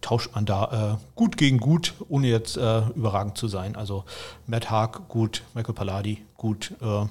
tauscht 0.01 0.33
man 0.33 0.45
da 0.45 0.97
äh, 0.97 1.05
gut 1.15 1.37
gegen 1.37 1.59
gut, 1.59 1.93
ohne 2.07 2.27
jetzt 2.27 2.57
äh, 2.57 2.87
überragend 2.95 3.37
zu 3.37 3.47
sein. 3.47 3.75
Also 3.75 4.05
Matt 4.47 4.71
Haag 4.71 5.09
gut, 5.09 5.43
Michael 5.53 5.75
Palladi 5.75 6.23
gut. 6.37 6.73
Äh, 6.81 7.05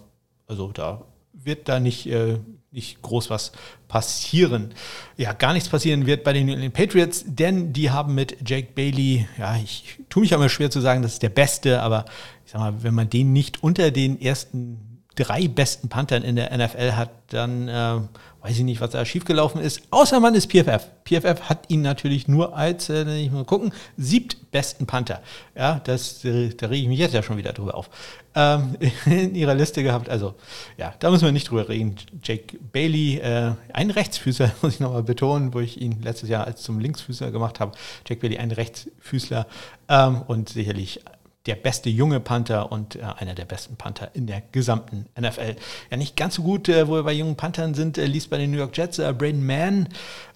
also 0.46 0.72
da 0.72 1.02
wird 1.32 1.68
da 1.68 1.80
nicht, 1.80 2.06
äh, 2.06 2.38
nicht 2.70 3.02
groß 3.02 3.28
was 3.28 3.52
passieren. 3.88 4.72
Ja, 5.18 5.34
gar 5.34 5.52
nichts 5.52 5.68
passieren 5.68 6.06
wird 6.06 6.24
bei 6.24 6.32
den 6.32 6.72
Patriots, 6.72 7.24
denn 7.26 7.74
die 7.74 7.90
haben 7.90 8.14
mit 8.14 8.48
Jake 8.48 8.72
Bailey, 8.74 9.26
ja, 9.38 9.56
ich 9.56 9.98
tue 10.08 10.22
mich 10.22 10.32
immer 10.32 10.48
schwer 10.48 10.70
zu 10.70 10.80
sagen, 10.80 11.02
das 11.02 11.14
ist 11.14 11.22
der 11.22 11.28
Beste, 11.28 11.82
aber 11.82 12.06
ich 12.46 12.52
sag 12.52 12.60
mal, 12.60 12.82
wenn 12.82 12.94
man 12.94 13.10
den 13.10 13.34
nicht 13.34 13.62
unter 13.62 13.90
den 13.90 14.18
ersten 14.18 14.91
drei 15.14 15.48
besten 15.48 15.88
Panthern 15.88 16.22
in 16.22 16.36
der 16.36 16.56
NFL 16.56 16.92
hat, 16.92 17.10
dann 17.28 17.68
äh, 17.68 18.00
weiß 18.42 18.58
ich 18.58 18.64
nicht, 18.64 18.80
was 18.80 18.90
da 18.90 19.04
schiefgelaufen 19.04 19.60
ist. 19.60 19.82
Außer 19.90 20.18
man 20.18 20.34
ist 20.34 20.50
PFF. 20.50 20.88
PFF 21.04 21.42
hat 21.42 21.70
ihn 21.70 21.82
natürlich 21.82 22.26
nur 22.26 22.56
als, 22.56 22.88
äh, 22.88 23.04
ich 23.16 23.30
mal 23.30 23.44
gucken, 23.44 23.72
siebtbesten 23.96 24.86
Panther. 24.86 25.22
Ja, 25.54 25.80
das, 25.84 26.24
äh, 26.24 26.48
da 26.50 26.66
rege 26.66 26.82
ich 26.82 26.88
mich 26.88 26.98
jetzt 26.98 27.14
ja 27.14 27.22
schon 27.22 27.36
wieder 27.36 27.52
drüber 27.52 27.76
auf. 27.76 27.88
Ähm, 28.34 28.76
in 29.06 29.34
ihrer 29.34 29.54
Liste 29.54 29.82
gehabt. 29.82 30.08
Also, 30.08 30.34
ja, 30.76 30.94
da 30.98 31.10
müssen 31.10 31.24
wir 31.24 31.32
nicht 31.32 31.50
drüber 31.50 31.68
reden. 31.68 31.96
Jake 32.22 32.58
Bailey, 32.72 33.18
äh, 33.18 33.52
ein 33.72 33.90
Rechtsfüßler, 33.90 34.50
muss 34.62 34.74
ich 34.74 34.80
nochmal 34.80 35.04
betonen, 35.04 35.54
wo 35.54 35.60
ich 35.60 35.80
ihn 35.80 36.02
letztes 36.02 36.28
Jahr 36.28 36.46
als 36.46 36.62
zum 36.62 36.80
Linksfüßler 36.80 37.30
gemacht 37.30 37.60
habe. 37.60 37.72
Jake 38.06 38.20
Bailey, 38.20 38.38
ein 38.38 38.50
Rechtsfüßler 38.50 39.46
ähm, 39.88 40.22
und 40.26 40.48
sicherlich 40.48 41.00
der 41.46 41.56
beste 41.56 41.90
junge 41.90 42.20
Panther 42.20 42.70
und 42.70 42.96
äh, 42.96 43.02
einer 43.16 43.34
der 43.34 43.44
besten 43.44 43.76
Panther 43.76 44.10
in 44.14 44.26
der 44.26 44.42
gesamten 44.52 45.06
NFL. 45.18 45.56
Ja, 45.90 45.96
nicht 45.96 46.16
ganz 46.16 46.36
so 46.36 46.42
gut, 46.42 46.68
äh, 46.68 46.86
wo 46.86 46.94
wir 46.94 47.02
bei 47.02 47.12
jungen 47.12 47.36
Panthern 47.36 47.74
sind, 47.74 47.98
äh, 47.98 48.06
liest 48.06 48.30
bei 48.30 48.38
den 48.38 48.50
New 48.50 48.58
York 48.58 48.76
Jets 48.76 48.98
äh, 48.98 49.12
Braden 49.12 49.44
Mann. 49.44 49.88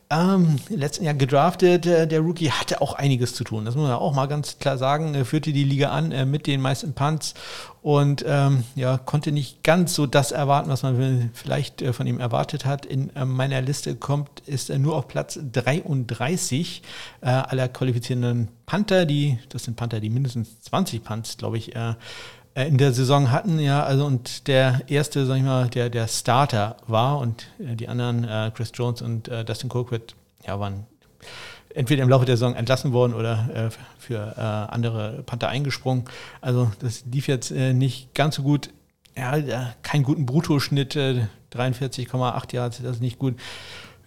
Ähm, 0.08 0.60
letzten 0.68 1.04
Jahr 1.04 1.14
gedraftet, 1.14 1.84
äh, 1.84 2.06
der 2.06 2.20
Rookie 2.20 2.52
hatte 2.52 2.80
auch 2.80 2.92
einiges 2.92 3.34
zu 3.34 3.42
tun. 3.42 3.64
Das 3.64 3.74
muss 3.74 3.88
man 3.88 3.96
auch 3.96 4.14
mal 4.14 4.26
ganz 4.26 4.60
klar 4.60 4.78
sagen. 4.78 5.16
Er 5.16 5.24
führte 5.24 5.52
die 5.52 5.64
Liga 5.64 5.90
an 5.90 6.12
äh, 6.12 6.24
mit 6.24 6.46
den 6.46 6.60
meisten 6.60 6.92
Punts 6.92 7.34
und 7.82 8.24
ähm, 8.26 8.62
ja, 8.76 8.98
konnte 8.98 9.32
nicht 9.32 9.64
ganz 9.64 9.94
so 9.94 10.06
das 10.06 10.30
erwarten, 10.30 10.70
was 10.70 10.84
man 10.84 11.30
vielleicht 11.34 11.82
äh, 11.82 11.92
von 11.92 12.06
ihm 12.06 12.20
erwartet 12.20 12.64
hat. 12.64 12.86
In 12.86 13.14
äh, 13.16 13.24
meiner 13.24 13.60
Liste 13.60 13.96
kommt, 13.96 14.40
ist 14.46 14.70
er 14.70 14.78
nur 14.78 14.94
auf 14.94 15.08
Platz 15.08 15.40
33 15.52 16.82
äh, 17.22 17.26
aller 17.26 17.68
qualifizierenden 17.68 18.48
Panther, 18.64 19.06
die, 19.06 19.40
das 19.48 19.64
sind 19.64 19.76
Panther, 19.76 19.98
die 19.98 20.10
mindestens 20.10 20.60
20 20.60 21.02
Punts, 21.02 21.36
glaube 21.36 21.58
ich, 21.58 21.74
äh, 21.74 21.94
in 22.64 22.78
der 22.78 22.92
Saison 22.92 23.30
hatten, 23.30 23.58
ja, 23.58 23.84
also 23.84 24.06
und 24.06 24.48
der 24.48 24.80
erste, 24.86 25.26
sag 25.26 25.36
ich 25.36 25.42
mal, 25.42 25.68
der, 25.68 25.90
der 25.90 26.08
Starter 26.08 26.76
war 26.86 27.18
und 27.18 27.48
äh, 27.58 27.76
die 27.76 27.86
anderen, 27.86 28.24
äh, 28.24 28.50
Chris 28.54 28.72
Jones 28.72 29.02
und 29.02 29.28
äh, 29.28 29.44
Dustin 29.44 29.68
Colquitt, 29.68 30.14
ja, 30.46 30.58
waren 30.58 30.86
entweder 31.74 32.02
im 32.02 32.08
Laufe 32.08 32.24
der 32.24 32.38
Saison 32.38 32.54
entlassen 32.54 32.94
worden 32.94 33.12
oder 33.12 33.50
äh, 33.54 33.70
für 33.98 34.34
äh, 34.38 34.40
andere 34.40 35.22
Panther 35.26 35.48
eingesprungen. 35.48 36.04
Also 36.40 36.72
das 36.78 37.04
lief 37.12 37.28
jetzt 37.28 37.50
nicht 37.50 38.14
ganz 38.14 38.36
so 38.36 38.42
gut. 38.42 38.70
Ja, 39.14 39.74
keinen 39.82 40.02
guten 40.02 40.24
Bruttoschnitt, 40.24 40.94
43,8 40.94 42.54
Yards, 42.54 42.82
das 42.82 42.96
ist 42.96 43.02
nicht 43.02 43.18
gut. 43.18 43.36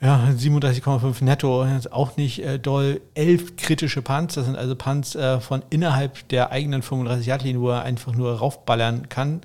Ja, 0.01 0.29
37,5 0.29 1.23
netto, 1.25 1.63
ist 1.63 1.91
auch 1.91 2.15
nicht 2.15 2.39
äh, 2.39 2.57
doll. 2.57 3.01
Elf 3.15 3.57
kritische 3.57 4.01
Punts, 4.01 4.35
das 4.35 4.45
sind 4.45 4.55
also 4.55 4.73
Punts 4.75 5.13
äh, 5.15 5.41
von 5.41 5.61
innerhalb 5.69 6.25
der 6.29 6.51
eigenen 6.51 6.81
35 6.81 7.27
Yard 7.27 7.43
linie 7.43 7.61
wo 7.61 7.69
er 7.69 7.83
einfach 7.83 8.13
nur 8.13 8.31
raufballern 8.37 9.09
kann. 9.09 9.41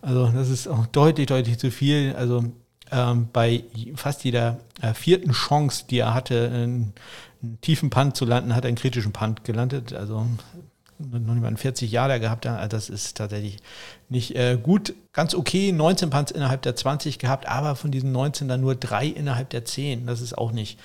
Also 0.00 0.28
das 0.28 0.48
ist 0.48 0.66
auch 0.66 0.86
deutlich, 0.86 1.26
deutlich 1.26 1.58
zu 1.58 1.70
viel. 1.70 2.14
Also 2.16 2.44
ähm, 2.90 3.28
bei 3.34 3.64
fast 3.96 4.24
jeder 4.24 4.58
äh, 4.80 4.94
vierten 4.94 5.32
Chance, 5.32 5.84
die 5.90 5.98
er 5.98 6.14
hatte, 6.14 6.50
einen, 6.54 6.94
einen 7.42 7.60
tiefen 7.60 7.90
Punt 7.90 8.16
zu 8.16 8.24
landen, 8.24 8.54
hat 8.54 8.64
er 8.64 8.68
einen 8.68 8.78
kritischen 8.78 9.12
Punt 9.12 9.44
gelandet. 9.44 9.92
Also 9.92 10.26
noch 10.98 11.34
nicht 11.34 11.42
mal 11.42 11.48
einen 11.48 11.56
40 11.56 11.90
Jahre 11.90 12.20
gehabt. 12.20 12.44
Das 12.44 12.88
ist 12.88 13.16
tatsächlich 13.16 13.58
nicht 14.08 14.34
äh, 14.36 14.58
gut. 14.60 14.94
Ganz 15.12 15.34
okay, 15.34 15.72
19 15.72 16.10
Punts 16.10 16.32
innerhalb 16.32 16.62
der 16.62 16.76
20 16.76 17.18
gehabt, 17.18 17.48
aber 17.48 17.76
von 17.76 17.90
diesen 17.90 18.12
19 18.12 18.48
dann 18.48 18.60
nur 18.60 18.74
drei 18.74 19.06
innerhalb 19.06 19.50
der 19.50 19.64
10. 19.64 20.06
Das 20.06 20.20
ist 20.20 20.36
auch 20.36 20.52
nicht 20.52 20.78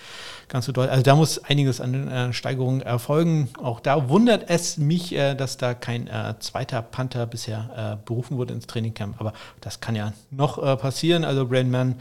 ganz 0.48 0.66
so 0.66 0.72
deutlich. 0.72 0.92
Also 0.92 1.04
da 1.04 1.16
muss 1.16 1.44
einiges 1.44 1.82
an 1.82 2.08
äh, 2.08 2.34
Steigerungen 2.34 2.82
erfolgen. 2.82 3.50
Auch 3.62 3.80
da 3.80 4.10
wundert 4.10 4.50
es 4.50 4.78
mich, 4.78 5.14
äh, 5.14 5.36
dass 5.36 5.58
da 5.58 5.74
kein 5.74 6.08
äh, 6.08 6.36
zweiter 6.40 6.82
Panther 6.82 7.26
bisher 7.26 8.00
äh, 8.02 8.06
berufen 8.06 8.38
wurde 8.38 8.54
ins 8.54 8.68
Trainingcamp. 8.68 9.20
Aber 9.20 9.34
das 9.62 9.80
kann 9.80 9.96
ja 9.96 10.14
noch 10.32 10.62
äh, 10.62 10.76
passieren. 10.78 11.24
Also 11.24 11.48
Brandman, 11.48 11.96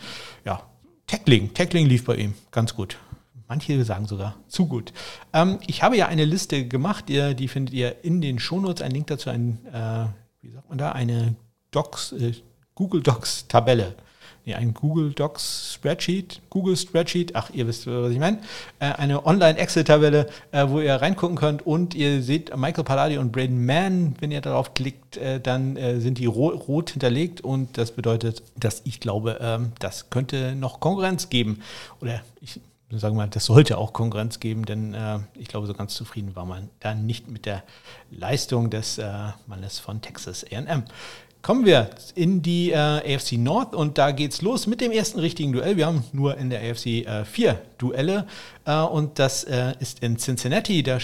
ja, 0.44 0.62
Tackling, 1.06 1.52
Tackling 1.54 1.86
lief 1.86 2.04
bei 2.04 2.16
ihm 2.16 2.34
ganz 2.50 2.74
gut. 2.74 2.96
Manche 3.48 3.84
sagen 3.84 4.06
sogar 4.06 4.36
zu 4.48 4.66
gut. 4.66 4.92
Ähm, 5.32 5.58
ich 5.66 5.82
habe 5.82 5.96
ja 5.96 6.06
eine 6.06 6.24
Liste 6.24 6.66
gemacht, 6.66 7.08
die, 7.08 7.34
die 7.34 7.48
findet 7.48 7.74
ihr 7.74 8.04
in 8.04 8.20
den 8.20 8.38
Shownotes. 8.38 8.82
Ein 8.82 8.92
Link 8.92 9.06
dazu, 9.08 9.30
ein, 9.30 9.58
äh, 9.66 10.06
wie 10.40 10.50
sagt 10.50 10.68
man 10.68 10.78
da, 10.78 10.92
eine 10.92 11.34
Docs, 11.70 12.12
äh, 12.12 12.32
Google 12.74 13.02
Docs 13.02 13.48
Tabelle. 13.48 13.94
Nee, 14.44 14.54
ein 14.54 14.74
Google 14.74 15.12
Docs 15.12 15.74
Spreadsheet, 15.74 16.40
Google 16.50 16.76
Spreadsheet, 16.76 17.36
ach, 17.36 17.50
ihr 17.50 17.68
wisst, 17.68 17.86
was 17.86 18.10
ich 18.10 18.18
meine. 18.18 18.38
Äh, 18.80 18.86
eine 18.86 19.24
Online-Excel-Tabelle, 19.24 20.26
äh, 20.50 20.68
wo 20.68 20.80
ihr 20.80 20.96
reingucken 20.96 21.36
könnt 21.36 21.64
und 21.64 21.94
ihr 21.94 22.22
seht 22.22 22.56
Michael 22.56 22.82
Palladi 22.82 23.18
und 23.18 23.30
Braden 23.30 23.64
Mann. 23.64 24.16
Wenn 24.18 24.32
ihr 24.32 24.40
darauf 24.40 24.74
klickt, 24.74 25.16
äh, 25.16 25.40
dann 25.40 25.76
äh, 25.76 26.00
sind 26.00 26.18
die 26.18 26.26
ro 26.26 26.48
rot 26.48 26.90
hinterlegt 26.90 27.40
und 27.40 27.78
das 27.78 27.92
bedeutet, 27.92 28.42
dass 28.56 28.82
ich 28.84 28.98
glaube, 28.98 29.38
ähm, 29.40 29.72
das 29.78 30.10
könnte 30.10 30.56
noch 30.56 30.80
Konkurrenz 30.80 31.28
geben. 31.28 31.62
Oder 32.00 32.22
ich 32.40 32.60
sagen 32.98 33.16
wir 33.16 33.22
mal, 33.22 33.28
das 33.28 33.46
sollte 33.46 33.78
auch 33.78 33.92
Konkurrenz 33.92 34.40
geben, 34.40 34.64
denn 34.64 34.94
äh, 34.94 35.20
ich 35.38 35.48
glaube, 35.48 35.66
so 35.66 35.74
ganz 35.74 35.94
zufrieden 35.94 36.36
war 36.36 36.44
man 36.44 36.68
da 36.80 36.94
nicht 36.94 37.28
mit 37.28 37.46
der 37.46 37.62
Leistung 38.10 38.70
des 38.70 38.98
äh, 38.98 39.12
Mannes 39.46 39.78
von 39.78 40.00
Texas 40.00 40.44
AM. 40.52 40.84
Kommen 41.42 41.66
wir 41.66 41.90
in 42.14 42.40
die 42.40 42.70
äh, 42.70 42.76
AFC 42.76 43.32
North 43.32 43.74
und 43.74 43.98
da 43.98 44.12
geht's 44.12 44.42
los 44.42 44.68
mit 44.68 44.80
dem 44.80 44.92
ersten 44.92 45.18
richtigen 45.18 45.52
Duell. 45.52 45.76
Wir 45.76 45.86
haben 45.86 46.04
nur 46.12 46.36
in 46.36 46.50
der 46.50 46.60
AFC 46.60 46.86
äh, 46.86 47.24
vier 47.24 47.60
Duelle 47.78 48.26
äh, 48.64 48.76
und 48.80 49.18
das 49.18 49.42
äh, 49.44 49.74
ist 49.80 50.04
in 50.04 50.18
Cincinnati. 50.18 50.84
Da 50.84 50.98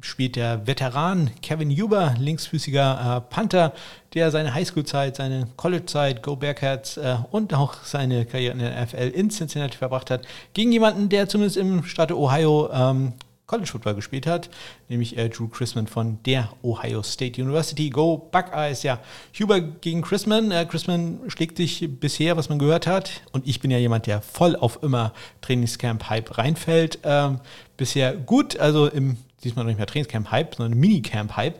spielt 0.00 0.36
der 0.36 0.66
Veteran 0.66 1.30
Kevin 1.42 1.70
Huber, 1.70 2.14
linksfüßiger 2.18 3.26
Panther, 3.28 3.74
der 4.14 4.30
seine 4.30 4.54
Highschool-Zeit, 4.54 5.16
seine 5.16 5.48
College-Zeit, 5.56 6.22
Go 6.22 6.36
Bearcats 6.36 6.96
äh, 6.96 7.16
und 7.30 7.54
auch 7.54 7.74
seine 7.84 8.26
Karriere 8.26 8.52
in 8.52 8.58
der 8.58 8.84
NFL 8.84 9.08
in 9.14 9.30
Cincinnati 9.30 9.76
verbracht 9.76 10.10
hat, 10.10 10.26
gegen 10.54 10.72
jemanden, 10.72 11.08
der 11.08 11.28
zumindest 11.28 11.56
im 11.56 11.84
Staate 11.84 12.18
Ohio 12.18 12.70
ähm, 12.72 13.14
College 13.52 13.70
Football 13.70 13.96
gespielt 13.96 14.26
hat, 14.26 14.48
nämlich 14.88 15.18
äh, 15.18 15.28
Drew 15.28 15.46
Chrisman 15.46 15.86
von 15.86 16.18
der 16.24 16.48
Ohio 16.62 17.02
State 17.02 17.42
University. 17.42 17.90
Go 17.90 18.16
Buckeyes, 18.16 18.82
ja. 18.82 18.98
Huber 19.38 19.60
gegen 19.60 20.00
Chrisman. 20.00 20.50
Äh, 20.50 20.64
Chrisman 20.64 21.20
schlägt 21.26 21.58
sich 21.58 21.86
bisher, 22.00 22.38
was 22.38 22.48
man 22.48 22.58
gehört 22.58 22.86
hat, 22.86 23.10
und 23.32 23.46
ich 23.46 23.60
bin 23.60 23.70
ja 23.70 23.76
jemand, 23.76 24.06
der 24.06 24.22
voll 24.22 24.56
auf 24.56 24.82
immer 24.82 25.12
Trainingscamp-Hype 25.42 26.38
reinfällt. 26.38 27.00
Ähm, 27.02 27.40
bisher 27.76 28.16
gut, 28.16 28.58
also 28.58 28.86
im 28.86 29.18
diesmal 29.44 29.64
noch 29.64 29.70
nicht 29.70 29.78
mehr 29.78 29.86
Trainingscamp-Hype, 29.86 30.54
sondern 30.54 30.78
Minicamp-Hype. 30.78 31.58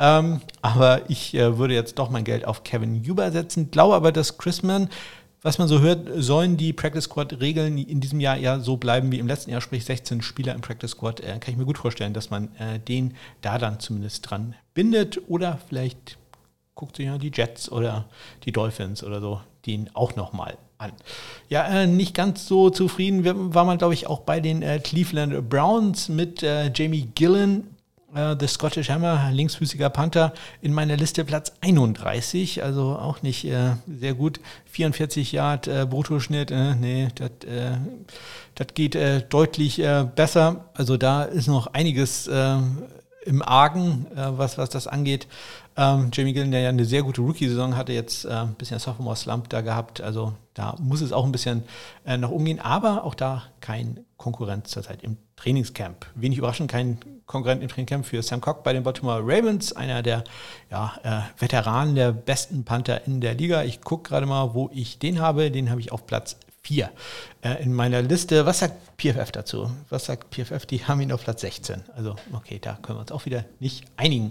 Ähm, 0.00 0.40
aber 0.62 1.08
ich 1.08 1.34
äh, 1.34 1.58
würde 1.58 1.74
jetzt 1.74 1.98
doch 1.98 2.10
mein 2.10 2.24
Geld 2.24 2.44
auf 2.44 2.64
Kevin 2.64 3.02
Huber 3.06 3.30
setzen. 3.32 3.70
Glaube 3.70 3.94
aber, 3.94 4.12
dass 4.12 4.38
Chrisman, 4.38 4.88
was 5.42 5.58
man 5.58 5.68
so 5.68 5.80
hört, 5.80 6.08
sollen 6.16 6.56
die 6.56 6.72
Practice 6.72 7.04
Squad-Regeln 7.04 7.78
in 7.78 8.00
diesem 8.00 8.20
Jahr 8.20 8.36
ja 8.36 8.60
so 8.60 8.76
bleiben 8.76 9.12
wie 9.12 9.18
im 9.18 9.26
letzten 9.26 9.50
Jahr, 9.50 9.60
sprich 9.60 9.84
16 9.84 10.22
Spieler 10.22 10.54
im 10.54 10.60
Practice 10.60 10.92
Squad. 10.92 11.20
Äh, 11.20 11.38
kann 11.38 11.52
ich 11.52 11.56
mir 11.56 11.66
gut 11.66 11.78
vorstellen, 11.78 12.14
dass 12.14 12.30
man 12.30 12.54
äh, 12.56 12.78
den 12.78 13.14
da 13.40 13.58
dann 13.58 13.80
zumindest 13.80 14.28
dran 14.28 14.54
bindet. 14.74 15.20
Oder 15.28 15.58
vielleicht 15.68 16.18
guckt 16.74 16.96
sich 16.96 17.06
ja 17.06 17.18
die 17.18 17.32
Jets 17.32 17.70
oder 17.70 18.06
die 18.44 18.52
Dolphins 18.52 19.04
oder 19.04 19.20
so 19.20 19.40
den 19.66 19.90
auch 19.94 20.16
nochmal 20.16 20.58
an. 20.78 20.92
Ja, 21.48 21.66
äh, 21.66 21.86
nicht 21.86 22.14
ganz 22.14 22.46
so 22.46 22.70
zufrieden 22.70 23.54
war 23.54 23.64
man, 23.64 23.78
glaube 23.78 23.94
ich, 23.94 24.06
auch 24.06 24.20
bei 24.20 24.40
den 24.40 24.62
äh, 24.62 24.78
Cleveland 24.78 25.48
Browns 25.48 26.08
mit 26.08 26.42
äh, 26.42 26.70
Jamie 26.74 27.08
Gillen, 27.14 27.74
äh, 28.14 28.36
The 28.38 28.46
Scottish 28.46 28.90
Hammer, 28.90 29.30
linksfüßiger 29.32 29.90
Panther, 29.90 30.32
in 30.62 30.72
meiner 30.72 30.96
Liste 30.96 31.24
Platz 31.24 31.52
31, 31.60 32.62
also 32.62 32.96
auch 32.96 33.22
nicht 33.22 33.44
äh, 33.44 33.72
sehr 33.86 34.14
gut. 34.14 34.40
44 34.66 35.32
Yard 35.32 35.66
äh, 35.66 35.86
Bruttoschnitt, 35.88 36.50
nee, 36.50 37.08
das 38.54 38.66
geht 38.74 38.96
deutlich 39.30 39.82
besser. 40.14 40.64
Also 40.74 40.96
da 40.96 41.24
ist 41.24 41.48
noch 41.48 41.68
einiges 41.68 42.26
im 42.26 43.42
Argen, 43.42 44.06
was, 44.14 44.58
was 44.58 44.70
das 44.70 44.86
angeht. 44.86 45.26
Ähm, 45.76 46.10
Jamie 46.12 46.32
Gillen, 46.32 46.52
der 46.52 46.60
ja 46.60 46.68
eine 46.68 46.84
sehr 46.84 47.02
gute 47.02 47.20
Rookie-Saison 47.20 47.76
hatte, 47.76 47.92
jetzt 47.92 48.24
äh, 48.24 48.30
ein 48.30 48.54
bisschen 48.54 48.78
Sophomore-Slump 48.78 49.48
da 49.48 49.60
gehabt. 49.60 50.00
Also 50.00 50.34
da 50.54 50.76
muss 50.80 51.00
es 51.00 51.12
auch 51.12 51.24
ein 51.24 51.32
bisschen 51.32 51.64
äh, 52.06 52.16
noch 52.16 52.30
umgehen, 52.30 52.60
aber 52.60 53.04
auch 53.04 53.14
da 53.14 53.42
kein 53.60 54.04
Konkurrent 54.16 54.68
zurzeit 54.68 55.02
im 55.02 55.16
Trainingscamp. 55.36 56.06
Wenig 56.14 56.38
überraschend, 56.38 56.70
kein 56.70 56.98
Konkurrent 57.26 57.62
im 57.62 57.68
Trainingscamp 57.68 58.06
für 58.06 58.22
Sam 58.22 58.40
Cock 58.40 58.62
bei 58.62 58.72
den 58.72 58.84
Baltimore 58.84 59.20
Ravens, 59.20 59.72
einer 59.72 60.02
der 60.02 60.22
ja, 60.70 60.94
äh, 61.02 61.40
Veteranen 61.40 61.96
der 61.96 62.12
besten 62.12 62.64
Panther 62.64 63.06
in 63.06 63.20
der 63.20 63.34
Liga. 63.34 63.64
Ich 63.64 63.80
gucke 63.80 64.08
gerade 64.08 64.26
mal, 64.26 64.54
wo 64.54 64.70
ich 64.72 65.00
den 65.00 65.20
habe. 65.20 65.50
Den 65.50 65.70
habe 65.70 65.80
ich 65.80 65.90
auf 65.90 66.06
Platz 66.06 66.36
4 66.64 66.90
äh, 67.42 67.62
in 67.62 67.72
meiner 67.74 68.02
Liste. 68.02 68.46
Was 68.46 68.60
sagt 68.60 68.74
PFF 68.96 69.30
dazu? 69.32 69.70
Was 69.90 70.06
sagt 70.06 70.34
PFF? 70.34 70.64
Die 70.66 70.84
haben 70.84 71.00
ihn 71.00 71.12
auf 71.12 71.24
Platz 71.24 71.42
16. 71.42 71.82
Also, 71.94 72.16
okay, 72.32 72.58
da 72.60 72.78
können 72.80 72.98
wir 72.98 73.02
uns 73.02 73.12
auch 73.12 73.26
wieder 73.26 73.44
nicht 73.60 73.84
einigen. 73.96 74.30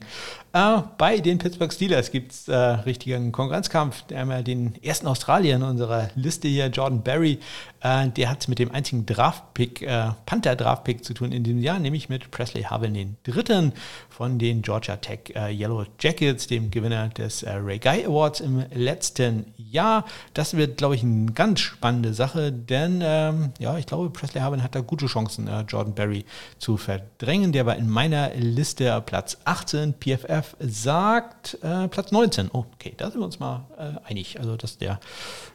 Äh, 0.52 0.82
bei 0.98 1.20
den 1.20 1.38
Pittsburgh 1.38 1.72
Steelers 1.72 2.12
gibt 2.12 2.32
es 2.32 2.48
äh, 2.48 2.56
richtigen 2.56 3.32
Konkurrenzkampf. 3.32 4.04
Wir 4.08 4.20
haben 4.20 4.32
ja 4.32 4.42
den 4.42 4.82
ersten 4.84 5.08
Australier 5.08 5.56
in 5.56 5.64
unserer 5.64 6.10
Liste 6.16 6.48
hier, 6.48 6.68
Jordan 6.68 7.04
Berry. 7.04 7.40
Äh, 7.84 8.10
der 8.10 8.30
hat 8.30 8.48
mit 8.48 8.60
dem 8.60 8.72
einzigen 8.72 9.06
Draftpick, 9.06 9.82
äh, 9.82 10.12
Panther-Draftpick 10.26 11.04
zu 11.04 11.14
tun 11.14 11.32
in 11.32 11.44
diesem 11.44 11.62
Jahr, 11.62 11.80
nämlich 11.80 12.08
mit 12.10 12.32
Presley 12.32 12.64
Harvin, 12.64 12.94
den 12.94 13.18
dritten 13.24 13.74
von 14.10 14.40
den 14.40 14.62
Georgia 14.62 14.96
Tech 14.96 15.34
äh, 15.36 15.54
Yellow 15.54 15.86
Jackets, 16.00 16.48
dem 16.48 16.72
Gewinner 16.72 17.10
des 17.10 17.46
Ray 17.46 17.80
Guy 17.80 18.06
Awards 18.06 18.40
im 18.40 18.64
letzten 18.74 19.54
Jahr. 19.58 20.06
Das 20.34 20.56
wird, 20.56 20.78
glaube 20.78 20.96
ich, 20.96 21.04
eine 21.04 21.32
ganz 21.34 21.60
spannende 21.60 22.14
Sache, 22.14 22.52
denn 22.54 23.02
ähm, 23.04 23.52
ja, 23.60 23.78
ich 23.78 23.86
glaube, 23.86 24.10
Presley 24.10 24.42
Harvin 24.42 24.64
hat 24.64 24.76
da 24.76 24.80
gute 24.80 25.08
Chancen, 25.08 25.48
äh, 25.48 25.62
Jordan 25.68 25.94
Berry 25.94 26.26
zu 26.60 26.78
verdrängen. 26.78 27.52
Der 27.52 27.66
war 27.66 27.76
in 27.76 27.90
meiner 27.90 28.34
Liste 28.36 29.02
Platz 29.06 29.38
18. 29.44 29.94
PFF 29.94 30.56
sagt 30.60 31.58
äh, 31.62 31.90
Platz 31.90 32.12
19. 32.12 32.50
Oh, 32.54 32.66
okay, 32.74 32.94
da 32.96 33.12
sind 33.12 33.20
wir 33.20 33.26
uns 33.26 33.40
mal 33.40 33.66
äh, 33.78 34.10
einig. 34.10 34.40
Also, 34.40 34.56
dass 34.56 34.78
der 34.78 35.00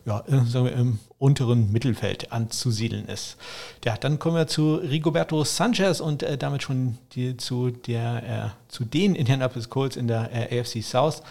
ja, 0.04 0.20
äh, 0.26 0.44
sagen 0.44 0.66
wir, 0.66 0.72
im 0.72 0.98
unteren 1.18 1.72
Mittelfeld 1.72 2.30
anzusiedeln 2.30 3.06
ist. 3.06 3.36
Ja, 3.84 3.96
dann 3.96 4.18
kommen 4.18 4.36
wir 4.36 4.46
zu 4.46 4.76
Rigoberto 4.76 5.42
Sanchez 5.42 6.00
und 6.00 6.22
äh, 6.22 6.38
damit 6.38 6.62
schon 6.62 6.98
die, 7.12 7.36
zu, 7.36 7.70
der, 7.70 8.54
äh, 8.68 8.72
zu 8.72 8.84
den 8.84 9.14
Indianapolis 9.16 9.68
Colts 9.68 9.96
in 9.96 10.06
der 10.06 10.30
äh, 10.32 10.60
AFC 10.60 10.82
South. 10.82 11.22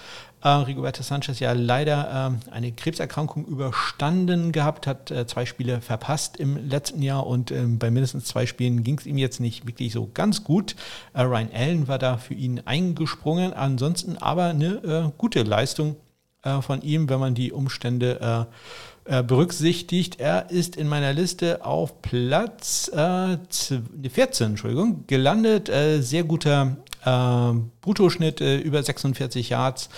Äh, 0.44 0.50
Rigoberto 0.50 1.04
Sanchez 1.04 1.40
ja 1.40 1.54
leider 1.54 2.38
äh, 2.50 2.52
eine 2.52 2.72
Krebserkrankung 2.72 3.46
überstanden 3.46 4.52
gehabt, 4.52 4.88
hat 4.88 5.10
äh, 5.10 5.26
zwei 5.26 5.46
Spiele 5.46 5.82
verpasst 5.82 6.38
im 6.38 6.70
letzten 6.70 7.02
Jahr 7.02 7.26
und 7.26 7.52
ähm, 7.52 7.80
bei 7.80 7.90
mindestens 7.90 8.26
zwei 8.26 8.46
Spielen 8.46 8.84
ging 8.84 9.00
es 9.00 9.06
ihm 9.06 9.18
jetzt 9.18 9.40
nicht 9.40 9.66
wirklich 9.66 9.94
so 9.94 10.10
ganz 10.14 10.44
gut. 10.44 10.76
Äh, 11.14 11.22
Ryan 11.22 11.50
Allen 11.54 11.88
war 11.88 11.98
da 11.98 12.18
für 12.18 12.34
ihn 12.34 12.62
eingesprungen, 12.66 13.54
ansonsten 13.54 14.18
aber 14.18 14.46
eine 14.46 15.14
gute 15.18 15.44
Leistung 15.44 15.96
von 16.62 16.82
ihm, 16.82 17.10
wenn 17.10 17.20
man 17.20 17.34
die 17.34 17.52
Umstände 17.52 18.48
äh, 19.08 19.20
äh, 19.20 19.24
berücksichtigt. 19.24 20.20
Er 20.20 20.50
ist 20.50 20.76
in 20.76 20.88
meiner 20.88 21.14
Liste 21.14 21.66
auf 21.66 22.02
Platz 22.02 22.90
äh, 22.94 23.38
14 24.10 24.48
Entschuldigung, 24.48 25.06
gelandet. 25.08 25.70
Äh, 25.70 26.02
sehr 26.02 26.24
guter 26.24 26.78
äh, 27.06 27.54
Bruttoschnitt, 27.82 28.42
über 28.42 28.84
46 28.84 29.50
Yards 29.50 29.90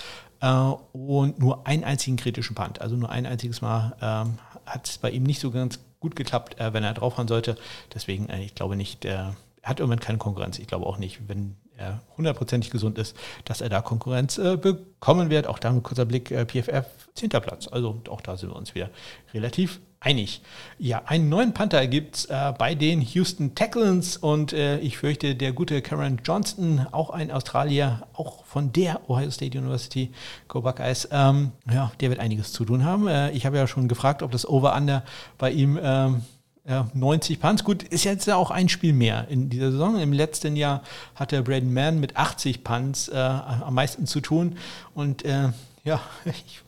und 0.92 1.38
nur 1.38 1.66
einen 1.66 1.84
einzigen 1.84 2.16
kritischen 2.16 2.54
Punt. 2.54 2.80
Also 2.80 2.96
nur 2.96 3.10
ein 3.10 3.26
einziges 3.26 3.60
Mal 3.60 3.94
ähm, 4.00 4.38
hat 4.64 4.88
es 4.88 4.96
bei 4.96 5.10
ihm 5.10 5.24
nicht 5.24 5.38
so 5.38 5.50
ganz 5.50 5.80
gut 5.98 6.16
geklappt, 6.16 6.56
wenn 6.58 6.82
er 6.82 6.94
draufhauen 6.94 7.28
sollte. 7.28 7.58
Deswegen, 7.92 8.26
ich 8.40 8.54
glaube 8.54 8.74
nicht, 8.74 9.04
er 9.04 9.36
hat 9.62 9.80
im 9.80 9.86
Moment 9.86 10.00
keine 10.00 10.16
Konkurrenz. 10.16 10.58
Ich 10.58 10.66
glaube 10.66 10.86
auch 10.86 10.96
nicht, 10.96 11.28
wenn 11.28 11.56
er 11.80 12.02
hundertprozentig 12.16 12.70
gesund 12.70 12.98
ist, 12.98 13.16
dass 13.44 13.60
er 13.60 13.68
da 13.68 13.80
Konkurrenz 13.80 14.38
äh, 14.38 14.56
bekommen 14.56 15.30
wird. 15.30 15.46
Auch 15.46 15.58
da 15.58 15.70
ein 15.70 15.82
kurzer 15.82 16.04
Blick, 16.04 16.30
äh, 16.30 16.44
PFF, 16.44 16.86
10. 17.14 17.30
Platz. 17.30 17.68
Also 17.68 18.00
auch 18.08 18.20
da 18.20 18.36
sind 18.36 18.50
wir 18.50 18.56
uns 18.56 18.74
wieder 18.74 18.90
relativ 19.34 19.80
einig. 20.00 20.40
Ja, 20.78 21.02
einen 21.04 21.28
neuen 21.28 21.52
Panther 21.52 21.86
gibt 21.86 22.16
es 22.16 22.24
äh, 22.24 22.54
bei 22.58 22.74
den 22.74 23.02
Houston 23.02 23.54
Tackles 23.54 24.16
und 24.16 24.52
äh, 24.52 24.78
ich 24.78 24.96
fürchte, 24.96 25.34
der 25.34 25.52
gute 25.52 25.82
Karen 25.82 26.20
Johnston, 26.24 26.86
auch 26.90 27.10
ein 27.10 27.30
Australier, 27.30 28.06
auch 28.14 28.44
von 28.46 28.72
der 28.72 29.08
Ohio 29.10 29.30
State 29.30 29.58
University, 29.58 30.10
Go 30.48 30.62
Buckeyes, 30.62 31.08
ähm, 31.12 31.52
ja, 31.70 31.92
der 32.00 32.08
wird 32.08 32.20
einiges 32.20 32.52
zu 32.52 32.64
tun 32.64 32.84
haben. 32.84 33.08
Äh, 33.08 33.30
ich 33.32 33.44
habe 33.44 33.58
ja 33.58 33.66
schon 33.66 33.88
gefragt, 33.88 34.22
ob 34.22 34.30
das 34.30 34.48
Over-Under 34.48 35.04
bei 35.36 35.50
ihm 35.50 35.78
ähm, 35.82 36.22
ja, 36.70 36.88
90 36.94 37.40
Punts. 37.40 37.64
Gut, 37.64 37.82
ist 37.82 38.04
jetzt 38.04 38.26
ja 38.26 38.36
auch 38.36 38.52
ein 38.52 38.68
Spiel 38.68 38.92
mehr 38.92 39.26
in 39.28 39.50
dieser 39.50 39.72
Saison. 39.72 39.98
Im 39.98 40.12
letzten 40.12 40.54
Jahr 40.54 40.82
hatte 41.16 41.42
Braden 41.42 41.74
Mann 41.74 41.98
mit 41.98 42.16
80 42.16 42.62
Punts 42.62 43.08
äh, 43.08 43.16
am 43.16 43.74
meisten 43.74 44.06
zu 44.06 44.20
tun. 44.20 44.56
Und 44.94 45.24
äh, 45.24 45.48
ja, 45.82 46.00
ich 46.24 46.62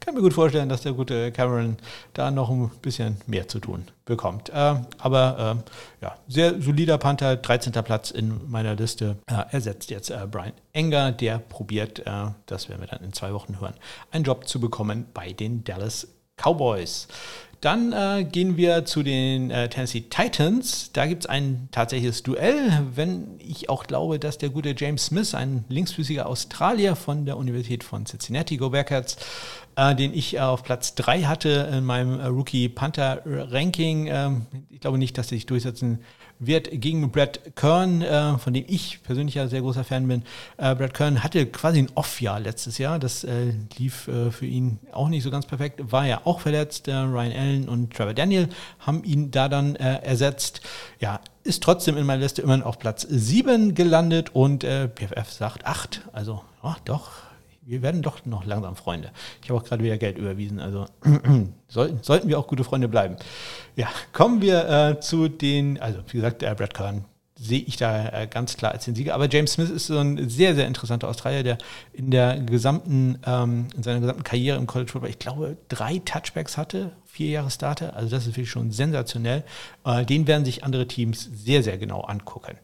kann 0.00 0.14
mir 0.14 0.22
gut 0.22 0.32
vorstellen, 0.32 0.70
dass 0.70 0.80
der 0.80 0.94
gute 0.94 1.30
Cameron 1.30 1.76
da 2.14 2.30
noch 2.30 2.48
ein 2.48 2.70
bisschen 2.80 3.18
mehr 3.26 3.46
zu 3.46 3.58
tun 3.58 3.84
bekommt. 4.06 4.48
Äh, 4.48 4.76
aber 4.96 5.58
äh, 5.60 6.04
ja, 6.04 6.16
sehr 6.26 6.62
solider 6.62 6.96
Panther, 6.96 7.36
13. 7.36 7.72
Platz 7.84 8.10
in 8.10 8.50
meiner 8.50 8.74
Liste. 8.76 9.18
ersetzt 9.50 9.90
jetzt 9.90 10.08
äh, 10.08 10.26
Brian 10.30 10.52
Enger, 10.72 11.12
der 11.12 11.38
probiert, 11.38 11.98
äh, 11.98 12.28
das 12.46 12.70
werden 12.70 12.80
wir 12.80 12.88
dann 12.88 13.04
in 13.04 13.12
zwei 13.12 13.34
Wochen 13.34 13.60
hören, 13.60 13.74
einen 14.10 14.24
Job 14.24 14.48
zu 14.48 14.58
bekommen 14.58 15.04
bei 15.12 15.32
den 15.32 15.64
Dallas 15.64 16.08
Cowboys. 16.36 17.08
Dann 17.64 17.94
äh, 17.94 18.24
gehen 18.24 18.58
wir 18.58 18.84
zu 18.84 19.02
den 19.02 19.50
äh, 19.50 19.70
Tennessee 19.70 20.02
Titans. 20.02 20.90
Da 20.92 21.06
gibt 21.06 21.24
es 21.24 21.30
ein 21.30 21.68
tatsächliches 21.72 22.22
Duell, 22.22 22.84
wenn 22.94 23.38
ich 23.38 23.70
auch 23.70 23.84
glaube, 23.84 24.18
dass 24.18 24.36
der 24.36 24.50
gute 24.50 24.74
James 24.76 25.06
Smith, 25.06 25.34
ein 25.34 25.64
linksfüßiger 25.70 26.26
Australier 26.26 26.94
von 26.94 27.24
der 27.24 27.38
Universität 27.38 27.82
von 27.82 28.04
Cincinnati, 28.04 28.58
Go 28.58 28.68
Bearcats, 28.68 29.16
äh, 29.76 29.94
den 29.94 30.12
ich 30.12 30.34
äh, 30.34 30.40
auf 30.40 30.62
Platz 30.62 30.94
3 30.94 31.22
hatte 31.22 31.70
in 31.72 31.84
meinem 31.84 32.20
äh, 32.20 32.26
Rookie 32.26 32.68
Panther 32.68 33.22
Ranking. 33.24 34.08
Ähm, 34.08 34.46
ich 34.68 34.80
glaube 34.80 34.98
nicht, 34.98 35.16
dass 35.16 35.28
er 35.28 35.36
sich 35.36 35.46
durchsetzen 35.46 36.00
wird 36.38 36.68
gegen 36.72 37.10
Brad 37.10 37.56
Kern, 37.56 38.02
äh, 38.02 38.38
von 38.38 38.52
dem 38.52 38.64
ich 38.66 39.02
persönlich 39.02 39.34
ja 39.34 39.48
sehr 39.48 39.60
großer 39.60 39.84
Fan 39.84 40.08
bin. 40.08 40.22
Äh, 40.56 40.74
Brad 40.74 40.94
Kern 40.94 41.22
hatte 41.22 41.46
quasi 41.46 41.78
ein 41.78 41.88
Off-Jahr 41.94 42.40
letztes 42.40 42.78
Jahr. 42.78 42.98
Das 42.98 43.24
äh, 43.24 43.52
lief 43.78 44.08
äh, 44.08 44.30
für 44.30 44.46
ihn 44.46 44.78
auch 44.92 45.08
nicht 45.08 45.22
so 45.22 45.30
ganz 45.30 45.46
perfekt. 45.46 45.80
War 45.92 46.06
ja 46.06 46.20
auch 46.24 46.40
verletzt. 46.40 46.88
Äh, 46.88 46.94
Ryan 46.94 47.32
Allen 47.32 47.68
und 47.68 47.92
Trevor 47.94 48.14
Daniel 48.14 48.48
haben 48.80 49.04
ihn 49.04 49.30
da 49.30 49.48
dann 49.48 49.76
äh, 49.76 50.02
ersetzt. 50.02 50.60
Ja, 51.00 51.20
ist 51.42 51.62
trotzdem 51.62 51.96
in 51.96 52.06
meiner 52.06 52.22
Liste 52.22 52.42
immer 52.42 52.56
noch 52.56 52.66
auf 52.66 52.78
Platz 52.78 53.06
7 53.08 53.74
gelandet 53.74 54.34
und 54.34 54.64
PFF 54.64 55.30
sagt 55.30 55.66
8. 55.66 56.00
Also, 56.12 56.42
oh, 56.62 56.72
doch, 56.86 57.10
wir 57.66 57.82
werden 57.82 58.02
doch 58.02 58.24
noch 58.26 58.44
langsam 58.44 58.76
Freunde. 58.76 59.10
Ich 59.42 59.50
habe 59.50 59.60
auch 59.60 59.64
gerade 59.64 59.82
wieder 59.82 59.98
Geld 59.98 60.18
überwiesen, 60.18 60.60
also 60.60 60.86
sollten, 61.68 62.02
sollten 62.02 62.28
wir 62.28 62.38
auch 62.38 62.46
gute 62.46 62.64
Freunde 62.64 62.88
bleiben. 62.88 63.16
Ja, 63.76 63.88
kommen 64.12 64.40
wir 64.42 64.68
äh, 64.68 65.00
zu 65.00 65.28
den, 65.28 65.80
also 65.80 66.00
wie 66.08 66.18
gesagt, 66.18 66.42
der 66.42 66.54
Brad 66.54 66.74
Kern 66.74 67.04
sehe 67.36 67.60
ich 67.60 67.76
da 67.76 68.08
äh, 68.10 68.26
ganz 68.28 68.56
klar 68.56 68.72
als 68.72 68.84
den 68.84 68.94
Sieger. 68.94 69.14
Aber 69.14 69.28
James 69.28 69.52
Smith 69.52 69.70
ist 69.70 69.86
so 69.86 69.98
ein 69.98 70.28
sehr, 70.28 70.54
sehr 70.54 70.66
interessanter 70.66 71.08
Australier, 71.08 71.42
der 71.42 71.58
in 71.92 72.10
der 72.10 72.38
gesamten, 72.40 73.18
ähm, 73.26 73.66
in 73.76 73.82
seiner 73.82 74.00
gesamten 74.00 74.22
Karriere 74.22 74.56
im 74.56 74.66
College 74.66 74.92
Football, 74.92 75.10
ich 75.10 75.18
glaube, 75.18 75.56
drei 75.68 75.98
Touchbacks 75.98 76.56
hatte, 76.56 76.92
vier 77.04 77.30
Jahre 77.30 77.50
Starter. 77.50 77.96
Also 77.96 78.08
das 78.10 78.26
ist 78.26 78.36
wirklich 78.36 78.50
schon 78.50 78.70
sensationell. 78.70 79.42
Äh, 79.84 80.04
den 80.04 80.26
werden 80.26 80.44
sich 80.44 80.62
andere 80.62 80.86
Teams 80.86 81.28
sehr, 81.34 81.62
sehr 81.62 81.76
genau 81.76 82.02
angucken. 82.02 82.56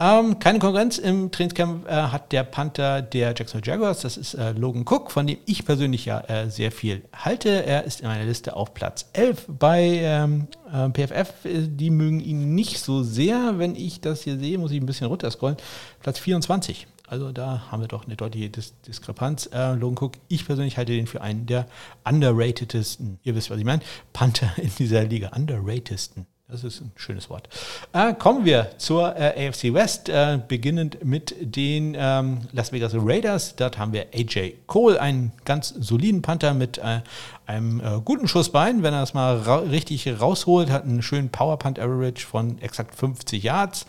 Ähm, 0.00 0.38
keine 0.38 0.60
Konkurrenz 0.60 0.98
im 0.98 1.32
Trainingscamp 1.32 1.88
äh, 1.88 1.90
hat 1.90 2.30
der 2.30 2.44
Panther 2.44 3.02
der 3.02 3.34
Jacksonville 3.36 3.66
Jaguars, 3.66 4.02
das 4.02 4.16
ist 4.16 4.34
äh, 4.34 4.52
Logan 4.52 4.84
Cook, 4.88 5.10
von 5.10 5.26
dem 5.26 5.38
ich 5.44 5.64
persönlich 5.64 6.04
ja 6.04 6.20
äh, 6.20 6.48
sehr 6.50 6.70
viel 6.70 7.02
halte. 7.12 7.48
Er 7.64 7.82
ist 7.82 8.00
in 8.00 8.06
meiner 8.06 8.24
Liste 8.24 8.54
auf 8.54 8.74
Platz 8.74 9.06
11 9.12 9.46
bei 9.48 9.80
ähm, 9.82 10.46
äh, 10.72 10.88
PFF. 10.90 11.32
Die 11.44 11.90
mögen 11.90 12.20
ihn 12.20 12.54
nicht 12.54 12.78
so 12.78 13.02
sehr. 13.02 13.58
Wenn 13.58 13.74
ich 13.74 14.00
das 14.00 14.22
hier 14.22 14.38
sehe, 14.38 14.56
muss 14.56 14.70
ich 14.70 14.80
ein 14.80 14.86
bisschen 14.86 15.08
runterscrollen. 15.08 15.56
Platz 16.00 16.20
24. 16.20 16.86
Also 17.08 17.32
da 17.32 17.64
haben 17.72 17.80
wir 17.80 17.88
doch 17.88 18.04
eine 18.04 18.14
deutliche 18.14 18.50
Dis 18.50 18.74
Diskrepanz. 18.86 19.46
Äh, 19.52 19.72
Logan 19.72 20.04
Cook, 20.04 20.12
ich 20.28 20.46
persönlich 20.46 20.76
halte 20.76 20.92
den 20.92 21.08
für 21.08 21.22
einen 21.22 21.46
der 21.46 21.66
underratedsten, 22.04 23.18
ihr 23.24 23.34
wisst, 23.34 23.50
was 23.50 23.58
ich 23.58 23.64
meine, 23.64 23.82
Panther 24.12 24.52
in 24.58 24.70
dieser 24.78 25.02
Liga. 25.02 25.30
Underratedsten. 25.34 26.26
Das 26.50 26.64
ist 26.64 26.80
ein 26.80 26.92
schönes 26.96 27.28
Wort. 27.28 27.46
Äh, 27.92 28.14
kommen 28.14 28.46
wir 28.46 28.70
zur 28.78 29.14
äh, 29.16 29.48
AFC 29.48 29.74
West, 29.74 30.08
äh, 30.08 30.40
beginnend 30.48 31.04
mit 31.04 31.34
den 31.40 31.94
ähm, 31.94 32.40
Las 32.52 32.72
Vegas 32.72 32.94
Raiders. 32.94 33.54
Dort 33.54 33.76
haben 33.76 33.92
wir 33.92 34.06
AJ 34.14 34.54
Cole, 34.66 34.98
einen 34.98 35.32
ganz 35.44 35.68
soliden 35.68 36.22
Panther 36.22 36.54
mit 36.54 36.78
äh, 36.78 37.02
einem 37.44 37.80
äh, 37.80 38.00
guten 38.02 38.28
Schussbein. 38.28 38.82
Wenn 38.82 38.94
er 38.94 39.00
das 39.00 39.12
mal 39.12 39.36
ra 39.36 39.56
richtig 39.56 40.08
rausholt, 40.08 40.70
hat 40.70 40.84
einen 40.84 41.02
schönen 41.02 41.28
Power 41.28 41.58
Punt 41.58 41.78
Average 41.78 42.26
von 42.26 42.58
exakt 42.62 42.94
50 42.94 43.42
Yards. 43.42 43.84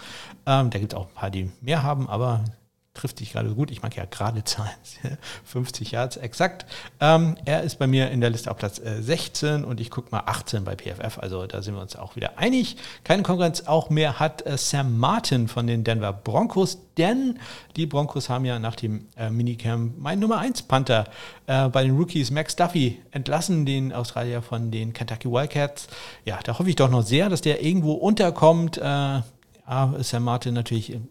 Ähm, 0.45 0.69
da 0.69 0.79
gibt 0.79 0.91
es 0.91 0.99
auch 0.99 1.07
ein 1.07 1.13
paar, 1.13 1.31
die 1.31 1.49
mehr 1.61 1.83
haben, 1.83 2.09
aber 2.09 2.43
trifft 2.99 3.21
dich 3.21 3.31
gerade 3.31 3.49
gut. 3.55 3.71
Ich 3.71 3.81
mag 3.81 3.95
ja 3.95 4.05
gerade 4.05 4.43
Zahlen, 4.49 4.69
50 5.45 5.91
Yards 5.91 6.17
exakt. 6.17 6.65
Ähm, 6.99 7.35
er 7.45 7.63
ist 7.63 7.79
bei 7.79 7.87
mir 7.87 8.11
in 8.11 8.21
der 8.21 8.29
Liste 8.29 8.51
auf 8.51 8.57
Platz 8.57 8.79
äh, 8.79 9.01
16 9.01 9.63
und 9.63 9.79
ich 9.79 9.89
gucke 9.89 10.09
mal 10.11 10.23
18 10.25 10.65
bei 10.65 10.75
PFF. 10.75 11.17
Also 11.19 11.47
da 11.47 11.61
sind 11.61 11.75
wir 11.75 11.81
uns 11.81 11.95
auch 11.95 12.15
wieder 12.15 12.37
einig. 12.37 12.77
Keine 13.03 13.23
Konkurrenz 13.23 13.61
auch 13.61 13.89
mehr 13.89 14.19
hat 14.19 14.45
äh, 14.45 14.57
Sam 14.57 14.97
Martin 14.97 15.47
von 15.47 15.65
den 15.65 15.83
Denver 15.83 16.11
Broncos, 16.11 16.79
denn 16.97 17.39
die 17.75 17.85
Broncos 17.85 18.29
haben 18.29 18.43
ja 18.43 18.59
nach 18.59 18.75
dem 18.75 19.07
äh, 19.15 19.29
Minicamp 19.29 19.97
mein 19.97 20.19
Nummer 20.19 20.39
1 20.39 20.63
Panther 20.63 21.05
äh, 21.47 21.69
bei 21.69 21.83
den 21.83 21.95
Rookies 21.95 22.31
Max 22.31 22.55
Duffy 22.55 22.99
entlassen, 23.11 23.65
den 23.65 23.93
Australier 23.93 24.41
von 24.41 24.71
den 24.71 24.91
Kentucky 24.91 25.31
Wildcats. 25.31 25.87
Ja, 26.25 26.39
da 26.43 26.59
hoffe 26.59 26.69
ich 26.69 26.75
doch 26.75 26.89
noch 26.89 27.03
sehr, 27.03 27.29
dass 27.29 27.41
der 27.41 27.63
irgendwo 27.63 27.93
unterkommt. 27.93 28.79
Äh, 29.69 29.71
Ah, 29.71 29.93
Sam 30.01 30.23
Martin 30.23 30.55
natürlich 30.55 30.93
ein 30.95 31.09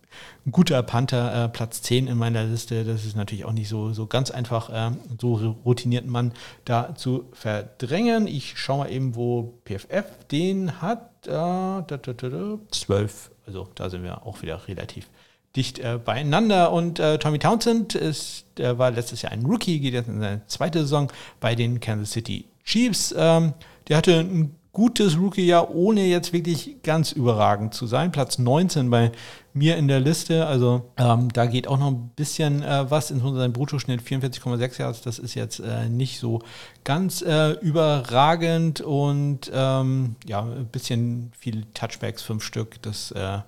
guter 0.50 0.82
Panther, 0.82 1.44
äh, 1.44 1.48
Platz 1.48 1.80
10 1.82 2.08
in 2.08 2.18
meiner 2.18 2.44
Liste. 2.44 2.84
Das 2.84 3.04
ist 3.04 3.16
natürlich 3.16 3.44
auch 3.44 3.52
nicht 3.52 3.68
so, 3.68 3.92
so 3.92 4.06
ganz 4.06 4.30
einfach, 4.30 4.70
äh, 4.70 4.90
so 5.20 5.56
routinierten 5.64 6.10
Mann 6.10 6.32
da 6.64 6.94
zu 6.94 7.28
verdrängen. 7.32 8.26
Ich 8.26 8.58
schaue 8.58 8.78
mal 8.78 8.90
eben, 8.90 9.14
wo 9.14 9.54
PFF 9.64 10.04
den 10.30 10.82
hat. 10.82 11.26
Äh, 11.26 11.30
da, 11.30 11.82
da, 11.86 12.12
da, 12.12 12.58
12. 12.70 13.30
Also 13.46 13.68
da 13.74 13.88
sind 13.90 14.02
wir 14.02 14.26
auch 14.26 14.42
wieder 14.42 14.66
relativ 14.66 15.08
dicht 15.54 15.78
äh, 15.78 15.98
beieinander. 16.04 16.72
Und 16.72 16.98
äh, 16.98 17.18
Tommy 17.18 17.38
Townsend 17.38 17.94
ist, 17.94 18.44
der 18.56 18.78
war 18.78 18.90
letztes 18.90 19.22
Jahr 19.22 19.32
ein 19.32 19.46
Rookie, 19.46 19.78
geht 19.78 19.94
jetzt 19.94 20.08
in 20.08 20.20
seine 20.20 20.46
zweite 20.46 20.80
Saison 20.80 21.10
bei 21.40 21.54
den 21.54 21.80
Kansas 21.80 22.10
City 22.10 22.44
Chiefs. 22.64 23.14
Ähm, 23.16 23.54
der 23.88 23.96
hatte 23.96 24.18
ein 24.18 24.54
gutes 24.78 25.18
Rookie-Jahr, 25.18 25.74
ohne 25.74 26.06
jetzt 26.06 26.32
wirklich 26.32 26.84
ganz 26.84 27.10
überragend 27.10 27.74
zu 27.74 27.88
sein. 27.88 28.12
Platz 28.12 28.38
19 28.38 28.88
bei 28.90 29.10
mir 29.52 29.76
in 29.76 29.88
der 29.88 29.98
Liste. 29.98 30.46
Also 30.46 30.92
ähm, 30.96 31.32
da 31.32 31.46
geht 31.46 31.66
auch 31.66 31.80
noch 31.80 31.88
ein 31.88 32.10
bisschen 32.14 32.62
äh, 32.62 32.88
was. 32.88 33.10
in 33.10 33.20
unserem 33.20 33.52
Bruttoschnitt 33.52 34.02
44,6 34.02 34.78
Yards. 34.78 35.02
Das 35.02 35.18
ist 35.18 35.34
jetzt 35.34 35.58
äh, 35.58 35.88
nicht 35.88 36.20
so 36.20 36.42
ganz 36.84 37.22
äh, 37.22 37.54
überragend 37.54 38.80
und 38.80 39.50
ähm, 39.52 40.14
ja, 40.26 40.42
ein 40.42 40.66
bisschen 40.66 41.32
viele 41.36 41.68
Touchbacks, 41.74 42.22
fünf 42.22 42.44
Stück. 42.44 42.80
Das, 42.82 43.10
äh, 43.10 43.40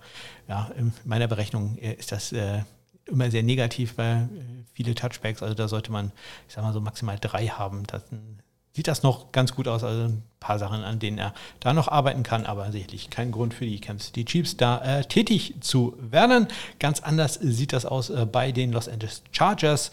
ja, 0.48 0.70
in 0.76 0.92
meiner 1.04 1.28
Berechnung 1.28 1.78
äh, 1.78 1.92
ist 1.92 2.10
das 2.10 2.32
äh, 2.32 2.62
immer 3.06 3.30
sehr 3.30 3.44
negativ 3.44 3.94
bei 3.94 4.28
viele 4.72 4.96
Touchbacks. 4.96 5.44
Also 5.44 5.54
da 5.54 5.68
sollte 5.68 5.92
man, 5.92 6.10
ich 6.48 6.54
sag 6.54 6.64
mal 6.64 6.72
so 6.72 6.80
maximal 6.80 7.18
drei 7.20 7.46
haben. 7.46 7.84
Das 7.86 8.02
sieht 8.72 8.88
das 8.88 9.02
noch 9.02 9.32
ganz 9.32 9.54
gut 9.54 9.68
aus. 9.68 9.82
Also 9.84 10.04
ein 10.04 10.22
paar 10.38 10.58
Sachen, 10.58 10.84
an 10.84 10.98
denen 10.98 11.18
er 11.18 11.34
da 11.60 11.74
noch 11.74 11.88
arbeiten 11.88 12.22
kann, 12.22 12.46
aber 12.46 12.72
sicherlich 12.72 13.10
kein 13.10 13.30
Grund 13.30 13.52
für 13.52 13.66
die 13.66 13.78
Kansas 13.78 14.06
City 14.06 14.24
Chiefs 14.24 14.56
da 14.56 14.78
äh, 14.78 15.04
tätig 15.04 15.54
zu 15.60 15.94
werden. 16.00 16.46
Ganz 16.78 17.00
anders 17.00 17.34
sieht 17.34 17.74
das 17.74 17.84
aus 17.84 18.08
äh, 18.08 18.24
bei 18.24 18.50
den 18.52 18.72
Los 18.72 18.88
Angeles 18.88 19.22
Chargers, 19.32 19.90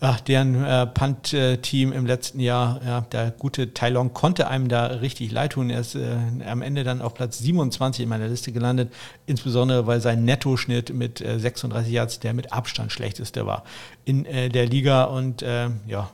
äh, 0.00 0.14
deren 0.26 0.64
äh, 0.64 0.86
Punt-Team 0.86 1.92
im 1.92 2.06
letzten 2.06 2.40
Jahr, 2.40 2.80
ja, 2.82 3.00
der 3.02 3.30
gute 3.32 3.74
Tylon 3.74 4.14
konnte 4.14 4.48
einem 4.48 4.68
da 4.68 4.86
richtig 4.86 5.32
leid 5.32 5.52
tun. 5.52 5.68
Er 5.68 5.80
ist 5.80 5.96
äh, 5.96 6.16
am 6.46 6.62
Ende 6.62 6.82
dann 6.82 7.02
auf 7.02 7.12
Platz 7.12 7.38
27 7.38 8.04
in 8.04 8.08
meiner 8.08 8.28
Liste 8.28 8.52
gelandet, 8.52 8.92
insbesondere 9.26 9.86
weil 9.86 10.00
sein 10.00 10.24
Nettoschnitt 10.24 10.94
mit 10.94 11.18
36 11.18 11.92
äh, 11.92 11.96
Yards 11.96 12.20
der 12.20 12.32
mit 12.32 12.52
Abstand 12.52 12.90
schlechteste 12.90 13.44
war 13.44 13.64
in 14.04 14.24
der 14.24 14.66
Liga 14.66 15.04
und 15.04 15.42
ja, 15.42 16.10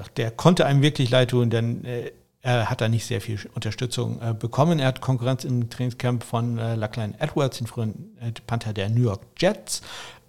gesagt, 0.00 0.18
der 0.18 0.30
konnte 0.30 0.66
einem 0.66 0.82
wirklich 0.82 1.10
leid 1.10 1.30
tun, 1.30 1.50
denn 1.50 1.84
äh, 1.84 2.10
er 2.42 2.70
hat 2.70 2.80
da 2.80 2.88
nicht 2.88 3.06
sehr 3.06 3.20
viel 3.20 3.38
Unterstützung 3.54 4.20
äh, 4.22 4.32
bekommen. 4.32 4.78
Er 4.78 4.88
hat 4.88 5.00
Konkurrenz 5.00 5.44
im 5.44 5.68
Trainingscamp 5.68 6.24
von 6.24 6.58
äh, 6.58 6.74
Lachlan 6.74 7.14
Edwards, 7.18 7.58
den 7.58 7.66
früheren 7.66 8.16
äh, 8.20 8.32
Panther 8.46 8.72
der 8.72 8.88
New 8.88 9.02
York 9.02 9.20
Jets. 9.38 9.82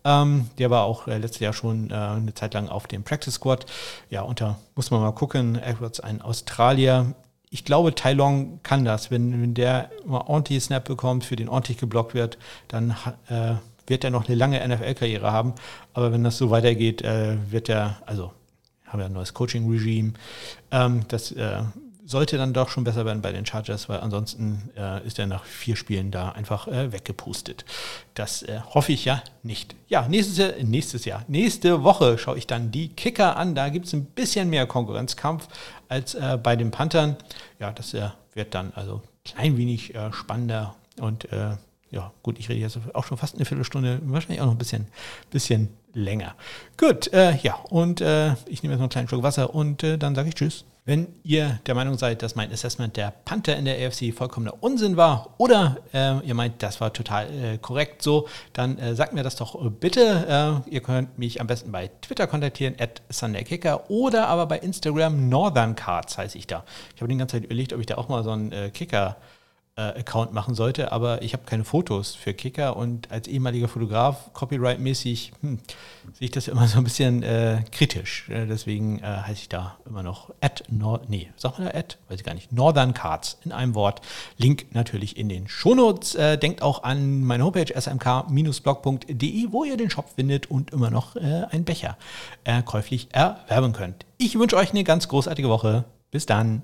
Ähm, 0.03 0.49
der 0.57 0.69
war 0.69 0.84
auch 0.84 1.07
äh, 1.07 1.17
letztes 1.17 1.39
Jahr 1.39 1.53
schon 1.53 1.89
äh, 1.89 1.93
eine 1.93 2.34
Zeit 2.34 2.53
lang 2.53 2.67
auf 2.67 2.88
dem 2.88 3.03
Practice 3.03 3.36
Squad. 3.36 3.65
Ja, 4.09 4.24
und 4.24 4.41
da 4.41 4.57
muss 4.76 4.91
man 4.91 5.01
mal 5.01 5.11
gucken. 5.11 5.55
Edwards, 5.57 5.99
ein 5.99 6.22
Australier. 6.22 7.13
Ich 7.49 7.63
glaube, 7.63 7.95
Tai 7.95 8.13
Long 8.13 8.59
kann 8.63 8.84
das. 8.84 9.09
Wenn, 9.09 9.41
wenn 9.41 9.53
der 9.53 9.89
mal 10.05 10.22
ordentlich 10.22 10.63
Snap 10.63 10.84
bekommt, 10.84 11.24
für 11.24 11.36
den 11.36 11.47
ordentlich 11.47 11.78
geblockt 11.78 12.13
wird, 12.13 12.38
dann 12.67 12.95
äh, 13.30 13.53
wird 13.88 14.03
er 14.03 14.09
noch 14.09 14.28
eine 14.28 14.36
lange 14.36 14.67
NFL-Karriere 14.67 15.32
haben. 15.32 15.53
Aber 15.93 16.11
wenn 16.11 16.24
das 16.24 16.38
so 16.38 16.49
weitergeht, 16.49 17.03
wird 17.03 17.67
er, 17.67 17.97
also 18.05 18.32
haben 18.92 19.00
ja 19.00 19.08
ein 19.08 19.14
neues 19.14 19.34
Coaching-Regime. 19.34 20.14
Ähm, 20.72 21.06
das 21.08 21.32
äh, 21.32 21.64
sollte 22.06 22.38
dann 22.38 22.54
doch 22.54 22.70
schon 22.70 22.84
besser 22.84 23.06
werden 23.06 23.22
bei 23.22 23.32
den 23.32 23.46
Chargers, 23.46 23.88
weil 23.89 24.00
ansonsten 24.02 24.70
äh, 24.76 25.06
ist 25.06 25.18
er 25.18 25.28
nach 25.28 25.46
vier 25.46 25.76
Spielen 25.76 26.12
da 26.12 26.30
einfach 26.30 26.68
äh, 26.68 26.92
weggepustet. 26.92 27.66
Das 28.14 28.44
äh, 28.44 28.60
hoffe 28.74 28.92
ich 28.92 29.06
ja 29.06 29.24
nicht. 29.44 29.76
Ja, 29.88 30.08
nächstes 30.08 30.38
Jahr, 30.38 30.52
nächstes 30.62 31.06
Jahr, 31.06 31.24
nächste 31.28 31.84
Woche 31.84 32.18
schaue 32.18 32.38
ich 32.38 32.48
dann 32.48 32.72
die 32.72 32.89
Kicker 32.89 33.38
an. 33.38 33.56
Da 33.56 33.70
gibt 33.70 33.86
es 33.86 33.94
ein 33.94 34.06
bisschen 34.06 34.50
mehr 34.50 34.68
Konkurrenzkampf 34.68 35.48
als 35.88 36.14
äh, 36.14 36.38
bei 36.42 36.56
den 36.56 36.72
Panthern. 36.72 37.16
Ja, 37.60 37.72
das 37.72 37.94
äh, 37.94 38.10
wird 38.34 38.54
dann 38.54 38.74
also 38.76 39.02
klein 39.24 39.56
wenig 39.58 39.94
spannender 40.12 40.76
und 41.00 41.28
ja, 41.92 42.12
gut, 42.24 42.39
ich 42.39 42.50
rede 42.50 42.60
jetzt 42.62 42.80
auch 42.94 43.04
schon 43.04 43.18
fast 43.18 43.36
eine 43.36 43.46
Viertelstunde, 43.46 44.00
wahrscheinlich 44.06 44.42
auch 44.42 44.46
noch 44.46 44.54
ein 44.54 44.58
bisschen, 44.58 44.88
bisschen 45.30 45.70
länger. 45.94 46.36
Gut, 46.78 47.12
äh, 47.14 47.36
ja, 47.38 47.56
und 47.70 48.02
äh, 48.02 48.34
ich 48.46 48.64
nehme 48.64 48.74
jetzt 48.74 48.80
noch 48.80 48.86
einen 48.86 48.89
kleinen 48.89 49.08
Schluck 49.08 49.24
Wasser 49.24 49.54
und 49.54 49.84
äh, 49.84 49.98
dann 49.98 50.16
sage 50.16 50.30
ich 50.30 50.36
Tschüss. 50.36 50.66
Wenn 50.84 51.08
ihr 51.24 51.60
der 51.68 51.76
Meinung 51.76 51.96
seid, 51.98 52.24
dass 52.24 52.36
mein 52.36 52.52
Assessment 52.52 52.98
der 52.98 53.14
Panther 53.24 53.56
in 53.56 53.66
der 53.66 53.88
AFC 53.88 54.12
vollkommener 54.16 54.56
Unsinn 54.62 54.98
war 54.98 55.36
oder 55.38 55.78
äh, 55.94 56.26
ihr 56.26 56.34
meint, 56.34 56.64
das 56.64 56.82
war 56.82 56.92
total 56.92 57.28
äh, 57.32 57.58
korrekt 57.60 58.02
so, 58.02 58.28
dann 58.54 58.80
äh, 58.80 58.96
sagt 58.96 59.14
mir 59.14 59.22
das 59.22 59.36
doch 59.36 59.70
bitte. 59.70 60.64
ihr 60.66 60.82
könnt 60.82 61.20
mich 61.20 61.39
am 61.39 61.48
besten 61.48 61.72
bei 61.72 61.92
Twitter 62.02 62.26
kontaktieren, 62.26 62.76
at 62.80 63.04
SundayKicker 63.10 63.92
oder 63.92 64.28
aber 64.28 64.48
bei 64.48 64.58
Instagram 64.58 65.30
Northern 65.30 65.76
Cards 65.76 66.18
heiße 66.18 66.38
ich 66.38 66.48
da. 66.48 66.64
Ich 66.96 67.02
habe 67.02 67.12
die 67.12 67.18
ganze 67.18 67.38
Zeit 67.38 67.46
überlegt, 67.46 67.74
ob 67.74 67.80
ich 67.80 67.86
da 67.86 67.98
auch 67.98 68.10
mal 68.10 68.24
so 68.24 68.32
einen 68.32 68.74
Kicker 68.74 69.18
Account 69.82 70.34
machen 70.34 70.55
sollte, 70.55 70.91
aber 70.91 71.21
ich 71.21 71.34
habe 71.34 71.43
keine 71.45 71.63
Fotos 71.63 72.15
für 72.15 72.34
Kicker 72.34 72.77
und 72.77 73.11
als 73.11 73.27
ehemaliger 73.27 73.67
Fotograf, 73.67 74.32
copyright-mäßig, 74.34 75.32
hm, 75.41 75.59
sehe 76.13 76.25
ich 76.25 76.32
das 76.32 76.47
immer 76.47 76.67
so 76.67 76.77
ein 76.77 76.84
bisschen 76.84 77.23
äh, 77.23 77.63
kritisch. 77.71 78.29
Äh, 78.29 78.45
deswegen 78.45 78.99
äh, 78.99 79.03
heiße 79.03 79.41
ich 79.41 79.49
da 79.49 79.77
immer 79.86 80.03
noch 80.03 80.34
at, 80.41 80.63
Nor 80.69 81.01
nee, 81.07 81.29
sag 81.36 81.59
mal 81.59 81.71
at, 81.73 81.97
weiß 82.09 82.19
ich 82.19 82.25
gar 82.25 82.34
nicht, 82.34 82.51
Northern 82.51 82.93
Cards 82.93 83.38
in 83.43 83.51
einem 83.51 83.75
Wort. 83.75 84.01
Link 84.38 84.67
natürlich 84.73 85.17
in 85.17 85.29
den 85.29 85.47
Shownotes. 85.47 86.15
Äh, 86.15 86.38
denkt 86.38 86.61
auch 86.61 86.84
an 86.84 87.23
meine 87.23 87.43
Homepage 87.43 87.73
smk-blog.de, 87.73 89.47
wo 89.51 89.63
ihr 89.63 89.77
den 89.77 89.89
Shop 89.89 90.09
findet 90.15 90.49
und 90.49 90.71
immer 90.71 90.89
noch 90.89 91.15
äh, 91.15 91.45
einen 91.49 91.65
Becher 91.65 91.97
käuflich 92.65 93.09
erwerben 93.11 93.71
könnt. 93.71 94.05
Ich 94.17 94.38
wünsche 94.38 94.57
euch 94.57 94.71
eine 94.71 94.84
ganz 94.84 95.07
großartige 95.07 95.49
Woche. 95.49 95.86
Bis 96.11 96.25
dann. 96.25 96.63